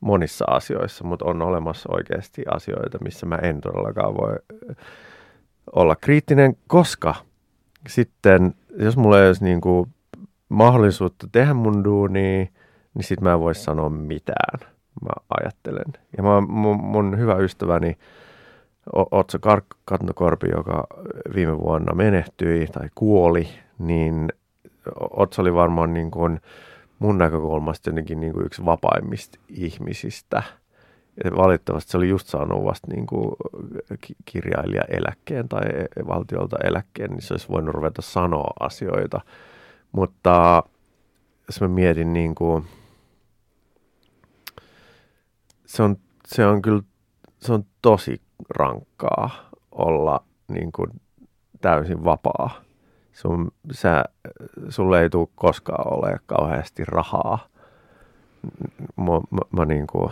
monissa 0.00 0.44
asioissa, 0.48 1.04
mutta 1.04 1.24
on 1.24 1.42
olemassa 1.42 1.88
oikeasti 1.92 2.42
asioita, 2.54 2.98
missä 3.04 3.26
mä 3.26 3.36
en 3.36 3.60
todellakaan 3.60 4.14
voi 4.14 4.36
olla 5.72 5.96
kriittinen, 5.96 6.56
koska 6.66 7.14
sitten 7.88 8.54
jos 8.76 8.96
mulla 8.96 9.20
ei 9.20 9.26
olisi 9.26 9.44
niin 9.44 9.60
kuin 9.60 9.94
mahdollisuutta 10.48 11.26
tehdä 11.32 11.54
mun 11.54 11.84
duunia, 11.84 12.46
niin 12.94 13.04
sit 13.04 13.20
mä 13.20 13.32
en 13.32 13.40
voi 13.40 13.54
sanoa 13.54 13.88
mitään, 13.88 14.60
mä 15.02 15.10
ajattelen. 15.40 15.92
Ja 16.16 16.22
mä, 16.22 16.40
mun, 16.40 16.76
mun 16.84 17.18
hyvä 17.18 17.34
ystäväni 17.36 17.98
Otso 18.92 19.38
Katnokorpi, 19.84 20.48
joka 20.50 20.86
viime 21.34 21.58
vuonna 21.58 21.94
menehtyi 21.94 22.66
tai 22.66 22.88
kuoli, 22.94 23.48
niin 23.78 24.32
Otso 25.10 25.42
oli 25.42 25.54
varmaan 25.54 25.94
niin 25.94 26.10
kuin 26.10 26.40
mun 26.98 27.18
näkökulmasta 27.18 27.90
jotenkin 27.90 28.20
niin 28.20 28.32
kuin 28.32 28.46
yksi 28.46 28.64
vapaimmista 28.64 29.38
ihmisistä. 29.48 30.42
Ja 31.24 31.30
valitettavasti 31.36 31.90
se 31.90 31.96
oli 31.96 32.08
just 32.08 32.26
saanut 32.26 32.64
vasta 32.64 32.86
niin 32.90 33.06
kuin 33.06 33.36
kirjailija 34.24 34.82
eläkkeen 34.88 35.48
tai 35.48 35.62
valtiolta 36.08 36.56
eläkkeen, 36.64 37.10
niin 37.10 37.22
se 37.22 37.34
olisi 37.34 37.48
voinut 37.48 37.74
ruveta 37.74 38.02
sanoa 38.02 38.50
asioita– 38.60 39.20
mutta 39.92 40.62
jos 41.46 41.60
mä 41.60 41.68
mietin 41.68 42.12
niin 42.12 42.34
kuin, 42.34 42.64
se 45.66 45.82
on, 45.82 45.96
se 46.26 46.46
on 46.46 46.62
kyllä 46.62 46.82
se 47.40 47.52
on 47.52 47.64
tosi 47.82 48.22
rankkaa 48.48 49.50
olla 49.72 50.24
niin 50.48 50.72
kuin 50.72 50.90
täysin 51.60 52.04
vapaa. 52.04 52.62
Sun, 53.12 53.52
sä, 53.72 54.04
sulle 54.68 55.02
ei 55.02 55.10
tule 55.10 55.28
koskaan 55.34 55.94
ole 55.94 56.20
kauheasti 56.26 56.84
rahaa. 56.84 57.48
Mä, 58.96 59.12
mä, 59.30 59.40
mä 59.50 59.64
niin 59.74 59.86
kuin, 59.86 60.10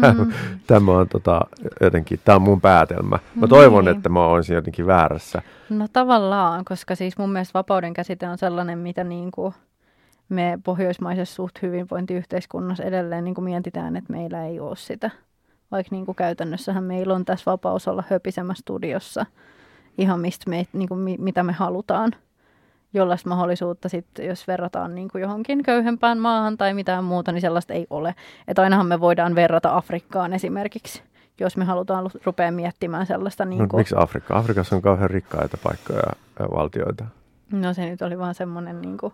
tämä, 0.00 0.12
mm. 0.12 0.32
tämä 0.66 0.92
on 0.92 1.08
tota, 1.08 1.40
jotenkin, 1.80 2.20
tämä 2.24 2.36
on 2.36 2.42
mun 2.42 2.60
päätelmä. 2.60 3.18
Mä 3.34 3.46
toivon, 3.46 3.84
niin. 3.84 3.96
että 3.96 4.08
mä 4.08 4.26
olisin 4.26 4.54
jotenkin 4.54 4.86
väärässä. 4.86 5.42
No 5.70 5.88
tavallaan, 5.92 6.64
koska 6.64 6.94
siis 6.94 7.18
mun 7.18 7.32
mielestä 7.32 7.58
vapauden 7.58 7.94
käsite 7.94 8.28
on 8.28 8.38
sellainen, 8.38 8.78
mitä 8.78 9.04
niin 9.04 9.30
kuin 9.30 9.54
me 10.28 10.58
pohjoismaisessa 10.64 11.34
suht 11.34 11.62
hyvinvointiyhteiskunnassa 11.62 12.84
edelleen 12.84 13.24
niin 13.24 13.34
kuin 13.34 13.44
mietitään, 13.44 13.96
että 13.96 14.12
meillä 14.12 14.46
ei 14.46 14.60
ole 14.60 14.76
sitä. 14.76 15.10
Vaikka 15.70 15.94
niin 15.94 16.06
kuin 16.06 16.16
käytännössähän 16.16 16.84
meillä 16.84 17.14
on 17.14 17.24
tässä 17.24 17.50
vapaus 17.50 17.88
olla 17.88 18.04
höpisemässä 18.10 18.60
studiossa 18.60 19.26
ihan 19.98 20.20
mistä 20.20 20.50
me, 20.50 20.66
niin 20.72 20.88
kuin, 20.88 21.20
mitä 21.20 21.42
me 21.42 21.52
halutaan 21.52 22.12
jollaista 22.94 23.28
mahdollisuutta 23.28 23.88
sitten, 23.88 24.26
jos 24.26 24.48
verrataan 24.48 24.94
niin 24.94 25.08
kuin 25.08 25.22
johonkin 25.22 25.62
köyhempään 25.62 26.18
maahan 26.18 26.58
tai 26.58 26.74
mitään 26.74 27.04
muuta, 27.04 27.32
niin 27.32 27.40
sellaista 27.40 27.74
ei 27.74 27.86
ole. 27.90 28.14
Että 28.48 28.62
ainahan 28.62 28.86
me 28.86 29.00
voidaan 29.00 29.34
verrata 29.34 29.76
Afrikkaan 29.76 30.32
esimerkiksi, 30.32 31.02
jos 31.40 31.56
me 31.56 31.64
halutaan 31.64 32.10
rupea 32.24 32.52
miettimään 32.52 33.06
sellaista. 33.06 33.44
Niin 33.44 33.58
kuin... 33.58 33.68
no, 33.72 33.78
miksi 33.78 33.94
Afrikka? 33.98 34.38
Afrikassa 34.38 34.76
on 34.76 34.82
kauhean 34.82 35.10
rikkaita 35.10 35.58
paikkoja 35.62 36.02
ja 36.38 36.48
valtioita. 36.54 37.04
No 37.52 37.74
se 37.74 37.90
nyt 37.90 38.02
oli 38.02 38.18
vaan 38.18 38.34
semmoinen 38.34 38.80
niin 38.80 38.98
kuin, 38.98 39.12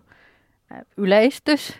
yleistys 0.97 1.79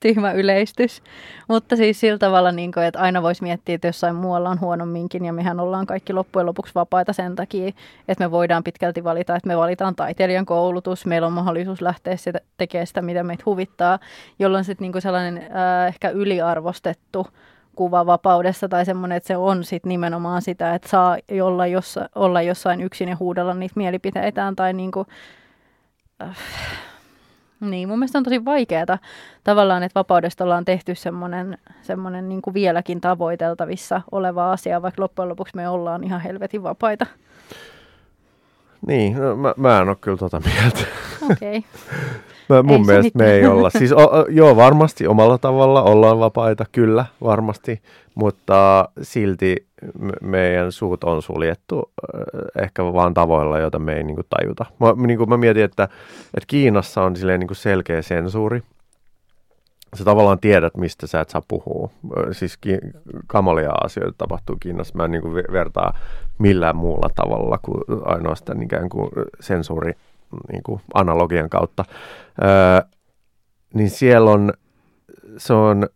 tyhmä 0.00 0.32
yleistys. 0.32 1.02
Mutta 1.48 1.76
siis 1.76 2.00
sillä 2.00 2.18
tavalla, 2.18 2.52
niin 2.52 2.72
kuin, 2.72 2.86
että 2.86 3.00
aina 3.00 3.22
voisi 3.22 3.42
miettiä, 3.42 3.74
että 3.74 3.88
jossain 3.88 4.16
muualla 4.16 4.50
on 4.50 4.60
huonomminkin 4.60 5.24
ja 5.24 5.32
mehän 5.32 5.60
ollaan 5.60 5.86
kaikki 5.86 6.12
loppujen 6.12 6.46
lopuksi 6.46 6.74
vapaita 6.74 7.12
sen 7.12 7.36
takia, 7.36 7.68
että 8.08 8.24
me 8.24 8.30
voidaan 8.30 8.64
pitkälti 8.64 9.04
valita, 9.04 9.36
että 9.36 9.48
me 9.48 9.56
valitaan 9.56 9.96
taiteilijan 9.96 10.46
koulutus, 10.46 11.06
meillä 11.06 11.26
on 11.26 11.32
mahdollisuus 11.32 11.82
lähteä 11.82 12.16
sitä, 12.16 12.40
tekemään 12.56 12.86
sitä, 12.86 13.02
mitä 13.02 13.22
meitä 13.22 13.42
huvittaa, 13.46 13.98
jolloin 14.38 14.64
sitten 14.64 14.90
niin 14.92 15.02
sellainen 15.02 15.38
äh, 15.38 15.86
ehkä 15.88 16.10
yliarvostettu 16.10 17.26
kuva 17.76 18.06
vapaudessa 18.06 18.68
tai 18.68 18.84
semmoinen, 18.84 19.16
että 19.16 19.26
se 19.26 19.36
on 19.36 19.64
sit 19.64 19.86
nimenomaan 19.86 20.42
sitä, 20.42 20.74
että 20.74 20.88
saa 20.88 21.16
olla, 21.42 21.66
jossa, 21.66 22.08
olla 22.14 22.42
jossain 22.42 22.80
yksin 22.80 23.08
ja 23.08 23.16
huudella 23.20 23.54
niitä 23.54 23.72
mielipiteitään 23.76 24.56
tai 24.56 24.72
niin 24.72 24.90
kuin, 24.90 25.06
äh, 26.22 26.36
niin, 27.70 27.88
mun 27.88 27.98
mielestä 27.98 28.18
on 28.18 28.24
tosi 28.24 28.44
vaikeaa 28.44 28.98
tavallaan, 29.44 29.82
että 29.82 29.98
vapaudesta 29.98 30.44
ollaan 30.44 30.64
tehty 30.64 30.94
semmoinen, 30.94 31.58
semmoinen 31.82 32.28
niin 32.28 32.42
kuin 32.42 32.54
vieläkin 32.54 33.00
tavoiteltavissa 33.00 34.00
oleva 34.12 34.52
asia, 34.52 34.82
vaikka 34.82 35.02
loppujen 35.02 35.28
lopuksi 35.28 35.56
me 35.56 35.68
ollaan 35.68 36.04
ihan 36.04 36.20
helvetin 36.20 36.62
vapaita. 36.62 37.06
Niin, 38.86 39.16
no, 39.18 39.36
mä, 39.36 39.54
mä 39.56 39.80
en 39.80 39.88
ole 39.88 39.96
kyllä 40.00 40.16
tota 40.16 40.40
mieltä. 40.40 40.80
Okei. 41.30 41.58
Okay. 41.58 41.70
Mä, 42.48 42.62
mun 42.62 42.76
ei 42.76 42.84
mielestä 42.86 43.18
me 43.18 43.32
ei 43.32 43.46
olla. 43.46 43.70
Siis 43.70 43.92
o, 43.92 44.26
joo, 44.28 44.56
varmasti 44.56 45.06
omalla 45.06 45.38
tavalla 45.38 45.82
ollaan 45.82 46.18
vapaita, 46.18 46.64
kyllä, 46.72 47.06
varmasti, 47.22 47.82
mutta 48.14 48.88
silti 49.02 49.66
meidän 50.20 50.72
suut 50.72 51.04
on 51.04 51.22
suljettu 51.22 51.92
ehkä 52.62 52.84
vaan 52.84 53.14
tavoilla, 53.14 53.58
joita 53.58 53.78
me 53.78 53.94
ei 53.94 54.04
niin 54.04 54.14
kuin, 54.14 54.26
tajuta. 54.38 54.66
Mä, 54.80 55.06
niin 55.06 55.18
kuin, 55.18 55.28
mä 55.28 55.36
mietin, 55.36 55.64
että, 55.64 55.84
että 56.24 56.46
Kiinassa 56.46 57.02
on 57.02 57.16
silleen, 57.16 57.40
niin 57.40 57.48
kuin 57.48 57.56
selkeä 57.56 58.02
sensuuri. 58.02 58.62
Sä 59.94 60.04
tavallaan 60.04 60.40
tiedät, 60.40 60.76
mistä 60.76 61.06
sä 61.06 61.20
et 61.20 61.30
saa 61.30 61.42
puhua. 61.48 61.90
Siis 62.32 62.56
ki- 62.56 62.78
kamalia 63.26 63.70
asioita 63.84 64.14
tapahtuu 64.18 64.56
Kiinassa. 64.60 64.96
Mä 64.96 65.04
en 65.04 65.10
niin 65.10 65.22
kuin, 65.22 65.34
vertaa 65.34 65.98
millään 66.38 66.76
muulla 66.76 67.08
tavalla 67.14 67.58
kuin 67.62 67.84
ainoastaan 68.04 68.62
ikään 68.62 68.88
kuin 68.88 69.10
sensuuri 69.40 69.92
niin 70.52 70.62
kuin 70.62 70.80
analogian 70.94 71.50
kautta, 71.50 71.84
öö, 72.42 72.88
niin 73.74 73.90
siellä 73.90 74.30
on, 74.30 74.52
se 75.36 75.52
on, 75.52 75.88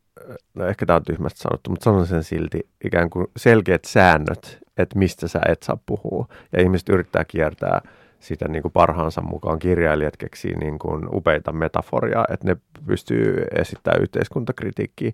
no 0.55 0.67
ehkä 0.67 0.87
tämä 0.87 0.97
on 0.97 1.05
tyhmästi 1.05 1.41
sanottu, 1.41 1.71
mutta 1.71 1.85
sanon 1.85 2.07
sen 2.07 2.25
silti, 2.25 2.69
ikään 2.85 3.11
kuin 3.11 3.27
selkeät 3.37 3.85
säännöt, 3.85 4.59
että 4.77 4.99
mistä 4.99 5.29
sä 5.29 5.41
et 5.49 5.63
saa 5.63 5.79
puhua. 5.87 6.27
Ja 6.53 6.63
ihmiset 6.63 6.89
yrittää 6.89 7.25
kiertää 7.25 7.81
sitä 8.21 8.49
niin 8.49 8.63
kuin 8.63 8.73
parhaansa 8.73 9.21
mukaan. 9.21 9.59
Kirjailijat 9.59 10.17
keksii 10.17 10.55
niin 10.55 10.79
kuin 10.79 11.09
upeita 11.13 11.53
metaforia, 11.53 12.25
että 12.33 12.47
ne 12.47 12.57
pystyy 12.87 13.45
esittämään 13.57 14.03
yhteiskuntakritiikkiä. 14.03 15.13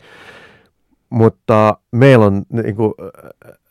Mutta 1.11 1.77
meillä 1.93 2.27
on 2.27 2.43
niin 2.51 2.77
kuin, 2.77 2.95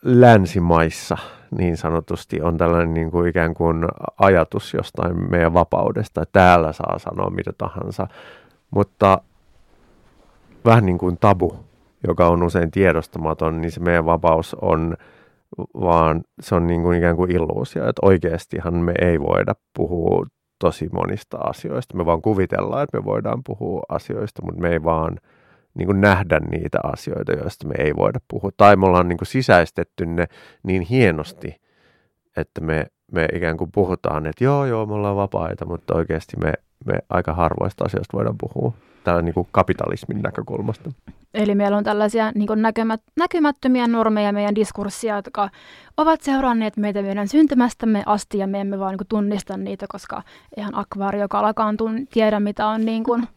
länsimaissa 0.01 1.17
niin 1.57 1.77
sanotusti 1.77 2.41
on 2.41 2.57
tällainen 2.57 2.93
niin 2.93 3.11
kuin 3.11 3.29
ikään 3.29 3.53
kuin 3.53 3.85
ajatus 4.17 4.73
jostain 4.73 5.31
meidän 5.31 5.53
vapaudesta, 5.53 6.25
täällä 6.31 6.73
saa 6.73 6.99
sanoa 6.99 7.29
mitä 7.29 7.53
tahansa, 7.57 8.07
mutta 8.71 9.21
vähän 10.65 10.85
niin 10.85 10.97
kuin 10.97 11.17
tabu, 11.19 11.55
joka 12.07 12.27
on 12.27 12.43
usein 12.43 12.71
tiedostamaton, 12.71 13.61
niin 13.61 13.71
se 13.71 13.79
meidän 13.79 14.05
vapaus 14.05 14.55
on 14.61 14.95
vaan 15.73 16.21
se 16.41 16.55
on 16.55 16.67
niin 16.67 16.81
kuin 16.81 16.97
ikään 16.97 17.15
kuin 17.15 17.31
illuusio, 17.31 17.89
että 17.89 18.05
oikeastihan 18.05 18.73
me 18.73 18.93
ei 19.01 19.19
voida 19.19 19.53
puhua 19.77 20.25
tosi 20.59 20.89
monista 20.93 21.37
asioista. 21.37 21.97
Me 21.97 22.05
vaan 22.05 22.21
kuvitellaan, 22.21 22.83
että 22.83 22.97
me 22.97 23.05
voidaan 23.05 23.43
puhua 23.43 23.81
asioista, 23.89 24.41
mutta 24.45 24.61
me 24.61 24.69
ei 24.69 24.83
vaan– 24.83 25.17
niin 25.73 25.85
kuin 25.85 26.01
nähdä 26.01 26.39
niitä 26.39 26.79
asioita, 26.83 27.33
joista 27.33 27.67
me 27.67 27.75
ei 27.77 27.95
voida 27.95 28.19
puhua. 28.27 28.49
Tai 28.57 28.75
me 28.75 28.85
ollaan 28.85 29.09
niin 29.09 29.17
kuin 29.17 29.27
sisäistetty 29.27 30.05
ne 30.05 30.25
niin 30.63 30.81
hienosti, 30.81 31.61
että 32.37 32.61
me, 32.61 32.85
me 33.11 33.27
ikään 33.33 33.57
kuin 33.57 33.71
puhutaan, 33.71 34.25
että 34.25 34.43
joo, 34.43 34.65
joo, 34.65 34.85
me 34.85 34.93
ollaan 34.93 35.15
vapaita, 35.15 35.65
mutta 35.65 35.95
oikeasti 35.95 36.37
me, 36.43 36.53
me 36.85 36.93
aika 37.09 37.33
harvoista 37.33 37.85
asioista 37.85 38.17
voidaan 38.17 38.37
puhua. 38.37 38.73
Tämä 39.03 39.17
on 39.17 39.25
niin 39.25 39.33
kuin 39.33 39.47
kapitalismin 39.51 40.21
näkökulmasta. 40.21 40.91
Eli 41.33 41.55
meillä 41.55 41.77
on 41.77 41.83
tällaisia 41.83 42.31
niin 42.35 42.49
näkemät, 42.55 43.01
näkymättömiä 43.15 43.87
normeja 43.87 44.33
meidän 44.33 44.55
diskurssia, 44.55 45.15
jotka 45.15 45.49
ovat 45.97 46.21
seuranneet 46.21 46.77
meitä 46.77 47.01
meidän 47.01 47.27
syntymästämme 47.27 48.03
asti 48.05 48.37
ja 48.37 48.47
me 48.47 48.61
emme 48.61 48.79
vaan 48.79 48.95
niin 48.95 49.07
tunnista 49.09 49.57
niitä, 49.57 49.85
koska 49.89 50.21
ihan 50.57 50.75
akvaariokalakaan 50.75 51.77
tiedä, 52.11 52.39
mitä 52.39 52.67
on 52.67 52.85
niin 52.85 53.03
kuin, 53.03 53.27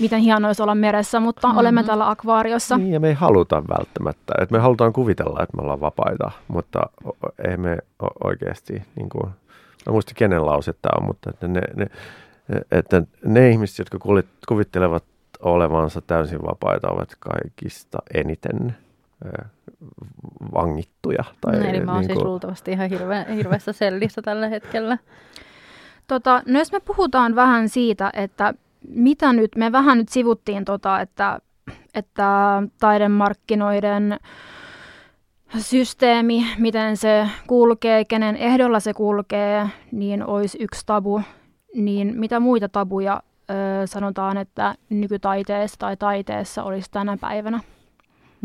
miten 0.00 0.20
hienoa 0.20 0.48
olisi 0.48 0.62
olla 0.62 0.74
meressä, 0.74 1.20
mutta 1.20 1.48
mm-hmm. 1.48 1.60
olemme 1.60 1.84
täällä 1.84 2.10
akvaariossa. 2.10 2.78
Niin, 2.78 2.92
ja 2.92 3.00
me 3.00 3.08
ei 3.08 3.14
haluta 3.14 3.62
välttämättä. 3.78 4.34
Että 4.42 4.54
me 4.54 4.58
halutaan 4.58 4.92
kuvitella, 4.92 5.42
että 5.42 5.56
me 5.56 5.62
ollaan 5.62 5.80
vapaita, 5.80 6.30
mutta 6.48 6.80
ei 7.48 7.56
me 7.56 7.78
oikeasti, 8.24 8.82
niin 8.96 9.08
kuin, 9.08 9.30
mä 9.86 9.92
muistin 9.92 10.16
kenen 10.16 10.46
lause 10.46 10.72
tämä 10.72 10.98
on, 11.00 11.06
mutta 11.06 11.30
että 11.30 11.48
ne, 11.48 11.60
ne, 11.76 11.86
että 12.70 13.02
ne 13.24 13.50
ihmiset, 13.50 13.78
jotka 13.78 13.98
kuvittelevat 14.48 15.04
olevansa 15.40 16.00
täysin 16.00 16.42
vapaita, 16.42 16.90
ovat 16.90 17.16
kaikista 17.18 17.98
eniten 18.14 18.76
vangittuja. 20.54 21.24
Tai 21.40 21.58
no, 21.58 21.64
eli 21.64 21.80
mä 21.80 21.92
oon 21.92 22.00
niin 22.00 22.08
kuin... 22.08 22.16
siis 22.16 22.24
luultavasti 22.24 22.72
ihan 22.72 22.90
hirve, 22.90 23.26
hirveässä 23.34 23.72
sellissä 23.72 24.22
tällä 24.22 24.48
hetkellä. 24.48 24.98
Tota, 26.06 26.42
no 26.46 26.58
jos 26.58 26.72
me 26.72 26.80
puhutaan 26.80 27.34
vähän 27.34 27.68
siitä, 27.68 28.10
että 28.14 28.54
mitä 28.88 29.32
nyt, 29.32 29.56
me 29.56 29.72
vähän 29.72 29.98
nyt 29.98 30.08
sivuttiin 30.08 30.64
tota, 30.64 31.00
että, 31.00 31.38
että 31.94 32.62
taidemarkkinoiden 32.80 34.18
systeemi, 35.58 36.46
miten 36.58 36.96
se 36.96 37.28
kulkee, 37.46 38.04
kenen 38.04 38.36
ehdolla 38.36 38.80
se 38.80 38.94
kulkee, 38.94 39.68
niin 39.92 40.26
olisi 40.26 40.58
yksi 40.60 40.86
tabu. 40.86 41.22
Niin 41.74 42.12
mitä 42.16 42.40
muita 42.40 42.68
tabuja 42.68 43.22
ö, 43.50 43.86
sanotaan, 43.86 44.36
että 44.36 44.74
nykytaiteessa 44.90 45.78
tai 45.78 45.96
taiteessa 45.96 46.62
olisi 46.62 46.90
tänä 46.90 47.16
päivänä? 47.20 47.60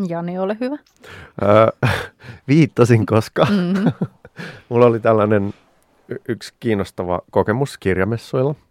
Jani, 0.07 0.39
ole 0.39 0.57
hyvä. 0.59 0.77
Öö, 1.41 1.89
viittasin, 2.47 3.05
koska 3.05 3.47
mm-hmm. 3.49 3.91
mulla 4.69 4.85
oli 4.85 4.99
tällainen 4.99 5.53
yksi 6.27 6.53
kiinnostava 6.59 7.21
kokemus 7.31 7.77
kirjamessuilla– 7.77 8.55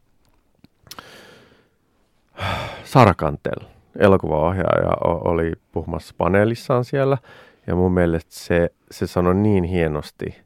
Sara 2.86 3.14
Kantel, 3.14 3.66
elokuvaohjaaja, 3.98 4.90
oli 5.04 5.52
puhumassa 5.72 6.14
paneelissaan 6.18 6.84
siellä. 6.84 7.18
Ja 7.66 7.74
mun 7.74 7.92
mielestä 7.92 8.34
se, 8.34 8.70
se 8.90 9.06
sanoi 9.06 9.34
niin 9.34 9.64
hienosti. 9.64 10.45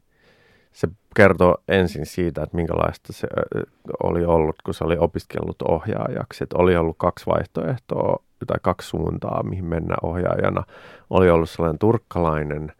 Se 0.73 0.87
kertoo 1.15 1.57
ensin 1.67 2.05
siitä, 2.05 2.43
että 2.43 2.55
minkälaista 2.55 3.13
se 3.13 3.27
oli 4.03 4.25
ollut, 4.25 4.55
kun 4.65 4.73
se 4.73 4.83
oli 4.83 4.97
opiskellut 4.99 5.61
ohjaajaksi. 5.61 6.43
Että 6.43 6.57
oli 6.57 6.75
ollut 6.75 6.97
kaksi 6.97 7.25
vaihtoehtoa 7.25 8.23
tai 8.47 8.57
kaksi 8.61 8.89
suuntaa, 8.89 9.43
mihin 9.43 9.65
mennä 9.65 9.95
ohjaajana. 10.03 10.63
Oli 11.09 11.29
ollut 11.29 11.49
sellainen 11.49 11.79
turkkalainen 11.79 12.71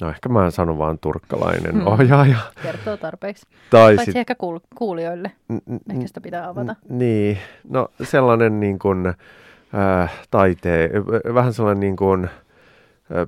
No 0.00 0.08
ehkä 0.10 0.28
mä 0.28 0.50
sanon 0.50 0.78
vaan 0.78 0.98
turkkalainen 0.98 1.72
hmm. 1.72 1.86
ohjaaja. 1.86 2.38
Kertoo 2.62 2.96
tarpeeksi. 2.96 3.46
Tai 3.70 3.96
Paitsi 3.96 4.04
sit... 4.04 4.16
ehkä 4.16 4.34
kuul- 4.34 4.66
kuulijoille. 4.74 5.32
N- 5.52 5.92
ehkä 5.92 6.06
sitä 6.06 6.20
pitää 6.20 6.48
avata. 6.48 6.72
N- 6.72 6.98
niin, 6.98 7.38
no 7.68 7.88
sellainen 8.02 8.60
niin 8.60 8.78
kuin, 8.78 9.06
äh, 9.06 10.12
taiteen, 10.30 10.90
vähän 11.34 11.52
sellainen 11.52 11.80
niin 11.80 11.96
kuin, 11.96 12.24
äh, 12.24 12.30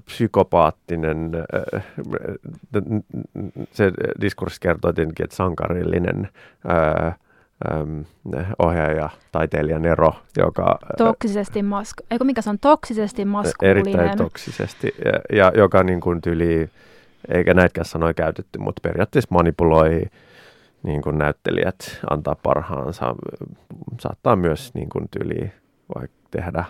psykopaattinen, 0.05 1.31
se 3.73 3.93
diskurssi 4.21 4.61
kertoo 4.61 4.93
tietenkin, 4.93 5.25
että 5.25 5.37
sankarillinen 5.37 6.29
ohjaaja, 8.59 9.11
taiteilija 9.33 9.79
Nero, 9.79 10.13
joka... 10.37 10.79
Toksisesti 10.99 11.63
mask... 11.63 12.01
Eikö 12.11 12.25
mikä 12.25 12.43
se 12.43 12.51
on? 12.51 12.59
Toksisesti 12.59 13.25
maskuliininen. 13.25 13.95
Erittäin 13.95 14.19
toksisesti, 14.19 14.95
ja, 15.05 15.37
ja 15.37 15.53
joka 15.57 15.83
niin 15.83 16.01
kuin 16.01 16.21
tyli, 16.21 16.71
eikä 17.29 17.55
näitäkään 17.55 17.85
sanoja 17.85 18.15
käytetty, 18.15 18.59
mutta 18.59 18.81
periaatteessa 18.89 19.29
manipuloi 19.31 20.03
niin 20.83 21.03
kuin 21.03 21.19
näyttelijät 21.19 22.01
antaa 22.11 22.37
parhaansa. 22.43 23.15
Saattaa 24.01 24.37
myös 24.37 24.75
niin 24.75 24.89
kuin 24.89 25.05
tyli 25.19 25.53
vaikka 25.95 26.17
tehdä 26.31 26.65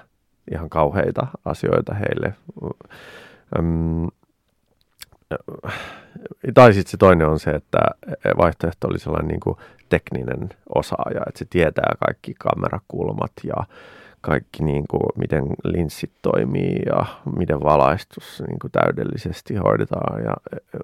ihan 0.52 0.70
kauheita 0.70 1.26
asioita 1.44 1.94
heille. 1.94 2.34
Öm, 3.58 4.06
tai 6.54 6.72
sitten 6.72 6.90
se 6.90 6.96
toinen 6.96 7.28
on 7.28 7.38
se, 7.38 7.50
että 7.50 7.78
vaihtoehto 8.38 8.88
oli 8.88 8.98
sellainen 8.98 9.28
niin 9.28 9.40
kuin 9.40 9.56
tekninen 9.88 10.48
osaaja, 10.74 11.20
että 11.28 11.38
se 11.38 11.44
tietää 11.50 11.94
kaikki 12.06 12.34
kamerakulmat 12.38 13.32
ja 13.44 13.54
kaikki, 14.20 14.64
niin 14.64 14.84
kuin, 14.90 15.02
miten 15.16 15.44
linssit 15.64 16.10
toimii 16.22 16.82
ja 16.86 17.06
miten 17.36 17.62
valaistus 17.62 18.42
niin 18.48 18.58
kuin, 18.58 18.70
täydellisesti 18.72 19.56
hoidetaan. 19.56 20.24
Ja, 20.24 20.34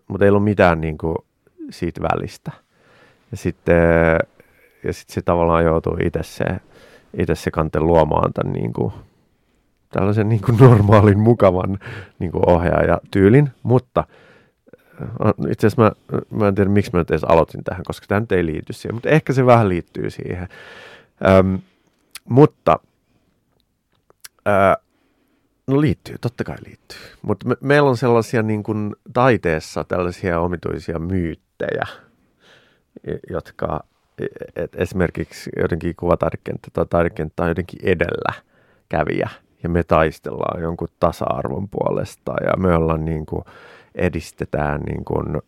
mutta 0.09 0.25
ei 0.25 0.31
ollut 0.31 0.45
mitään 0.45 0.81
niin 0.81 0.99
kuin, 0.99 1.17
siitä 1.71 2.01
välistä. 2.03 2.53
Ja 3.31 3.37
sitten, 3.37 4.19
ja 4.85 4.93
sitten 4.93 5.15
se 5.15 5.23
tavallaan 5.23 5.65
joutuu 5.65 5.97
itse 6.05 6.23
se, 6.23 6.45
itse 7.19 7.35
se 7.35 7.51
kante 7.51 7.81
luomaan 7.81 8.33
tämän 8.33 8.53
niin 8.53 8.73
kuin, 8.73 8.93
tällaisen 9.97 10.29
niin 10.29 10.41
kuin 10.41 10.59
normaalin, 10.59 11.19
mukavan 11.19 11.79
niin 12.19 12.33
kuin 12.33 12.49
ohjaajatyylin, 12.49 13.51
mutta– 13.63 14.05
itse 15.51 15.67
asiassa 15.67 15.83
mä, 15.83 15.93
mä 16.31 16.49
en 16.49 16.55
tiedä, 16.55 16.71
miksi 16.71 16.91
mä 16.93 16.99
nyt 16.99 17.11
edes 17.11 17.25
aloitin 17.25 17.65
tähän, 17.65 17.83
koska 17.87 18.07
tämä 18.07 18.21
nyt 18.21 18.33
ei 18.33 18.47
liity 18.47 18.73
siihen, 18.73 18.95
mutta 18.95 19.09
ehkä 19.09 19.33
se 19.33 19.47
vähän 19.47 19.69
liittyy 19.69 20.11
siihen. 20.11 20.49
Öm, 21.29 21.59
mutta 22.29 22.79
ää, 24.47 24.77
No 25.67 25.81
liittyy, 25.81 26.17
totta 26.21 26.45
kai 26.45 26.57
liittyy. 26.67 26.99
Mutta 27.23 27.49
me, 27.49 27.57
meillä 27.61 27.91
on 27.91 27.97
sellaisia 27.97 28.43
niin 28.43 28.63
kuin 28.63 28.97
taiteessa 29.13 29.85
tällaisia 29.85 30.41
omituisia 30.41 30.99
myyttejä, 30.99 31.87
jotka 33.31 33.85
et 34.57 34.75
esimerkiksi 34.75 35.51
jotenkin 35.57 35.97
kuvataidekenttä 35.97 36.69
tai 36.73 36.87
taidekenttä 36.91 37.43
on 37.43 37.49
jotenkin 37.49 37.81
edellä 37.83 38.33
kävijä 38.89 39.31
ja 39.67 39.71
me 39.71 39.83
taistellaan 39.83 40.63
jonkun 40.63 40.89
tasa-arvon 41.01 41.69
puolesta 41.69 42.33
ja 42.45 42.57
me 42.57 42.77
ollaan 42.77 43.05
niin 43.05 43.27
kuin, 43.27 43.45
edistetään 43.95 44.81
niin 44.81 45.05
kuin, 45.05 45.43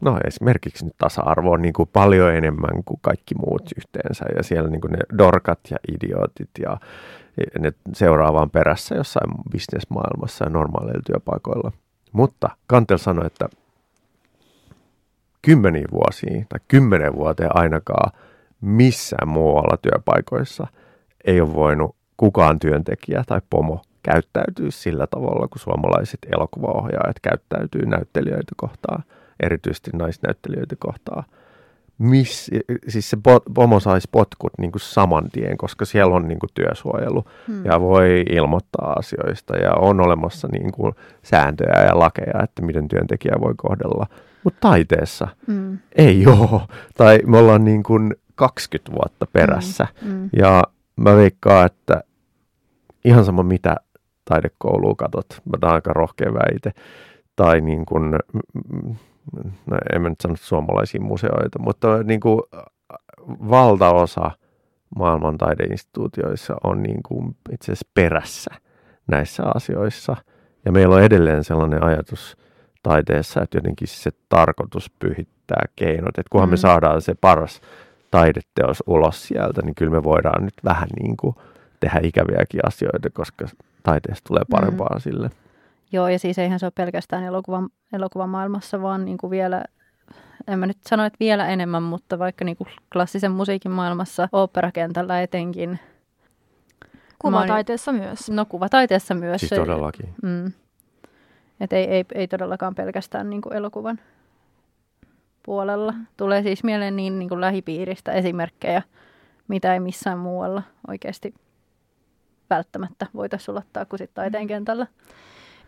no 0.00 0.18
esimerkiksi 0.26 0.84
nyt 0.84 0.94
tasa-arvoa 0.98 1.58
niin 1.58 1.72
kuin 1.72 1.88
paljon 1.92 2.34
enemmän 2.34 2.84
kuin 2.84 2.98
kaikki 3.02 3.34
muut 3.34 3.62
yhteensä 3.76 4.24
ja 4.36 4.42
siellä 4.42 4.70
niin 4.70 4.80
kuin 4.80 4.92
ne 4.92 4.98
dorkat 5.18 5.60
ja 5.70 5.76
idiootit 5.94 6.50
ja 6.58 6.78
ne 7.58 7.72
seuraavaan 7.92 8.50
perässä 8.50 8.94
jossain 8.94 9.30
bisnesmaailmassa 9.50 10.44
ja 10.44 10.50
normaaleilla 10.50 11.02
työpaikoilla. 11.06 11.72
Mutta 12.12 12.50
Kantel 12.66 12.98
sanoi, 12.98 13.26
että 13.26 13.48
kymmeniä 15.42 15.86
vuosia 15.92 16.44
tai 16.48 16.60
kymmenen 16.68 17.14
vuoteen 17.14 17.56
ainakaan 17.56 18.12
missään 18.60 19.28
muualla 19.28 19.76
työpaikoissa 19.76 20.66
ei 21.24 21.40
ole 21.40 21.54
voinut 21.54 21.96
kukaan 22.22 22.58
työntekijä 22.58 23.24
tai 23.26 23.40
pomo 23.50 23.82
käyttäytyy 24.02 24.70
sillä 24.70 25.06
tavalla, 25.06 25.48
kun 25.48 25.60
suomalaiset 25.60 26.18
elokuvaohjaajat 26.32 27.20
käyttäytyy 27.22 27.86
näyttelijöitä 27.86 28.52
kohtaan, 28.56 29.04
erityisesti 29.42 29.90
naisnäyttelijöitä 29.94 30.76
kohtaan. 30.78 31.24
Miss, 31.98 32.50
siis 32.88 33.10
se 33.10 33.16
pomo 33.54 33.80
saisi 33.80 34.08
potkut 34.12 34.52
niin 34.58 34.72
kuin 34.72 34.80
saman 34.80 35.30
tien, 35.32 35.56
koska 35.56 35.84
siellä 35.84 36.16
on 36.16 36.28
niin 36.28 36.38
kuin 36.38 36.50
työsuojelu 36.54 37.24
hmm. 37.48 37.64
ja 37.64 37.80
voi 37.80 38.24
ilmoittaa 38.30 38.92
asioista 38.98 39.56
ja 39.56 39.72
on 39.74 40.00
olemassa 40.00 40.48
niin 40.52 40.72
kuin 40.72 40.92
sääntöjä 41.22 41.84
ja 41.86 41.98
lakeja, 41.98 42.42
että 42.42 42.62
miten 42.62 42.88
työntekijä 42.88 43.34
voi 43.40 43.54
kohdella. 43.56 44.06
Mutta 44.44 44.60
taiteessa 44.60 45.28
hmm. 45.46 45.78
ei 45.96 46.26
ole. 46.26 46.60
Tai 46.96 47.18
me 47.26 47.38
ollaan 47.38 47.64
niin 47.64 47.82
kuin 47.82 48.14
20 48.34 48.92
vuotta 48.92 49.26
perässä. 49.32 49.86
Hmm. 50.02 50.10
Hmm. 50.10 50.30
Ja 50.36 50.64
mä 50.96 51.16
veikkaan, 51.16 51.66
että 51.66 52.02
ihan 53.04 53.24
sama 53.24 53.42
mitä 53.42 53.76
taidekoulua 54.24 54.94
katot, 54.94 55.26
mä 55.44 55.58
oon 55.62 55.74
aika 55.74 55.92
rohkea 55.92 56.34
väite, 56.34 56.72
tai 57.36 57.60
niin 57.60 57.86
kuin, 57.86 58.10
no 59.66 59.78
en 59.94 60.02
mä 60.02 60.08
nyt 60.08 60.20
sano 60.20 60.34
suomalaisia 60.36 61.00
museoita, 61.00 61.58
mutta 61.58 62.02
niin 62.02 62.20
kuin 62.20 62.40
valtaosa 63.50 64.30
maailman 64.96 65.38
taideinstituutioissa 65.38 66.56
on 66.64 66.82
niin 66.82 67.00
kuin 67.02 67.36
itse 67.52 67.72
asiassa 67.72 67.90
perässä 67.94 68.50
näissä 69.06 69.42
asioissa. 69.54 70.16
Ja 70.64 70.72
meillä 70.72 70.94
on 70.94 71.02
edelleen 71.02 71.44
sellainen 71.44 71.84
ajatus 71.84 72.36
taiteessa, 72.82 73.42
että 73.42 73.56
jotenkin 73.56 73.88
se 73.88 74.10
tarkoitus 74.28 74.90
pyhittää 74.98 75.64
keinot. 75.76 76.18
Että 76.18 76.30
kunhan 76.30 76.48
mm. 76.48 76.50
me 76.50 76.56
saadaan 76.56 77.02
se 77.02 77.14
paras 77.14 77.60
taideteos 78.10 78.82
ulos 78.86 79.28
sieltä, 79.28 79.62
niin 79.62 79.74
kyllä 79.74 79.92
me 79.92 80.02
voidaan 80.02 80.44
nyt 80.44 80.54
vähän 80.64 80.88
niin 81.02 81.16
kuin 81.16 81.36
tehdä 81.82 82.00
ikäviäkin 82.02 82.60
asioita, 82.66 83.10
koska 83.10 83.46
taiteesta 83.82 84.28
tulee 84.28 84.42
parempaa 84.50 84.94
mm. 84.94 85.00
sille. 85.00 85.30
Joo, 85.92 86.08
ja 86.08 86.18
siis 86.18 86.38
eihän 86.38 86.58
se 86.58 86.66
ole 86.66 86.72
pelkästään 86.74 87.24
elokuvan, 87.24 87.68
elokuvan 87.92 88.28
maailmassa, 88.28 88.82
vaan 88.82 89.04
niin 89.04 89.18
kuin 89.18 89.30
vielä, 89.30 89.64
en 90.48 90.58
mä 90.58 90.66
nyt 90.66 90.78
sano, 90.86 91.04
että 91.04 91.16
vielä 91.20 91.48
enemmän, 91.48 91.82
mutta 91.82 92.18
vaikka 92.18 92.44
niin 92.44 92.56
kuin 92.56 92.68
klassisen 92.92 93.32
musiikin 93.32 93.70
maailmassa, 93.70 94.28
oopperakentällä 94.32 95.22
etenkin. 95.22 95.78
Kuvataiteessa 97.18 97.92
myös. 97.92 98.30
No 98.30 98.44
kuvataiteessa 98.44 99.14
myös. 99.14 99.40
Siis 99.40 99.50
todellakin. 99.50 100.14
Mm. 100.22 100.52
Et 101.60 101.72
ei, 101.72 101.84
ei, 101.84 102.04
ei 102.14 102.28
todellakaan 102.28 102.74
pelkästään 102.74 103.30
niin 103.30 103.42
kuin 103.42 103.56
elokuvan 103.56 104.00
puolella. 105.42 105.94
Tulee 106.16 106.42
siis 106.42 106.64
mieleen 106.64 106.96
niin, 106.96 107.18
niin 107.18 107.28
kuin 107.28 107.40
lähipiiristä 107.40 108.12
esimerkkejä, 108.12 108.82
mitä 109.48 109.74
ei 109.74 109.80
missään 109.80 110.18
muualla 110.18 110.62
oikeasti 110.88 111.34
välttämättä 112.54 113.06
voitaisiin 113.14 113.44
sulattaa 113.44 113.84
kuin 113.84 113.98
sitten 113.98 114.14
taiteen 114.14 114.46
kentällä. 114.46 114.86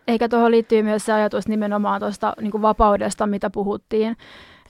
Eikä 0.09 0.29
tuohon 0.29 0.51
liittyy 0.51 0.83
myös 0.83 1.07
se 1.07 1.13
ajatus 1.13 1.49
nimenomaan 1.49 2.01
tuosta 2.01 2.35
niin 2.41 2.63
vapaudesta, 2.63 3.27
mitä 3.27 3.51
puhuttiin. 3.51 4.17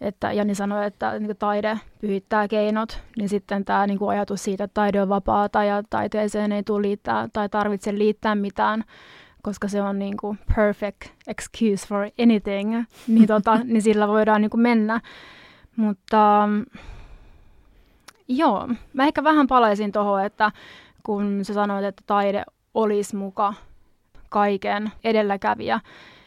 Että 0.01 0.33
Jani 0.33 0.55
sanoi, 0.55 0.87
että 0.87 1.19
niin 1.19 1.37
taide 1.37 1.79
pyhittää 2.01 2.49
keinot, 2.49 3.03
niin 3.17 3.29
sitten 3.29 3.65
tämä 3.65 3.87
niin 3.87 3.99
ajatus 4.09 4.45
siitä, 4.45 4.65
että 4.65 4.75
taide 4.75 5.03
on 5.03 5.09
vapaata 5.09 5.65
ja 5.65 5.83
taiteeseen 5.91 6.53
ei 6.53 6.63
tule 6.63 6.83
liittää 6.83 7.29
tai 7.33 7.49
tarvitse 7.49 7.99
liittää 7.99 8.35
mitään, 8.35 8.85
koska 9.43 9.69
se 9.69 9.83
on 9.83 9.99
niin 9.99 10.17
kuin 10.17 10.39
perfect 10.57 11.11
excuse 11.27 11.87
for 11.87 12.09
anything, 12.23 12.85
niin, 13.09 13.27
tota, 13.27 13.59
niin 13.65 13.83
sillä 13.83 14.09
voidaan 14.09 14.41
niin 14.41 14.51
kuin 14.51 14.61
mennä. 14.61 15.01
Mutta 15.77 16.49
joo, 18.29 18.69
mä 18.93 19.05
ehkä 19.05 19.25
vähän 19.25 19.47
palaisin 19.47 19.93
tuohon, 19.93 20.25
että 20.25 20.53
kun 21.05 21.41
sä 21.43 21.55
sanoit, 21.55 21.85
että 21.85 22.03
taide 22.07 22.45
olisi 22.75 23.17
muka 23.17 23.55
kaiken 24.31 24.93
edelläkävijä, 25.05 25.81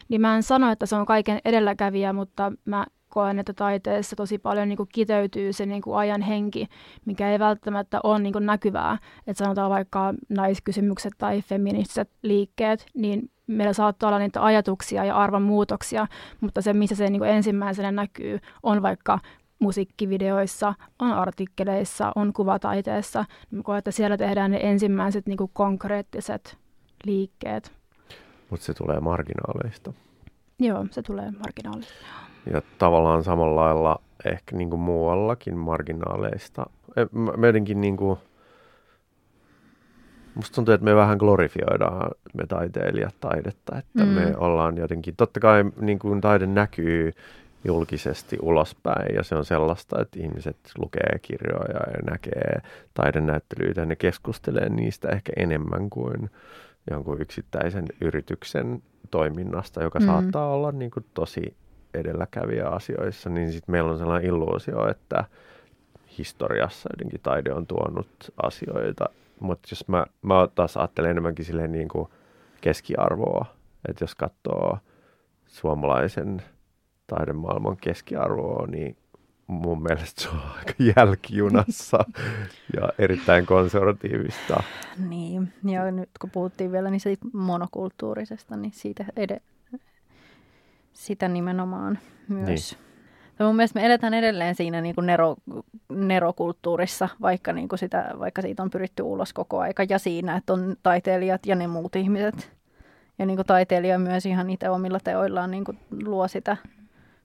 niin 0.08 0.20
mä 0.20 0.36
en 0.36 0.42
sano, 0.42 0.70
että 0.70 0.86
se 0.86 0.96
on 0.96 1.06
kaiken 1.06 1.40
edelläkävijä, 1.44 2.12
mutta 2.12 2.52
mä 2.64 2.86
koen, 3.08 3.38
että 3.38 3.52
taiteessa 3.52 4.16
tosi 4.16 4.38
paljon 4.38 4.68
niin 4.68 4.76
kuin 4.76 4.88
kiteytyy 4.92 5.52
se 5.52 5.66
niin 5.66 5.82
kuin 5.82 5.96
ajan 5.96 6.22
henki, 6.22 6.68
mikä 7.04 7.30
ei 7.30 7.38
välttämättä 7.38 8.00
ole 8.02 8.18
niin 8.18 8.32
kuin 8.32 8.46
näkyvää. 8.46 8.98
Että 9.26 9.44
sanotaan 9.44 9.70
vaikka 9.70 10.14
naiskysymykset 10.28 11.12
tai 11.18 11.42
feministiset 11.42 12.10
liikkeet, 12.22 12.86
niin 12.94 13.30
meillä 13.46 13.72
saattaa 13.72 14.08
olla 14.08 14.18
niitä 14.18 14.44
ajatuksia 14.44 15.04
ja 15.04 15.16
arvonmuutoksia, 15.16 16.06
mutta 16.40 16.62
se, 16.62 16.72
missä 16.72 16.96
se 16.96 17.10
niin 17.10 17.20
kuin 17.20 17.30
ensimmäisenä 17.30 17.92
näkyy, 17.92 18.38
on 18.62 18.82
vaikka 18.82 19.18
musiikkivideoissa, 19.58 20.74
on 20.98 21.12
artikkeleissa, 21.12 22.12
on 22.14 22.32
kuvataiteessa. 22.32 23.24
Mä 23.50 23.62
koen, 23.62 23.78
että 23.78 23.90
siellä 23.90 24.16
tehdään 24.16 24.50
ne 24.50 24.60
ensimmäiset 24.62 25.26
niin 25.26 25.36
kuin 25.36 25.50
konkreettiset 25.52 26.58
liikkeet. 27.04 27.72
Mutta 28.50 28.66
se 28.66 28.74
tulee 28.74 29.00
marginaaleista. 29.00 29.92
Joo, 30.58 30.86
se 30.90 31.02
tulee 31.02 31.30
marginaaleista. 31.30 31.94
Ja 32.52 32.62
tavallaan 32.78 33.24
samalla 33.24 33.60
lailla 33.60 34.00
ehkä 34.24 34.56
niin 34.56 34.70
kuin 34.70 34.80
muuallakin 34.80 35.58
marginaaleista. 35.58 36.66
E, 36.96 37.06
mä 37.36 37.46
jotenkin 37.46 37.80
niin 37.80 37.96
kuin, 37.96 38.18
musta 40.34 40.54
tuntuu, 40.54 40.74
että 40.74 40.84
me 40.84 40.96
vähän 40.96 41.18
glorifioidaan 41.18 42.10
me 42.34 42.46
taiteilijat 42.46 43.14
taidetta, 43.20 43.78
että 43.78 44.04
mm. 44.04 44.08
me 44.08 44.36
ollaan 44.36 44.76
jotenkin, 44.76 45.16
totta 45.16 45.40
kai 45.40 45.64
niin 45.80 45.98
kuin 45.98 46.20
taide 46.20 46.46
näkyy 46.46 47.12
julkisesti 47.64 48.38
ulospäin. 48.42 49.14
Ja 49.14 49.22
se 49.22 49.34
on 49.34 49.44
sellaista, 49.44 50.02
että 50.02 50.20
ihmiset 50.20 50.56
lukee 50.78 51.18
kirjoja 51.22 51.92
ja 51.92 52.10
näkee 52.10 52.62
taidenäyttelyitä. 52.94 53.80
Ja 53.80 53.86
ne 53.86 53.96
keskustelee 53.96 54.68
niistä 54.68 55.08
ehkä 55.08 55.32
enemmän 55.36 55.90
kuin 55.90 56.30
jonkun 56.90 57.20
yksittäisen 57.20 57.86
yrityksen 58.00 58.82
toiminnasta, 59.10 59.82
joka 59.82 60.00
mm. 60.00 60.06
saattaa 60.06 60.54
olla 60.54 60.72
niin 60.72 60.90
kuin 60.90 61.06
tosi 61.14 61.56
edelläkävijä 61.94 62.68
asioissa, 62.68 63.30
niin 63.30 63.52
sitten 63.52 63.72
meillä 63.72 63.90
on 63.90 63.98
sellainen 63.98 64.28
illuusio, 64.28 64.88
että 64.90 65.24
historiassa 66.18 66.88
jotenkin 66.92 67.20
taide 67.22 67.52
on 67.52 67.66
tuonut 67.66 68.08
asioita, 68.42 69.08
mutta 69.40 69.68
jos 69.70 69.88
mä, 69.88 70.06
mä 70.22 70.48
taas 70.54 70.76
ajattelen 70.76 71.10
enemmänkin 71.10 71.44
silleen 71.44 71.72
niin 71.72 71.88
kuin 71.88 72.08
keskiarvoa, 72.60 73.46
että 73.88 74.04
jos 74.04 74.14
katsoo 74.14 74.78
suomalaisen 75.46 76.42
taidemaailman 77.08 77.76
keskiarvoa, 77.76 78.66
niin 78.66 78.96
mun 79.46 79.82
mielestä 79.82 80.22
se 80.22 80.28
on 80.28 80.40
aika 80.58 80.72
jälkijunassa 80.96 82.04
ja 82.76 82.88
erittäin 82.98 83.46
konservatiivista. 83.46 84.62
Niin, 85.08 85.52
ja 85.64 85.90
nyt 85.90 86.10
kun 86.20 86.30
puhuttiin 86.30 86.72
vielä 86.72 86.90
niin 86.90 87.00
siitä 87.00 87.26
monokulttuurisesta, 87.32 88.56
niin 88.56 88.72
siitä 88.72 89.04
ed- 89.16 89.40
sitä 90.92 91.28
nimenomaan 91.28 91.98
myös. 92.28 92.46
Niin. 92.46 92.88
Ja 93.38 93.46
mun 93.46 93.56
mielestä 93.56 93.80
me 93.80 93.86
eletään 93.86 94.14
edelleen 94.14 94.54
siinä 94.54 94.80
niin 94.80 94.94
kuin 94.94 95.06
nero, 95.06 95.36
nerokulttuurissa, 95.88 97.08
vaikka, 97.20 97.52
niin 97.52 97.68
kuin 97.68 97.78
sitä, 97.78 98.14
vaikka 98.18 98.42
siitä 98.42 98.62
on 98.62 98.70
pyritty 98.70 99.02
ulos 99.02 99.32
koko 99.32 99.58
aika, 99.60 99.84
ja 99.88 99.98
siinä, 99.98 100.36
että 100.36 100.52
on 100.52 100.76
taiteilijat 100.82 101.46
ja 101.46 101.54
ne 101.54 101.66
muut 101.66 101.96
ihmiset. 101.96 102.52
Ja 103.18 103.26
niin 103.26 103.36
kuin 103.36 103.46
taiteilija 103.46 103.98
myös 103.98 104.26
ihan 104.26 104.50
itse 104.50 104.70
omilla 104.70 105.00
teoillaan 105.04 105.50
niin 105.50 105.64
kuin 105.64 105.78
luo 106.04 106.28
sitä 106.28 106.56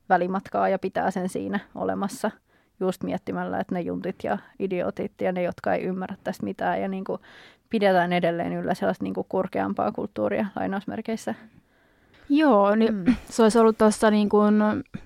välimatkaa 0.09 0.69
ja 0.69 0.79
pitää 0.79 1.11
sen 1.11 1.29
siinä 1.29 1.59
olemassa 1.75 2.31
just 2.79 3.03
miettimällä, 3.03 3.59
että 3.59 3.75
ne 3.75 3.81
juntit 3.81 4.15
ja 4.23 4.37
idiotit 4.59 5.21
ja 5.21 5.31
ne, 5.31 5.43
jotka 5.43 5.73
ei 5.73 5.83
ymmärrä 5.83 6.15
tästä 6.23 6.43
mitään 6.43 6.81
ja 6.81 6.87
niin 6.87 7.03
kuin 7.03 7.21
pidetään 7.69 8.13
edelleen 8.13 8.53
yllä 8.53 8.73
sellaista 8.73 9.03
niin 9.03 9.13
kuin 9.13 9.27
korkeampaa 9.29 9.91
kulttuuria 9.91 10.45
lainausmerkeissä. 10.55 11.35
Joo, 12.35 12.75
niin 12.75 12.95
mm. 12.95 13.15
se 13.29 13.43
olisi 13.43 13.59
ollut 13.59 13.77
tuossa 13.77 14.11
niin 14.11 14.29
kuin 14.29 14.55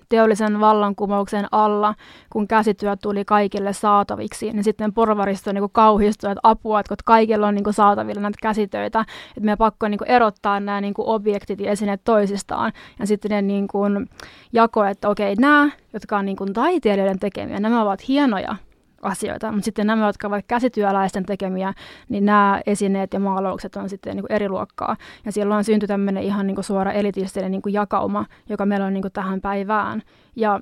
teollisen 0.10 0.60
vallankumouksen 0.60 1.46
alla, 1.52 1.96
kun 2.30 2.48
käsityö 2.48 2.96
tuli 2.96 3.26
kaikille 3.26 3.74
saataviksi, 3.74 4.54
niin 4.54 4.64
sitten 4.64 4.94
porvaristo 4.94 5.52
niin 5.52 5.70
kauhistui, 5.72 6.32
että 6.32 6.40
apua, 6.44 6.80
että 6.80 6.96
kaikilla 7.06 7.48
on 7.48 7.56
niin 7.56 7.64
kuin 7.64 7.74
saatavilla 7.74 8.22
näitä 8.22 8.38
käsitöitä, 8.42 9.00
että 9.00 9.42
meidän 9.42 9.58
pakko 9.58 9.88
niin 9.88 9.98
kuin 9.98 10.10
erottaa 10.10 10.60
nämä 10.60 10.82
niin 10.82 10.94
kuin 10.94 11.08
objektit 11.08 11.60
ja 11.60 11.72
esineet 11.72 12.02
toisistaan. 12.04 12.72
Ja 13.00 13.08
sitten 13.08 13.32
ne 13.32 13.42
niin 13.42 13.68
kuin 13.68 14.10
jako, 14.54 14.84
että 14.86 15.10
okei, 15.10 15.36
nämä, 15.36 15.70
jotka 15.94 16.18
on 16.18 16.26
niin 16.26 16.38
kuin 16.38 16.54
taiteilijoiden 16.54 17.20
tekemiä, 17.20 17.60
nämä 17.60 17.82
ovat 17.82 18.08
hienoja 18.08 18.56
asioita, 19.02 19.52
mutta 19.52 19.66
sitten 19.66 19.88
nämä, 19.88 20.08
jotka 20.08 20.28
ovat 20.28 20.46
käsityöläisten 20.48 21.26
tekemiä, 21.26 21.74
niin 22.10 22.26
nämä 22.26 22.62
esineet 22.66 23.14
ja 23.14 23.20
maalaukset 23.20 23.76
on 23.76 23.90
sitten 23.90 24.16
niin 24.16 24.24
kuin 24.24 24.32
eri 24.32 24.50
luokkaa. 24.50 24.98
Ja 25.26 25.32
silloin 25.32 25.64
syntyi 25.64 25.88
tämmöinen 25.88 26.24
ihan 26.24 26.48
niin 26.48 26.56
kuin 26.56 26.66
suora 26.66 26.92
elitistinen 26.92 27.52
niin 27.52 27.62
kuin 27.62 27.74
jakauma, 27.74 28.26
joka 28.50 28.66
meillä 28.66 28.86
on 28.86 28.94
niin 28.94 29.02
kuin 29.02 29.12
tähän 29.12 29.42
päivään. 29.42 30.02
Ja 30.36 30.60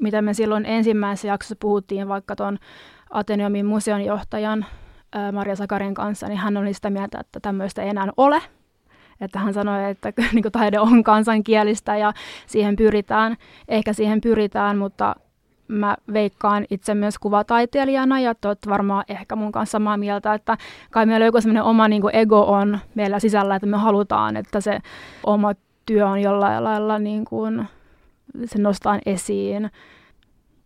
mitä 0.00 0.22
me 0.22 0.34
silloin 0.34 0.66
ensimmäisessä 0.66 1.28
jaksossa 1.28 1.56
puhuttiin 1.60 2.08
vaikka 2.08 2.36
tuon 2.36 2.58
Ateneumin 3.10 3.66
museon 3.66 4.04
johtajan 4.04 4.66
Maria 5.32 5.56
Sakarin 5.56 5.94
kanssa, 5.94 6.28
niin 6.28 6.38
hän 6.38 6.56
oli 6.56 6.74
sitä 6.74 6.90
mieltä, 6.90 7.18
että 7.20 7.40
tämmöistä 7.40 7.82
ei 7.82 7.88
enää 7.88 8.08
ole, 8.16 8.42
että 9.20 9.38
hän 9.38 9.54
sanoi, 9.54 9.90
että 9.90 10.12
niin 10.32 10.42
kuin 10.42 10.52
taide 10.52 10.80
on 10.80 11.04
kansankielistä 11.04 11.96
ja 11.96 12.12
siihen 12.46 12.76
pyritään, 12.76 13.36
ehkä 13.68 13.92
siihen 13.92 14.20
pyritään, 14.20 14.78
mutta 14.78 15.16
mä 15.68 15.96
veikkaan 16.12 16.66
itse 16.70 16.94
myös 16.94 17.18
kuvataiteilijana 17.18 18.20
ja 18.20 18.34
te 18.34 18.48
varmaan 18.68 19.04
ehkä 19.08 19.36
mun 19.36 19.52
kanssa 19.52 19.72
samaa 19.72 19.96
mieltä, 19.96 20.34
että 20.34 20.56
kai 20.90 21.06
meillä 21.06 21.26
joku 21.26 21.40
semmoinen 21.40 21.62
oma 21.62 21.88
niin 21.88 22.02
ego 22.12 22.42
on 22.42 22.78
meillä 22.94 23.18
sisällä, 23.18 23.56
että 23.56 23.66
me 23.66 23.76
halutaan, 23.76 24.36
että 24.36 24.60
se 24.60 24.78
oma 25.26 25.52
työ 25.86 26.06
on 26.08 26.22
jollain 26.22 26.64
lailla 26.64 26.98
niin 26.98 27.24
kuin, 27.24 27.68
se 28.44 28.58
nostaa 28.58 28.98
esiin. 29.06 29.70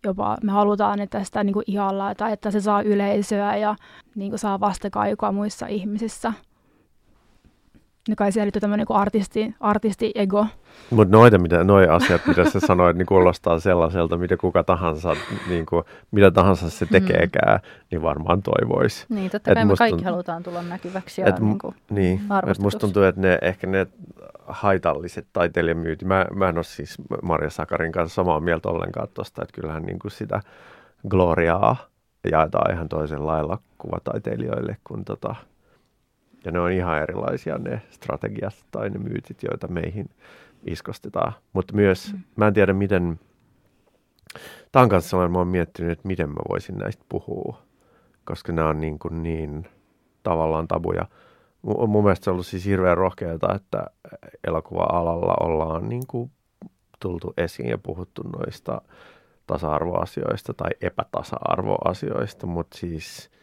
Jopa 0.05 0.37
me 0.43 0.53
halutaan, 0.53 1.01
että 1.01 1.25
sitä 1.25 1.45
niin 1.45 1.55
kuin 1.55 1.65
ihalla 1.67 2.15
tai 2.15 2.33
että 2.33 2.51
se 2.51 2.61
saa 2.61 2.83
yleisöä 2.83 3.57
ja 3.57 3.77
niin 4.15 4.31
kuin 4.31 4.39
saa 4.39 4.61
vastakaikua 4.61 5.33
muissa 5.33 5.67
ihmisissä 5.67 6.33
niin 8.11 8.17
kai 8.17 8.33
siellä 8.33 8.45
liittyy 8.45 8.61
tämmöinen 8.61 8.87
niin 8.89 8.99
artisti, 8.99 9.55
artisti-ego. 9.61 10.47
Mutta 10.91 11.17
noita, 11.17 11.39
mitä, 11.39 11.65
noi 11.65 11.89
asiat, 11.89 12.27
mitä 12.27 12.51
sä 12.51 12.61
sanoit, 12.61 12.97
niin 12.97 13.07
kuulostaa 13.07 13.61
sellaiselta, 13.61 14.17
mitä 14.17 14.37
kuka 14.37 14.65
tahansa, 14.65 15.17
niin 15.49 15.67
kuin, 15.67 15.85
mitä 16.11 16.31
tahansa 16.31 16.71
se 16.71 16.87
hmm. 16.87 16.93
tekeekään, 16.93 17.61
mm. 17.63 17.87
niin 17.91 18.03
varmaan 18.03 18.43
toivoisi. 18.43 19.07
Niin, 19.09 19.31
totta 19.31 19.55
kai 19.55 19.65
me 19.65 19.75
kaikki 19.79 19.97
tunt... 19.97 20.05
halutaan 20.05 20.43
tulla 20.43 20.63
näkyväksi 20.63 21.21
ja 21.21 21.27
et, 21.27 21.41
niin 21.41 21.59
kuin 21.59 21.75
Niin, 21.91 22.21
että 22.51 22.63
musta 22.63 22.81
tuntuu, 22.81 23.03
että 23.03 23.21
ne, 23.21 23.39
ehkä 23.43 23.67
ne 23.67 23.87
haitalliset 24.47 25.27
taiteilijamyytit, 25.33 26.09
mä, 26.09 26.27
mä 26.35 26.49
en 26.49 26.59
ole 26.59 26.65
siis 26.65 26.95
Maria 27.23 27.51
Sakarin 27.51 27.93
kanssa 27.93 28.15
samaa 28.15 28.41
mieltä 28.41 28.69
ollenkaan 28.69 29.09
tuosta, 29.15 29.43
että 29.43 29.61
kyllähän 29.61 29.83
niin 29.83 29.99
kuin 29.99 30.13
sitä 30.13 30.41
gloriaa 31.09 31.77
jaetaan 32.31 32.75
ihan 32.75 32.89
toisen 32.89 33.27
lailla 33.27 33.59
kuvataiteilijoille 33.79 34.77
kuin 34.85 35.05
tota, 35.05 35.35
ja 36.45 36.53
ne 36.53 36.61
on 36.61 36.73
ihan 36.73 37.03
erilaisia 37.03 37.59
ne 37.59 37.83
strategiat 37.91 38.55
tai 38.71 38.91
ne 38.91 38.99
myytit, 38.99 39.43
joita 39.43 39.69
meihin 39.69 40.11
iskostetaan. 40.67 41.33
Mutta 41.53 41.75
myös, 41.75 42.13
mm. 42.13 42.21
mä 42.37 42.47
en 42.47 42.55
tiedä 42.55 42.73
miten, 42.73 43.21
tämän 44.73 44.89
kanssa 44.89 45.29
mä 45.29 45.39
oon 45.39 45.49
miettinyt, 45.49 45.93
että 45.93 46.09
miten 46.09 46.29
mä 46.29 46.41
voisin 46.49 46.79
näistä 46.79 47.05
puhua, 47.09 47.63
koska 48.25 48.53
nämä 48.53 48.69
on 48.69 48.81
niin, 48.81 48.99
kuin 48.99 49.23
niin 49.23 49.67
tavallaan 50.23 50.69
tabuja. 50.69 51.07
M- 51.63 51.91
mun 51.91 52.05
mielestä 52.05 52.25
se 52.25 52.31
on 52.31 52.33
ollut 52.35 52.47
siis 52.47 52.65
hirveän 52.65 52.97
rohkeaa, 52.97 53.55
että 53.55 53.87
elokuva-alalla 54.47 55.35
ollaan 55.41 55.89
niin 55.89 56.07
kuin 56.09 56.31
tultu 57.01 57.35
esiin 57.37 57.69
ja 57.69 57.79
puhuttu 57.79 58.23
noista 58.23 58.83
tasa-arvoasioista 59.47 60.55
tai 60.55 60.71
epätasa-arvoasioista, 60.81 62.47
mutta 62.47 62.79
siis– 62.79 63.31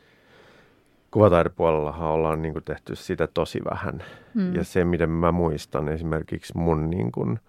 kuvataidepuolellahan 1.11 2.09
ollaan 2.09 2.41
niin 2.41 2.53
kuin 2.53 2.63
tehty 2.63 2.95
sitä 2.95 3.27
tosi 3.27 3.59
vähän. 3.71 4.03
Mm. 4.33 4.55
Ja 4.55 4.63
se, 4.63 4.85
miten 4.85 5.09
mä 5.09 5.31
muistan 5.31 5.89
esimerkiksi 5.89 6.57
mun 6.57 6.89
niin 6.89 7.11
kuin 7.11 7.39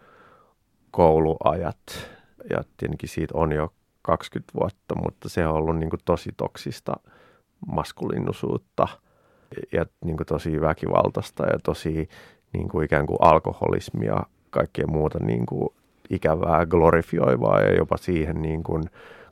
kouluajat, 0.91 2.11
ja 2.51 2.65
tietenkin 2.77 3.09
siitä 3.09 3.35
on 3.37 3.53
jo 3.53 3.73
20 4.03 4.53
vuotta, 4.61 4.95
mutta 5.03 5.29
se 5.29 5.47
on 5.47 5.55
ollut 5.55 5.79
niin 5.79 5.91
kuin 5.91 6.01
tosi 6.05 6.31
toksista 6.37 6.93
maskulinusuutta 7.67 8.89
ja 9.73 9.87
niin 10.05 10.17
kuin 10.17 10.27
tosi 10.27 10.61
väkivaltaista 10.61 11.47
ja 11.47 11.59
tosi 11.65 12.09
niin 12.53 12.69
kuin 12.69 12.85
ikään 12.85 13.07
kuin 13.07 13.19
alkoholismia, 13.21 14.23
kaikkea 14.51 14.87
muuta 14.87 15.19
niin 15.19 15.47
kuin 15.47 15.69
ikävää, 16.11 16.67
glorifioivaa 16.67 17.61
ja 17.61 17.77
jopa 17.77 17.97
siihen 17.97 18.43
niin 18.43 18.63
kuin 18.63 18.83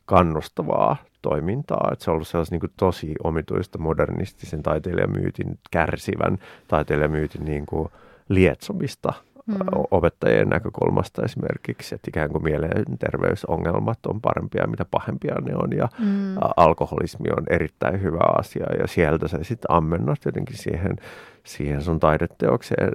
kannustavaa 0.06 0.96
toimintaa. 1.22 1.88
Että 1.92 2.04
se 2.04 2.10
on 2.10 2.14
ollut 2.14 2.28
sellaista 2.28 2.54
niin 2.54 2.60
kuin 2.60 2.72
tosi 2.76 3.14
omituista 3.24 3.78
modernistisen 3.78 4.62
taiteilijamyytin 4.62 5.58
kärsivän 5.70 6.38
taiteilijamyytin 6.68 7.44
niin 7.44 7.66
kuin 7.66 7.88
lietsomista 8.28 9.12
mm. 9.46 9.56
opettajien 9.90 10.48
näkökulmasta 10.48 11.22
esimerkiksi, 11.22 11.94
että 11.94 12.08
ikään 12.08 12.30
kuin 12.30 12.44
mielenterveysongelmat 12.44 14.06
on 14.06 14.20
parempia, 14.20 14.66
mitä 14.66 14.84
pahempia 14.90 15.34
ne 15.34 15.56
on, 15.56 15.72
ja 15.72 15.88
mm. 15.98 16.34
alkoholismi 16.56 17.28
on 17.36 17.44
erittäin 17.50 18.02
hyvä 18.02 18.24
asia, 18.38 18.66
ja 18.78 18.86
sieltä 18.86 19.28
sä 19.28 19.38
sitten 19.42 19.70
ammennat 19.70 20.18
jotenkin 20.24 20.56
siihen, 20.56 20.96
siihen 21.44 21.82
sun 21.82 22.00
taideteokseen 22.00 22.92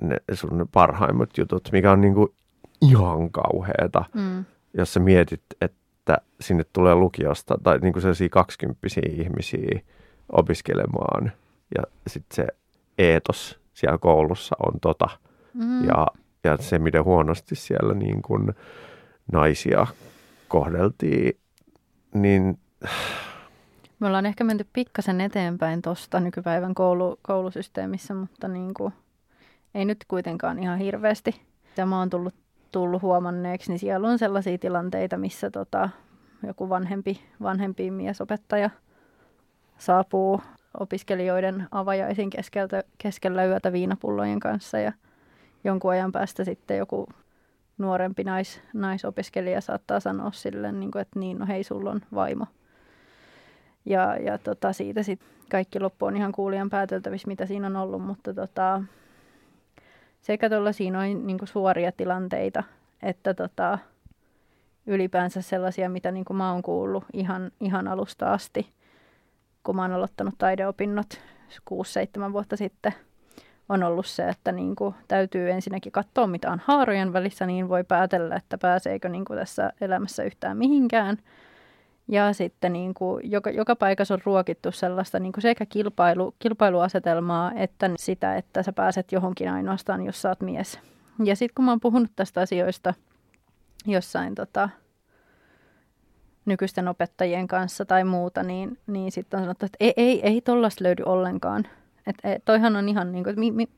ne 0.00 0.16
sun 0.32 0.68
parhaimmat 0.72 1.38
jutut, 1.38 1.68
mikä 1.72 1.92
on 1.92 2.00
niin 2.00 2.14
kuin 2.14 2.28
ihan 2.82 3.30
kauheata, 3.30 4.04
mm. 4.14 4.44
jos 4.74 4.94
sä 4.94 5.00
mietit, 5.00 5.42
että 5.60 5.83
että 6.04 6.18
sinne 6.40 6.64
tulee 6.72 6.94
lukiosta 6.94 7.58
tai 7.62 7.78
niin 7.78 7.92
kuin 7.92 8.02
sellaisia 8.02 8.28
kaksikymppisiä 8.28 9.02
ihmisiä 9.10 9.80
opiskelemaan 10.32 11.32
ja 11.78 11.82
sitten 12.06 12.36
se 12.36 12.46
eetos 12.98 13.60
siellä 13.74 13.98
koulussa 13.98 14.56
on 14.66 14.80
tota. 14.80 15.08
Mm. 15.54 15.84
Ja, 15.84 16.06
ja 16.44 16.56
se, 16.56 16.78
miten 16.78 17.04
huonosti 17.04 17.54
siellä 17.54 17.94
niin 17.94 18.22
kuin 18.22 18.54
naisia 19.32 19.86
kohdeltiin, 20.48 21.38
niin... 22.14 22.58
Me 24.00 24.06
ollaan 24.06 24.26
ehkä 24.26 24.44
menty 24.44 24.66
pikkasen 24.72 25.20
eteenpäin 25.20 25.82
tuosta 25.82 26.20
nykypäivän 26.20 26.74
koulu, 26.74 27.18
koulusysteemissä, 27.22 28.14
mutta 28.14 28.48
niin 28.48 28.74
kuin, 28.74 28.92
ei 29.74 29.84
nyt 29.84 30.04
kuitenkaan 30.08 30.58
ihan 30.58 30.78
hirveästi. 30.78 31.40
Tämä 31.74 32.00
on 32.00 32.10
tullut 32.10 32.34
tullut 32.74 33.02
huomanneeksi, 33.02 33.70
niin 33.70 33.78
siellä 33.78 34.08
on 34.08 34.18
sellaisia 34.18 34.58
tilanteita, 34.58 35.16
missä 35.16 35.50
tota, 35.50 35.88
joku 36.46 36.68
vanhempi, 36.68 37.20
vanhempi 37.42 37.90
miesopettaja 37.90 38.70
saapuu 39.78 40.40
opiskelijoiden 40.80 41.66
avajaisin 41.70 42.30
keskeltä, 42.30 42.84
keskellä 42.98 43.44
yötä 43.44 43.72
viinapullojen 43.72 44.40
kanssa 44.40 44.78
ja 44.78 44.92
jonkun 45.64 45.90
ajan 45.90 46.12
päästä 46.12 46.44
sitten 46.44 46.78
joku 46.78 47.08
nuorempi 47.78 48.24
nais, 48.24 48.60
naisopiskelija 48.72 49.60
saattaa 49.60 50.00
sanoa 50.00 50.32
sille, 50.32 50.72
niin 50.72 50.90
kuin, 50.90 51.02
että 51.02 51.18
niin, 51.18 51.38
no 51.38 51.46
hei, 51.46 51.64
sulla 51.64 51.90
on 51.90 52.00
vaimo. 52.14 52.46
Ja, 53.84 54.16
ja 54.16 54.38
tota, 54.38 54.72
siitä 54.72 55.02
sitten 55.02 55.28
kaikki 55.50 55.80
loppu 55.80 56.06
on 56.06 56.16
ihan 56.16 56.32
kuulijan 56.32 56.70
pääteltävissä, 56.70 57.28
mitä 57.28 57.46
siinä 57.46 57.66
on 57.66 57.76
ollut, 57.76 58.02
mutta 58.02 58.34
tota, 58.34 58.82
sekä 60.24 60.48
tuollaisia 60.48 60.92
noin 60.92 61.26
niin 61.26 61.38
suoria 61.44 61.92
tilanteita, 61.92 62.62
että 63.02 63.34
tota, 63.34 63.78
ylipäänsä 64.86 65.42
sellaisia, 65.42 65.88
mitä 65.88 66.10
niin 66.12 66.24
kuin 66.24 66.36
mä 66.36 66.52
oon 66.52 66.62
kuullut 66.62 67.04
ihan, 67.12 67.50
ihan 67.60 67.88
alusta 67.88 68.32
asti, 68.32 68.72
kun 69.64 69.76
mä 69.76 69.82
oon 69.82 69.92
aloittanut 69.92 70.34
taideopinnot 70.38 71.20
6-7 72.28 72.32
vuotta 72.32 72.56
sitten, 72.56 72.94
on 73.68 73.82
ollut 73.82 74.06
se, 74.06 74.28
että 74.28 74.52
niin 74.52 74.76
kuin 74.76 74.94
täytyy 75.08 75.50
ensinnäkin 75.50 75.92
katsoa, 75.92 76.26
mitä 76.26 76.50
on 76.50 76.60
haarojen 76.64 77.12
välissä, 77.12 77.46
niin 77.46 77.68
voi 77.68 77.84
päätellä, 77.84 78.36
että 78.36 78.58
pääseekö 78.58 79.08
niin 79.08 79.24
kuin 79.24 79.38
tässä 79.38 79.72
elämässä 79.80 80.22
yhtään 80.22 80.56
mihinkään. 80.56 81.18
Ja 82.08 82.32
sitten 82.32 82.72
niin 82.72 82.94
kuin 82.94 83.30
joka, 83.30 83.50
joka 83.50 83.76
paikassa 83.76 84.14
on 84.14 84.20
ruokittu 84.24 84.72
sellaista 84.72 85.18
niin 85.18 85.32
kuin 85.32 85.42
sekä 85.42 85.66
kilpailu, 85.66 86.34
kilpailuasetelmaa 86.38 87.52
että 87.52 87.90
sitä, 87.96 88.36
että 88.36 88.62
sä 88.62 88.72
pääset 88.72 89.12
johonkin 89.12 89.50
ainoastaan, 89.50 90.06
jos 90.06 90.22
sä 90.22 90.28
oot 90.28 90.40
mies. 90.40 90.80
Ja 91.24 91.36
sitten 91.36 91.54
kun 91.54 91.64
mä 91.64 91.70
oon 91.70 91.80
puhunut 91.80 92.10
tästä 92.16 92.40
asioista 92.40 92.94
jossain 93.86 94.34
tota, 94.34 94.68
nykyisten 96.44 96.88
opettajien 96.88 97.48
kanssa 97.48 97.84
tai 97.84 98.04
muuta, 98.04 98.42
niin, 98.42 98.78
niin 98.86 99.12
sitten 99.12 99.38
on 99.38 99.44
sanottu, 99.44 99.66
että 99.66 99.76
ei, 99.80 99.92
ei, 99.96 100.26
ei 100.26 100.40
tollasta 100.40 100.84
löydy 100.84 101.02
ollenkaan. 101.06 101.66
Että 102.06 102.32
et, 102.32 102.44
toihan 102.44 102.76
on 102.76 102.88
ihan 102.88 103.12
niin 103.12 103.24
kuin, 103.24 103.40
mi, 103.40 103.50
mi, 103.50 103.68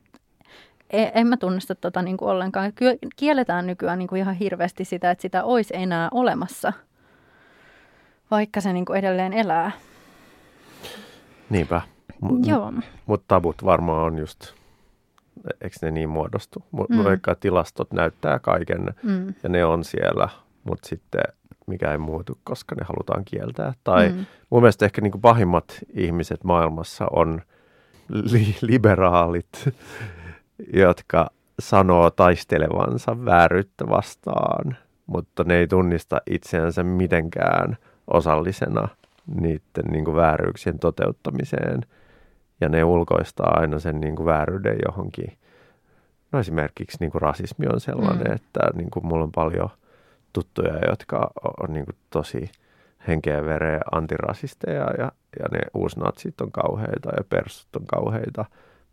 e, 0.91 1.07
en 1.15 1.27
mä 1.27 1.37
tunnista 1.37 1.75
tota 1.75 2.03
niin 2.03 2.17
kuin 2.17 2.29
ollenkaan. 2.29 2.73
Kielletään 3.17 3.67
nykyään 3.67 3.99
niin 3.99 4.09
kuin 4.09 4.21
ihan 4.21 4.35
hirveästi 4.35 4.85
sitä, 4.85 5.11
että 5.11 5.23
sitä 5.23 5.45
olisi 5.45 5.77
enää 5.77 6.09
olemassa– 6.13 6.73
vaikka 8.31 8.61
se 8.61 8.73
niin 8.73 8.85
kuin 8.85 8.99
edelleen 8.99 9.33
elää. 9.33 9.71
Niinpä. 11.51 11.81
M- 12.23 12.45
Joo. 12.49 12.73
Mutta 13.07 13.25
tabut 13.29 13.65
varmaan 13.65 14.03
on 14.03 14.19
just 14.19 14.53
Eikö 15.61 15.77
ne 15.83 15.91
niin 15.91 16.09
muodostu? 16.09 16.65
Mm. 16.89 17.05
Vaikka 17.05 17.35
tilastot 17.35 17.93
näyttää 17.93 18.39
kaiken 18.39 18.95
Mm. 19.03 19.35
ja 19.43 19.49
ne 19.49 19.65
on 19.65 19.85
siellä, 19.85 20.29
mutta 20.65 20.89
sitten 20.89 21.21
mikä 21.67 21.93
ei 21.93 21.99
muutu, 21.99 22.39
koska 22.45 22.75
ne 22.75 22.85
halutaan 22.89 23.25
kieltää. 23.25 23.73
Tai 23.85 24.09
Mm. 24.09 24.27
mun 24.51 24.63
mielestä 24.63 24.85
ehkä 24.85 25.01
niin 25.01 25.11
kuin 25.13 25.23
pahimmat 25.23 25.79
ihmiset 25.95 26.45
maailmassa 26.45 27.07
on 27.11 27.43
li- 28.09 28.57
liberaalit, 28.61 29.69
jotka 30.85 31.31
sanoo 31.61 32.11
taistelevansa 32.11 33.25
vääryyttä 33.25 33.89
vastaan, 33.89 34.77
mutta 35.07 35.45
ne 35.45 35.55
ei 35.57 35.69
tunnista 35.69 36.21
itseänsä 36.31 36.83
mitenkään 36.83 37.77
osallisena 38.07 38.89
niiden 39.41 39.85
niin 39.91 40.05
kuin 40.05 40.17
vääryyksien 40.17 40.79
toteuttamiseen. 40.79 41.81
Ja 42.61 42.69
ne 42.69 42.85
ulkoistaa 42.85 43.59
aina 43.61 43.79
sen 43.79 44.01
niin 44.01 44.17
kuin 44.17 44.27
vääryyden 44.27 44.77
johonkin. 44.87 45.39
No 46.33 46.39
esimerkiksi 46.39 46.97
niin 47.01 47.11
kuin 47.11 47.23
rasismi 47.23 47.67
on 47.73 47.81
sellainen, 47.81 48.27
Mm. 48.27 48.35
että 48.35 48.61
niin 48.75 48.91
kuin 48.91 49.07
mulla 49.07 49.25
on 49.25 49.33
paljon 49.33 49.69
tuttuja, 50.33 50.89
jotka 50.89 51.31
on 51.63 51.73
niin 51.73 51.85
kuin 51.85 51.97
tosi 52.11 52.51
henkeä 53.09 53.45
vereä 53.45 53.81
antirasisteja 53.93 54.91
ja, 54.99 55.13
ja 55.41 55.47
ne 55.53 55.59
uusnatsit 55.75 56.41
on 56.41 56.53
kauheita 56.53 57.11
ja 57.17 57.25
persut 57.29 57.77
on 57.77 57.87
kauheita, 57.87 58.45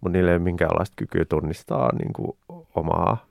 mutta 0.02 0.18
niillä 0.18 0.32
ei 0.32 0.38
ole 0.38 0.44
minkäänlaista 0.44 0.94
kykyä 0.98 1.26
tunnistaa 1.26 1.90
niin 1.96 2.14
kuin 2.14 2.38
omaa 2.76 3.26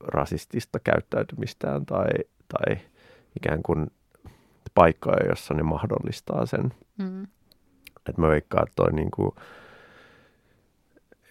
rasistista 0.00 0.78
käyttäytymistään 0.84 1.86
tai, 1.86 2.08
tai 2.48 2.76
ikään 3.36 3.62
kuin 3.62 3.90
paikkoja, 4.74 5.28
jossa 5.28 5.54
ne 5.54 5.62
mahdollistaa 5.62 6.46
sen. 6.46 6.74
Mm. 6.98 7.26
Et 8.08 8.18
mä 8.18 8.28
veikkaan, 8.28 8.62
että 8.62 8.76
toi 8.76 8.92
niin 8.92 9.10
kuin 9.10 9.30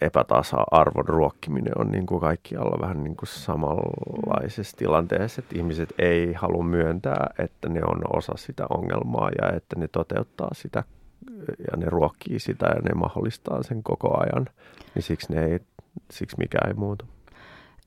epätasa-arvon 0.01 1.07
ruokkiminen 1.07 1.73
on 1.77 1.91
niin 1.91 2.05
kuin 2.05 2.21
kaikkialla 2.21 2.81
vähän 2.81 3.03
niin 3.03 3.15
kuin 3.15 3.29
samanlaisessa 3.29 4.77
tilanteessa, 4.77 5.41
että 5.41 5.55
ihmiset 5.57 5.93
ei 5.97 6.33
halua 6.33 6.63
myöntää, 6.63 7.29
että 7.39 7.69
ne 7.69 7.81
on 7.83 8.17
osa 8.17 8.33
sitä 8.35 8.65
ongelmaa 8.69 9.29
ja 9.41 9.55
että 9.55 9.75
ne 9.79 9.87
toteuttaa 9.87 10.49
sitä 10.53 10.83
ja 11.71 11.77
ne 11.77 11.85
ruokkii 11.85 12.39
sitä 12.39 12.65
ja 12.65 12.81
ne 12.81 12.93
mahdollistaa 12.93 13.63
sen 13.63 13.83
koko 13.83 14.17
ajan, 14.19 14.45
niin 14.95 15.03
siksi, 15.03 15.33
ne 15.33 15.45
ei, 15.45 15.59
siksi 16.11 16.35
mikään 16.37 16.67
ei 16.67 16.73
muutu. 16.73 17.05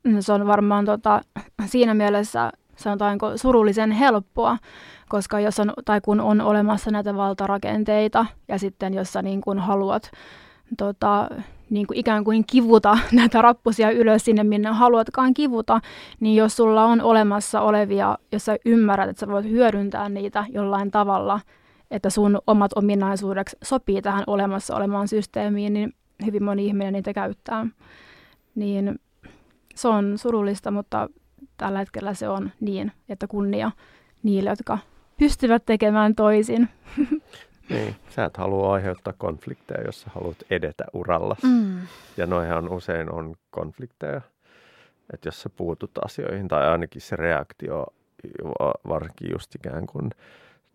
No, 0.05 0.22
se 0.22 0.32
on 0.32 0.46
varmaan 0.46 0.84
tota, 0.84 1.20
siinä 1.66 1.94
mielessä 1.94 2.53
sanotaanko 2.76 3.36
surullisen 3.36 3.90
helppoa, 3.90 4.58
koska 5.08 5.40
jos 5.40 5.60
on, 5.60 5.72
tai 5.84 6.00
kun 6.00 6.20
on 6.20 6.40
olemassa 6.40 6.90
näitä 6.90 7.16
valtarakenteita 7.16 8.26
ja 8.48 8.58
sitten 8.58 8.94
jos 8.94 9.12
sä 9.12 9.22
niin 9.22 9.40
kuin 9.40 9.58
haluat 9.58 10.10
tota, 10.78 11.28
niin 11.70 11.86
kuin 11.86 11.98
ikään 11.98 12.24
kuin 12.24 12.44
kivuta 12.46 12.98
näitä 13.12 13.42
rappusia 13.42 13.90
ylös 13.90 14.24
sinne, 14.24 14.44
minne 14.44 14.68
haluatkaan 14.68 15.34
kivuta, 15.34 15.80
niin 16.20 16.36
jos 16.36 16.56
sulla 16.56 16.84
on 16.84 17.00
olemassa 17.00 17.60
olevia, 17.60 18.18
jos 18.32 18.44
sä 18.44 18.56
ymmärrät, 18.64 19.10
että 19.10 19.20
sä 19.20 19.28
voit 19.28 19.48
hyödyntää 19.48 20.08
niitä 20.08 20.44
jollain 20.48 20.90
tavalla, 20.90 21.40
että 21.90 22.10
sun 22.10 22.38
omat 22.46 22.70
ominaisuudeksi 22.76 23.56
sopii 23.62 24.02
tähän 24.02 24.24
olemassa 24.26 24.76
olemaan 24.76 25.08
systeemiin, 25.08 25.72
niin 25.72 25.92
hyvin 26.26 26.44
moni 26.44 26.66
ihminen 26.66 26.92
niitä 26.92 27.12
käyttää. 27.12 27.66
Niin 28.54 29.00
se 29.74 29.88
on 29.88 30.18
surullista, 30.18 30.70
mutta 30.70 31.08
tällä 31.62 31.78
hetkellä 31.78 32.14
se 32.14 32.28
on 32.28 32.50
niin, 32.60 32.92
että 33.08 33.26
kunnia 33.26 33.70
niille, 34.22 34.50
jotka 34.50 34.78
pystyvät 35.18 35.62
tekemään 35.66 36.14
toisin. 36.14 36.68
Niin, 37.68 37.96
sä 38.08 38.24
et 38.24 38.36
halua 38.36 38.74
aiheuttaa 38.74 39.12
konflikteja, 39.18 39.82
jos 39.82 40.00
sä 40.00 40.10
haluat 40.14 40.36
edetä 40.50 40.84
uralla. 40.92 41.36
Mm. 41.42 41.78
Ja 42.16 42.26
noihan 42.26 42.68
usein 42.72 43.12
on 43.12 43.34
konflikteja, 43.50 44.20
että 45.14 45.28
jos 45.28 45.42
sä 45.42 45.50
puutut 45.50 45.90
asioihin, 46.04 46.48
tai 46.48 46.68
ainakin 46.68 47.00
se 47.00 47.16
reaktio, 47.16 47.86
va- 48.44 48.74
varsinkin 48.88 49.30
just 49.32 49.54
ikään 49.54 49.86
kuin 49.86 50.10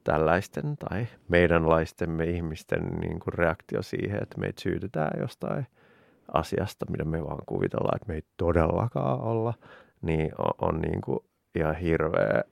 tällaisten 0.04 0.78
tai 0.78 1.08
meidänlaistemme 1.28 2.26
ihmisten 2.26 2.86
niin 3.00 3.20
kuin 3.20 3.34
reaktio 3.34 3.82
siihen, 3.82 4.24
että 4.24 4.40
meitä 4.40 4.62
syytetään 4.62 5.20
jostain 5.20 5.68
asiasta, 6.34 6.86
mitä 6.90 7.06
me 7.06 7.24
vaan 7.24 7.46
kuvitellaan, 7.46 7.96
että 7.96 8.08
me 8.08 8.16
ei 8.16 8.24
todellakaan 8.38 9.22
olla, 9.22 9.54
niin 10.02 10.32
on, 10.38 10.52
on 10.70 10.82
niin 10.82 11.02
kuin 11.02 11.20
ihan 11.56 11.76
hirveä 11.76 12.44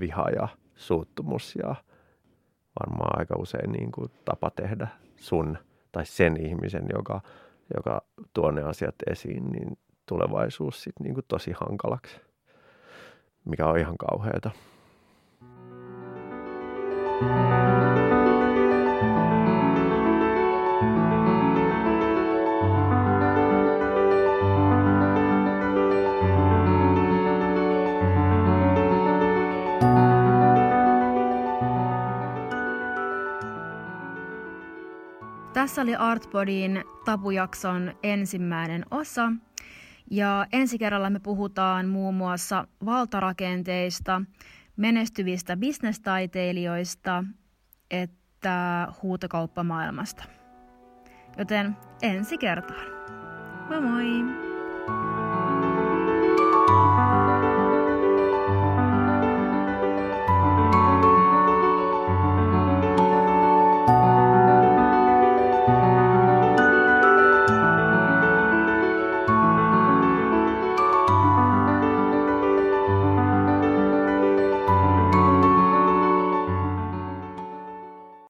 viha 0.00 0.30
ja 0.30 0.48
suuttumus 0.74 1.56
ja 1.56 1.74
varmaan 2.80 3.18
aika 3.18 3.36
usein 3.38 3.72
niin 3.72 3.92
kuin 3.92 4.10
tapa 4.24 4.50
tehdä 4.50 4.88
sun 5.16 5.58
tai 5.92 6.06
sen 6.06 6.46
ihmisen, 6.46 6.86
joka, 6.92 7.20
joka 7.76 8.02
tuo 8.34 8.50
ne 8.50 8.62
asiat 8.62 8.94
esiin, 9.10 9.50
niin 9.50 9.78
tulevaisuus 10.06 10.82
sitten 10.82 11.04
niin 11.04 11.14
kuin 11.14 11.24
tosi 11.28 11.52
hankalaksi, 11.60 12.20
mikä 13.44 13.66
on 13.66 13.78
ihan 13.78 13.98
kauheata. 13.98 14.50
Tässä 35.68 35.82
oli 35.82 35.96
Artbodin 35.96 36.84
tabujakson 37.04 37.94
ensimmäinen 38.02 38.84
osa. 38.90 39.32
Ja 40.10 40.46
ensi 40.52 40.78
kerralla 40.78 41.10
me 41.10 41.18
puhutaan 41.20 41.88
muun 41.88 42.14
muassa 42.14 42.66
valtarakenteista, 42.84 44.22
menestyvistä 44.76 45.56
bisnestaiteilijoista, 45.56 47.24
että 47.90 48.88
huutokauppamaailmasta. 49.02 50.24
Joten 51.38 51.76
ensi 52.02 52.38
kertaan. 52.38 52.86
Moi 53.68 53.80
moi! 53.80 55.17